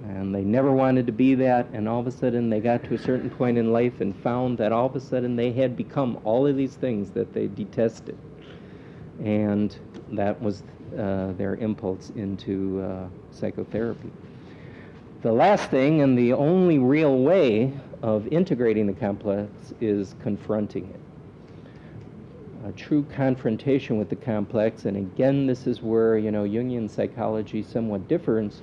and 0.08 0.34
they 0.34 0.44
never 0.44 0.72
wanted 0.72 1.06
to 1.06 1.12
be 1.12 1.36
that 1.36 1.68
and 1.74 1.88
all 1.88 2.00
of 2.00 2.08
a 2.08 2.12
sudden 2.12 2.50
they 2.50 2.60
got 2.60 2.84
to 2.84 2.94
a 2.94 2.98
certain 2.98 3.30
point 3.30 3.58
in 3.58 3.72
life 3.72 4.02
and 4.02 4.16
found 4.18 4.58
that 4.58 4.72
all 4.72 4.86
of 4.86 4.96
a 4.96 5.00
sudden 5.00 5.36
they 5.36 5.52
had 5.52 5.76
become 5.76 6.20
all 6.24 6.48
of 6.48 6.56
these 6.56 6.76
things 6.76 7.10
that 7.12 7.34
they 7.34 7.48
detested 7.48 8.18
and 9.24 9.78
that 10.12 10.42
was 10.42 10.64
uh, 10.98 11.32
their 11.34 11.56
impulse 11.58 12.12
into 12.16 12.82
uh, 12.82 13.08
psychotherapy 13.32 14.12
the 15.22 15.32
last 15.32 15.70
thing 15.70 16.02
and 16.02 16.18
the 16.18 16.32
only 16.34 16.80
real 16.80 17.20
way 17.20 17.74
of 18.02 18.26
integrating 18.28 18.88
the 18.88 18.94
complex 18.94 19.74
is 19.82 20.16
confronting 20.22 20.90
it 20.94 21.00
a 22.70 22.72
true 22.74 23.04
confrontation 23.16 23.98
with 23.98 24.10
the 24.10 24.16
complex. 24.16 24.86
And 24.86 24.98
again, 24.98 25.48
this 25.48 25.66
is 25.66 25.82
where, 25.82 26.18
you 26.18 26.32
know, 26.32 26.44
Jungian 26.44 26.90
psychology 26.90 27.64
somewhat 27.64 28.08
differs. 28.08 28.62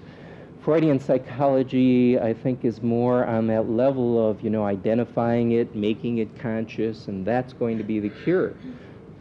Freudian 0.66 0.98
psychology, 0.98 2.18
I 2.18 2.34
think, 2.34 2.64
is 2.64 2.82
more 2.82 3.24
on 3.24 3.46
that 3.46 3.70
level 3.70 4.28
of, 4.28 4.42
you 4.42 4.50
know, 4.50 4.64
identifying 4.64 5.52
it, 5.52 5.76
making 5.76 6.18
it 6.18 6.36
conscious, 6.40 7.06
and 7.06 7.24
that's 7.24 7.52
going 7.52 7.78
to 7.78 7.84
be 7.84 8.00
the 8.00 8.08
cure. 8.08 8.52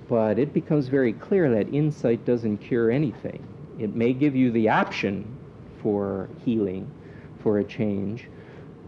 But 0.10 0.40
it 0.40 0.54
becomes 0.54 0.88
very 0.88 1.14
clear 1.14 1.54
that 1.54 1.72
insight 1.72 2.26
doesn't 2.26 2.58
cure 2.58 2.90
anything. 2.90 3.48
It 3.78 3.94
may 3.96 4.12
give 4.12 4.36
you 4.36 4.50
the 4.50 4.70
option 4.70 5.38
for 5.84 6.30
healing, 6.44 6.90
for 7.44 7.60
a 7.60 7.64
change, 7.64 8.28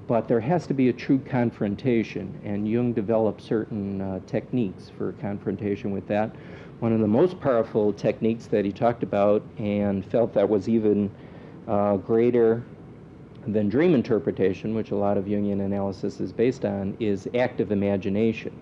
but 0.07 0.27
there 0.27 0.39
has 0.39 0.65
to 0.65 0.73
be 0.73 0.89
a 0.89 0.93
true 0.93 1.19
confrontation, 1.19 2.41
and 2.43 2.67
Jung 2.67 2.91
developed 2.91 3.43
certain 3.43 4.01
uh, 4.01 4.19
techniques 4.25 4.89
for 4.97 5.11
confrontation 5.21 5.91
with 5.91 6.07
that. 6.07 6.35
One 6.79 6.91
of 6.91 7.01
the 7.01 7.07
most 7.07 7.39
powerful 7.39 7.93
techniques 7.93 8.47
that 8.47 8.65
he 8.65 8.71
talked 8.71 9.03
about 9.03 9.43
and 9.59 10.03
felt 10.03 10.33
that 10.33 10.49
was 10.49 10.67
even 10.67 11.11
uh, 11.67 11.97
greater 11.97 12.63
than 13.47 13.69
dream 13.69 13.93
interpretation, 13.95 14.75
which 14.75 14.91
a 14.91 14.95
lot 14.95 15.17
of 15.17 15.25
Jungian 15.25 15.65
analysis 15.65 16.19
is 16.19 16.33
based 16.33 16.65
on, 16.65 16.95
is 16.99 17.27
active 17.35 17.71
imagination. 17.71 18.53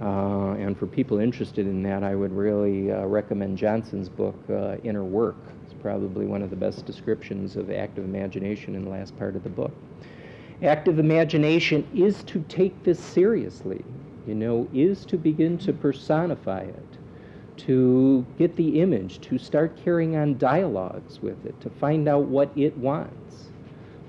Uh, 0.00 0.52
and 0.52 0.78
for 0.78 0.86
people 0.86 1.18
interested 1.18 1.66
in 1.66 1.82
that, 1.82 2.02
I 2.02 2.14
would 2.14 2.32
really 2.32 2.92
uh, 2.92 3.06
recommend 3.06 3.56
Johnson's 3.56 4.08
book, 4.08 4.36
uh, 4.50 4.76
Inner 4.84 5.04
Work. 5.04 5.36
It's 5.64 5.72
probably 5.72 6.26
one 6.26 6.42
of 6.42 6.50
the 6.50 6.56
best 6.56 6.84
descriptions 6.84 7.56
of 7.56 7.70
active 7.70 8.04
imagination 8.04 8.74
in 8.74 8.84
the 8.84 8.90
last 8.90 9.16
part 9.18 9.36
of 9.36 9.42
the 9.42 9.48
book. 9.48 9.72
Active 10.62 10.98
imagination 10.98 11.86
is 11.94 12.22
to 12.24 12.44
take 12.48 12.82
this 12.82 13.00
seriously, 13.00 13.84
you 14.26 14.34
know, 14.34 14.68
is 14.72 15.04
to 15.06 15.16
begin 15.16 15.58
to 15.58 15.72
personify 15.72 16.60
it, 16.60 16.95
to 17.58 18.24
get 18.38 18.56
the 18.56 18.80
image, 18.80 19.20
to 19.22 19.38
start 19.38 19.76
carrying 19.82 20.16
on 20.16 20.38
dialogues 20.38 21.20
with 21.20 21.44
it, 21.46 21.60
to 21.60 21.70
find 21.70 22.08
out 22.08 22.24
what 22.24 22.50
it 22.56 22.76
wants, 22.76 23.50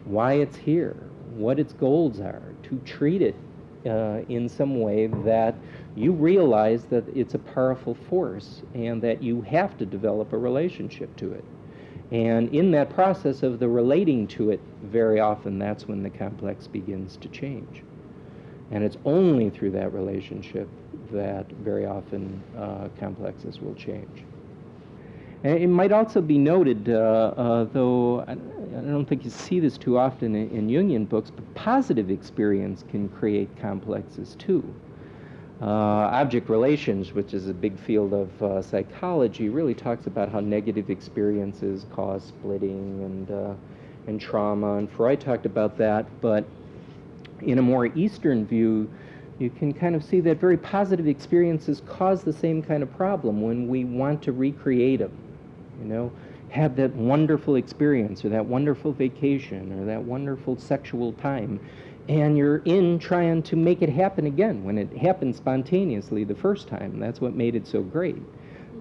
why 0.05 0.33
it's 0.33 0.57
here, 0.57 0.95
what 1.35 1.59
its 1.59 1.73
goals 1.73 2.19
are, 2.19 2.53
to 2.63 2.77
treat 2.85 3.21
it 3.21 3.35
uh, 3.85 4.21
in 4.29 4.49
some 4.49 4.79
way 4.79 5.07
that 5.07 5.55
you 5.95 6.11
realize 6.11 6.85
that 6.85 7.03
it's 7.15 7.33
a 7.33 7.39
powerful 7.39 7.95
force 8.09 8.61
and 8.73 9.01
that 9.01 9.23
you 9.23 9.41
have 9.41 9.77
to 9.77 9.85
develop 9.85 10.33
a 10.33 10.37
relationship 10.37 11.15
to 11.17 11.31
it. 11.31 11.43
And 12.11 12.53
in 12.53 12.71
that 12.71 12.89
process 12.89 13.43
of 13.43 13.59
the 13.59 13.67
relating 13.67 14.27
to 14.27 14.51
it, 14.51 14.61
very 14.83 15.19
often 15.19 15.59
that's 15.59 15.87
when 15.87 16.03
the 16.03 16.09
complex 16.09 16.67
begins 16.67 17.17
to 17.17 17.27
change. 17.29 17.83
And 18.71 18.83
it's 18.83 18.97
only 19.05 19.49
through 19.49 19.71
that 19.71 19.93
relationship 19.93 20.67
that 21.11 21.49
very 21.51 21.85
often 21.85 22.41
uh, 22.57 22.89
complexes 22.99 23.59
will 23.59 23.75
change. 23.75 24.23
And 25.43 25.59
it 25.59 25.67
might 25.67 25.91
also 25.91 26.21
be 26.21 26.37
noted, 26.37 26.89
uh, 26.89 27.33
uh, 27.37 27.63
though 27.65 28.21
I, 28.27 28.31
I, 28.31 28.81
don't 28.81 29.05
think 29.05 29.23
you 29.23 29.29
see 29.29 29.59
this 29.59 29.77
too 29.77 29.97
often 29.97 30.35
in, 30.35 30.49
in, 30.49 30.67
Jungian 30.67 31.07
books, 31.07 31.29
but 31.29 31.53
positive 31.53 32.09
experience 32.09 32.83
can 32.89 33.07
create 33.09 33.49
complexes 33.61 34.35
too. 34.39 34.63
Uh, 35.61 35.65
object 35.65 36.49
relations, 36.49 37.13
which 37.13 37.33
is 37.33 37.47
a 37.47 37.53
big 37.53 37.79
field 37.79 38.13
of 38.13 38.43
uh, 38.43 38.61
psychology, 38.61 39.49
really 39.49 39.73
talks 39.73 40.07
about 40.07 40.29
how 40.29 40.39
negative 40.39 40.89
experiences 40.89 41.85
cause 41.91 42.23
splitting 42.23 43.03
and, 43.03 43.31
uh, 43.31 43.53
and 44.07 44.19
trauma, 44.19 44.75
and 44.75 44.91
Freud 44.91 45.19
talked 45.19 45.45
about 45.45 45.77
that, 45.77 46.05
but 46.19 46.45
in 47.41 47.59
a 47.59 47.61
more 47.61 47.87
Eastern 47.87 48.45
view, 48.45 48.89
you 49.39 49.49
can 49.49 49.73
kind 49.73 49.95
of 49.95 50.03
see 50.03 50.19
that 50.21 50.39
very 50.39 50.57
positive 50.57 51.07
experiences 51.07 51.81
cause 51.85 52.23
the 52.23 52.33
same 52.33 52.61
kind 52.61 52.81
of 52.81 52.95
problem 52.97 53.41
when 53.41 53.67
we 53.67 53.85
want 53.85 54.21
to 54.23 54.31
recreate 54.31 54.99
them 54.99 55.11
you 55.79 55.85
know, 55.85 56.11
have 56.49 56.75
that 56.77 56.93
wonderful 56.95 57.55
experience 57.55 58.23
or 58.23 58.29
that 58.29 58.45
wonderful 58.45 58.91
vacation 58.91 59.79
or 59.79 59.85
that 59.85 60.01
wonderful 60.01 60.57
sexual 60.57 61.13
time. 61.13 61.59
And 62.09 62.37
you're 62.37 62.59
in 62.59 62.99
trying 62.99 63.43
to 63.43 63.55
make 63.57 63.81
it 63.81 63.89
happen 63.89 64.27
again 64.27 64.63
when 64.63 64.77
it 64.77 64.95
happened 64.97 65.35
spontaneously 65.35 66.23
the 66.23 66.35
first 66.35 66.67
time. 66.67 66.99
That's 66.99 67.19
what 67.19 67.33
made 67.33 67.55
it 67.55 67.67
so 67.67 67.81
great. 67.81 68.21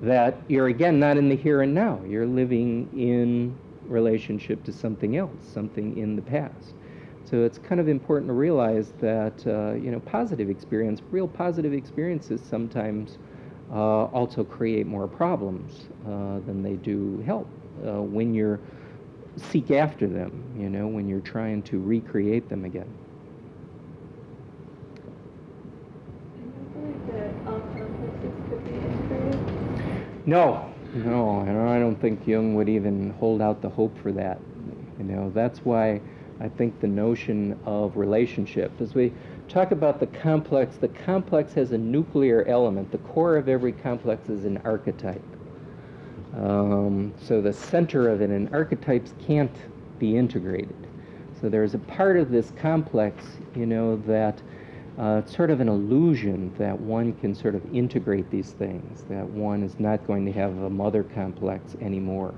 That 0.01 0.37
you're 0.49 0.69
again 0.69 1.01
not 1.01 1.17
in 1.17 1.29
the 1.29 1.37
here 1.37 1.63
and 1.63 1.75
now. 1.75 2.01
You're 2.07 2.27
living 2.27 2.89
in 2.97 3.57
relationship 3.89 4.63
to 4.65 4.73
something 4.73 5.17
else, 5.17 5.35
something 5.53 5.97
in 5.97 6.15
the 6.15 6.23
past. 6.23 6.75
So 7.29 7.43
it's 7.43 7.59
kind 7.59 7.81
of 7.81 7.89
important 7.89 8.29
to 8.29 8.35
realize 8.35 8.93
that 9.01 9.45
uh, 9.47 9.74
you 9.74 9.91
know 9.91 10.01
positive 10.01 10.49
experience, 10.49 11.03
real 11.11 11.27
positive 11.27 11.72
experiences 11.72 12.41
sometimes 12.41 13.18
uh, 13.72 14.05
also 14.07 14.45
create 14.45 14.87
more 14.87 15.09
problems 15.09 15.87
uh, 16.07 16.39
than 16.47 16.62
they 16.62 16.74
do 16.74 17.20
help 17.27 17.49
uh, 17.85 18.01
when 18.01 18.33
you're 18.33 18.61
seek 19.37 19.70
after 19.70 20.07
them, 20.07 20.43
you 20.59 20.70
know, 20.70 20.87
when 20.87 21.09
you're 21.09 21.20
trying 21.20 21.62
to 21.62 21.79
recreate 21.81 22.49
them 22.49 22.64
again. 22.64 22.89
No, 30.24 30.72
no, 30.95 31.41
I 31.68 31.79
don't 31.79 32.01
think 32.01 32.27
Jung 32.27 32.55
would 32.55 32.68
even 32.68 33.11
hold 33.11 33.43
out 33.43 33.61
the 33.62 33.68
hope 33.68 33.97
for 33.99 34.12
that. 34.12 34.41
You 34.99 35.05
know, 35.05 35.31
that's 35.35 35.59
why 35.61 36.01
I 36.41 36.49
think 36.49 36.80
the 36.80 36.87
notion 36.87 37.59
of 37.64 37.97
relationship, 37.97 38.72
as 38.80 38.95
we 38.95 39.12
talk 39.49 39.70
about 39.70 40.01
the 40.01 40.07
complex, 40.07 40.76
the 40.76 40.89
complex 40.89 41.55
has 41.55 41.72
a 41.72 41.78
nuclear 41.78 42.45
element. 42.47 42.93
The 42.93 42.99
core 42.99 43.37
of 43.37 43.49
every 43.49 43.72
complex 43.72 44.28
is 44.28 44.45
an 44.45 44.61
archetype. 44.64 45.22
Um, 46.37 47.14
so 47.18 47.41
the 47.41 47.53
center 47.53 48.09
of 48.09 48.20
it, 48.20 48.30
and 48.30 48.53
archetypes 48.53 49.14
can't 49.26 49.57
be 49.99 50.16
integrated. 50.16 50.76
So 51.41 51.49
there's 51.49 51.74
a 51.74 51.78
part 51.78 52.18
of 52.18 52.30
this 52.30 52.53
complex, 52.57 53.24
you 53.55 53.66
know, 53.66 53.97
that 54.07 54.43
uh, 54.99 55.22
it's 55.22 55.34
sort 55.34 55.51
of 55.51 55.61
an 55.61 55.68
illusion 55.68 56.53
that 56.59 56.78
one 56.78 57.12
can 57.14 57.34
sort 57.34 57.55
of 57.55 57.74
integrate 57.74 58.30
these 58.30 58.53
things, 58.53 59.05
that 59.09 59.26
one 59.26 59.62
is 59.62 59.78
not 59.78 60.07
going 60.07 60.24
to 60.26 60.32
have 60.32 60.57
a 60.59 60.70
mother 60.70 61.03
complex 61.03 61.74
anymore. 61.80 62.34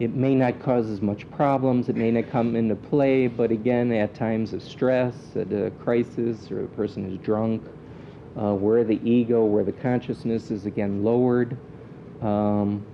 It 0.00 0.14
may 0.14 0.36
not 0.36 0.60
cause 0.60 0.88
as 0.90 1.02
much 1.02 1.28
problems, 1.32 1.88
it 1.88 1.96
may 1.96 2.12
not 2.12 2.30
come 2.30 2.54
into 2.54 2.76
play, 2.76 3.26
but 3.26 3.50
again, 3.50 3.90
at 3.90 4.14
times 4.14 4.52
of 4.52 4.62
stress, 4.62 5.14
at 5.34 5.52
a 5.52 5.72
crisis, 5.82 6.52
or 6.52 6.62
the 6.62 6.68
person 6.68 7.10
is 7.10 7.18
drunk, 7.18 7.62
uh, 8.36 8.54
where 8.54 8.84
the 8.84 9.00
ego, 9.02 9.44
where 9.44 9.64
the 9.64 9.72
consciousness 9.72 10.52
is 10.52 10.66
again 10.66 11.02
lowered, 11.02 11.56
um, 12.22 12.86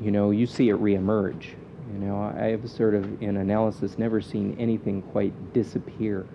you 0.00 0.12
know, 0.12 0.30
you 0.30 0.46
see 0.46 0.68
it 0.68 0.80
reemerge. 0.80 1.48
You 1.92 1.98
know, 1.98 2.32
I 2.36 2.46
have 2.50 2.70
sort 2.70 2.94
of, 2.94 3.20
in 3.20 3.38
analysis, 3.38 3.98
never 3.98 4.20
seen 4.20 4.56
anything 4.58 5.02
quite 5.02 5.52
disappear. 5.52 6.26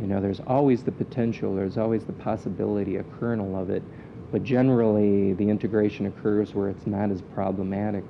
You 0.00 0.08
know, 0.08 0.20
there's 0.20 0.40
always 0.48 0.82
the 0.82 0.92
potential, 0.92 1.54
there's 1.54 1.78
always 1.78 2.04
the 2.04 2.12
possibility, 2.12 2.96
a 2.96 3.04
kernel 3.04 3.56
of 3.56 3.70
it, 3.70 3.84
but 4.32 4.42
generally 4.42 5.32
the 5.34 5.48
integration 5.48 6.06
occurs 6.06 6.54
where 6.54 6.68
it's 6.68 6.88
not 6.88 7.12
as 7.12 7.22
problematic 7.22 8.02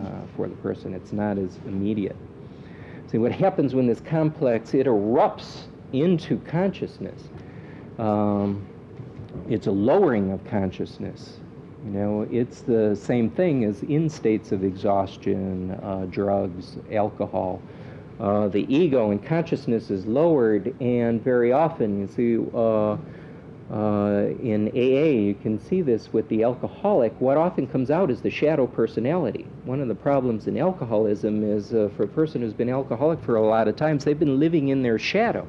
uh, 0.00 0.26
for 0.36 0.48
the 0.48 0.54
person. 0.56 0.94
It's 0.94 1.12
not 1.12 1.38
as 1.38 1.58
immediate. 1.66 2.16
See, 3.10 3.18
what 3.18 3.32
happens 3.32 3.74
when 3.74 3.86
this 3.86 4.00
complex, 4.00 4.72
it 4.74 4.86
erupts 4.86 5.66
into 5.92 6.38
consciousness. 6.38 7.28
Um, 7.98 8.66
it's 9.48 9.66
a 9.66 9.72
lowering 9.72 10.32
of 10.32 10.44
consciousness. 10.44 11.38
You 11.84 11.90
know, 11.90 12.28
it's 12.30 12.60
the 12.60 12.94
same 12.94 13.30
thing 13.30 13.64
as 13.64 13.82
in 13.84 14.08
states 14.08 14.52
of 14.52 14.64
exhaustion, 14.64 15.72
uh, 15.82 16.06
drugs, 16.10 16.76
alcohol. 16.92 17.60
Uh, 18.20 18.48
the 18.48 18.66
ego 18.74 19.10
and 19.10 19.24
consciousness 19.24 19.90
is 19.90 20.04
lowered, 20.04 20.74
and 20.80 21.24
very 21.24 21.52
often, 21.52 22.00
you 22.00 22.06
see, 22.06 22.36
uh, 23.72 24.26
in 24.42 24.68
AA, 24.74 25.10
you 25.10 25.34
can 25.34 25.60
see 25.60 25.80
this 25.80 26.12
with 26.12 26.28
the 26.28 26.42
alcoholic. 26.42 27.12
What 27.20 27.36
often 27.36 27.68
comes 27.68 27.88
out 27.88 28.10
is 28.10 28.20
the 28.20 28.30
shadow 28.30 28.66
personality. 28.66 29.46
One 29.64 29.80
of 29.80 29.86
the 29.86 29.94
problems 29.94 30.48
in 30.48 30.58
alcoholism 30.58 31.44
is 31.44 31.72
uh, 31.72 31.88
for 31.96 32.02
a 32.02 32.08
person 32.08 32.40
who's 32.40 32.52
been 32.52 32.68
alcoholic 32.68 33.22
for 33.22 33.36
a 33.36 33.46
lot 33.46 33.68
of 33.68 33.76
times, 33.76 34.04
they've 34.04 34.18
been 34.18 34.40
living 34.40 34.68
in 34.68 34.82
their 34.82 34.98
shadow. 34.98 35.46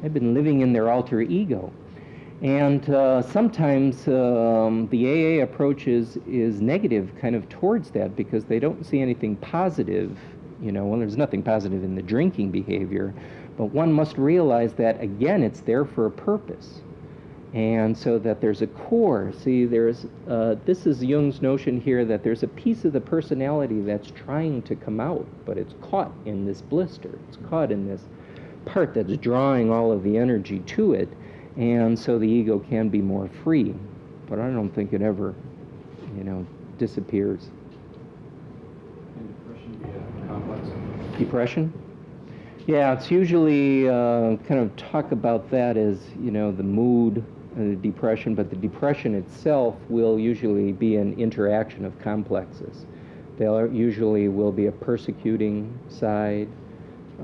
They've 0.00 0.12
been 0.12 0.32
living 0.32 0.62
in 0.62 0.72
their 0.72 0.90
alter 0.90 1.20
ego. 1.20 1.70
And 2.40 2.88
uh, 2.88 3.20
sometimes 3.20 4.08
um, 4.08 4.88
the 4.90 5.40
AA 5.40 5.42
approach 5.42 5.86
is, 5.86 6.16
is 6.26 6.62
negative 6.62 7.12
kind 7.20 7.36
of 7.36 7.46
towards 7.50 7.90
that 7.90 8.16
because 8.16 8.46
they 8.46 8.58
don't 8.58 8.86
see 8.86 9.00
anything 9.00 9.36
positive. 9.36 10.18
You 10.62 10.72
know, 10.72 10.86
well, 10.86 10.98
there's 10.98 11.18
nothing 11.18 11.42
positive 11.42 11.84
in 11.84 11.94
the 11.94 12.02
drinking 12.02 12.52
behavior, 12.52 13.12
but 13.58 13.66
one 13.66 13.92
must 13.92 14.16
realize 14.16 14.72
that, 14.74 14.98
again, 15.02 15.42
it's 15.42 15.60
there 15.60 15.84
for 15.84 16.06
a 16.06 16.10
purpose 16.10 16.80
and 17.54 17.96
so 17.96 18.18
that 18.18 18.40
there's 18.40 18.62
a 18.62 18.66
core. 18.66 19.32
See, 19.32 19.64
there's 19.64 20.06
uh, 20.28 20.56
this 20.64 20.86
is 20.86 21.02
Jung's 21.02 21.40
notion 21.40 21.80
here 21.80 22.04
that 22.04 22.24
there's 22.24 22.42
a 22.42 22.48
piece 22.48 22.84
of 22.84 22.92
the 22.92 23.00
personality 23.00 23.80
that's 23.80 24.10
trying 24.10 24.60
to 24.62 24.74
come 24.74 24.98
out, 24.98 25.24
but 25.46 25.56
it's 25.56 25.74
caught 25.80 26.12
in 26.26 26.44
this 26.44 26.60
blister. 26.60 27.16
It's 27.28 27.38
caught 27.48 27.70
in 27.70 27.86
this 27.86 28.02
part 28.64 28.92
that's 28.94 29.16
drawing 29.18 29.70
all 29.70 29.92
of 29.92 30.02
the 30.02 30.18
energy 30.18 30.58
to 30.60 30.94
it, 30.94 31.08
and 31.56 31.96
so 31.96 32.18
the 32.18 32.28
ego 32.28 32.58
can 32.58 32.88
be 32.88 33.00
more 33.00 33.30
free. 33.44 33.74
but 34.26 34.38
I 34.38 34.50
don't 34.50 34.70
think 34.70 34.92
it 34.92 35.02
ever, 35.02 35.34
you 36.16 36.24
know, 36.24 36.46
disappears. 36.78 37.50
Can 39.14 39.26
depression 39.28 39.72
be 39.78 39.88
a 39.88 40.26
complex? 40.26 40.68
Depression? 41.18 41.72
Yeah, 42.66 42.94
it's 42.94 43.10
usually 43.10 43.88
uh, 43.88 44.36
kind 44.48 44.60
of 44.60 44.74
talk 44.76 45.12
about 45.12 45.50
that 45.50 45.76
as, 45.76 46.00
you 46.20 46.30
know, 46.30 46.50
the 46.50 46.62
mood, 46.62 47.22
the 47.56 47.76
depression, 47.76 48.34
but 48.34 48.50
the 48.50 48.56
depression 48.56 49.14
itself 49.14 49.76
will 49.88 50.18
usually 50.18 50.72
be 50.72 50.96
an 50.96 51.18
interaction 51.18 51.84
of 51.84 51.98
complexes. 51.98 52.86
There 53.38 53.66
usually 53.66 54.28
will 54.28 54.52
be 54.52 54.66
a 54.66 54.72
persecuting 54.72 55.78
side. 55.88 56.48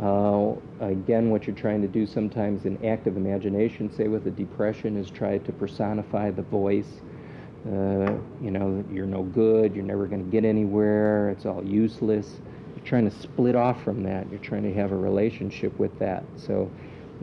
Uh, 0.00 0.54
again, 0.80 1.30
what 1.30 1.46
you're 1.46 1.56
trying 1.56 1.82
to 1.82 1.88
do 1.88 2.06
sometimes 2.06 2.64
in 2.64 2.84
active 2.84 3.16
imagination, 3.16 3.92
say 3.92 4.08
with 4.08 4.26
a 4.26 4.30
depression, 4.30 4.96
is 4.96 5.10
try 5.10 5.38
to 5.38 5.52
personify 5.52 6.30
the 6.30 6.42
voice. 6.42 7.00
Uh, 7.66 8.14
you 8.40 8.50
know, 8.50 8.82
you're 8.90 9.06
no 9.06 9.22
good, 9.22 9.74
you're 9.74 9.84
never 9.84 10.06
going 10.06 10.24
to 10.24 10.30
get 10.30 10.44
anywhere, 10.44 11.28
it's 11.30 11.44
all 11.44 11.62
useless. 11.62 12.40
You're 12.74 12.86
trying 12.86 13.10
to 13.10 13.16
split 13.16 13.54
off 13.54 13.82
from 13.82 14.02
that. 14.04 14.30
You're 14.30 14.40
trying 14.40 14.62
to 14.62 14.72
have 14.72 14.92
a 14.92 14.96
relationship 14.96 15.78
with 15.78 15.96
that. 15.98 16.24
So, 16.36 16.70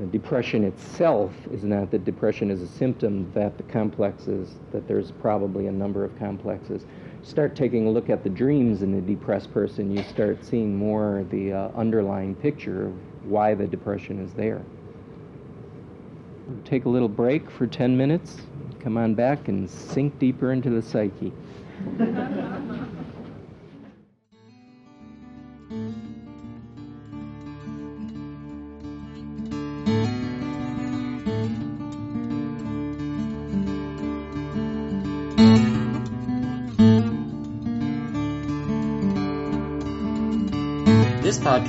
depression 0.06 0.64
itself 0.64 1.32
is 1.52 1.64
not 1.64 1.90
that 1.92 2.06
depression 2.06 2.52
is 2.52 2.62
a 2.62 2.68
symptom 2.68 3.32
that 3.34 3.58
the 3.58 3.64
complexes, 3.64 4.56
that 4.72 4.88
there's 4.88 5.12
probably 5.12 5.68
a 5.68 5.72
number 5.72 6.04
of 6.04 6.18
complexes. 6.20 6.86
Start 7.24 7.56
taking 7.56 7.88
a 7.88 7.90
look 7.90 8.10
at 8.10 8.24
the 8.24 8.30
dreams 8.30 8.84
in 8.84 8.94
a 8.94 9.02
depressed 9.02 9.52
person, 9.54 9.96
you 9.96 10.04
start 10.04 10.44
seeing 10.46 10.76
more 10.76 11.26
the 11.32 11.52
uh, 11.52 11.70
underlying 11.76 12.36
picture 12.36 12.88
of 12.88 12.94
why 13.26 13.56
the 13.56 13.66
depression 13.66 14.24
is 14.24 14.32
there. 14.34 14.62
Take 16.64 16.86
a 16.86 16.90
little 16.90 17.10
break 17.10 17.50
for 17.50 17.66
10 17.66 17.98
minutes, 17.98 18.38
come 18.80 18.98
on 18.98 19.16
back 19.16 19.48
and 19.48 19.70
sink 19.70 20.18
deeper 20.20 20.52
into 20.52 20.70
the 20.70 20.82
psyche. 20.82 21.34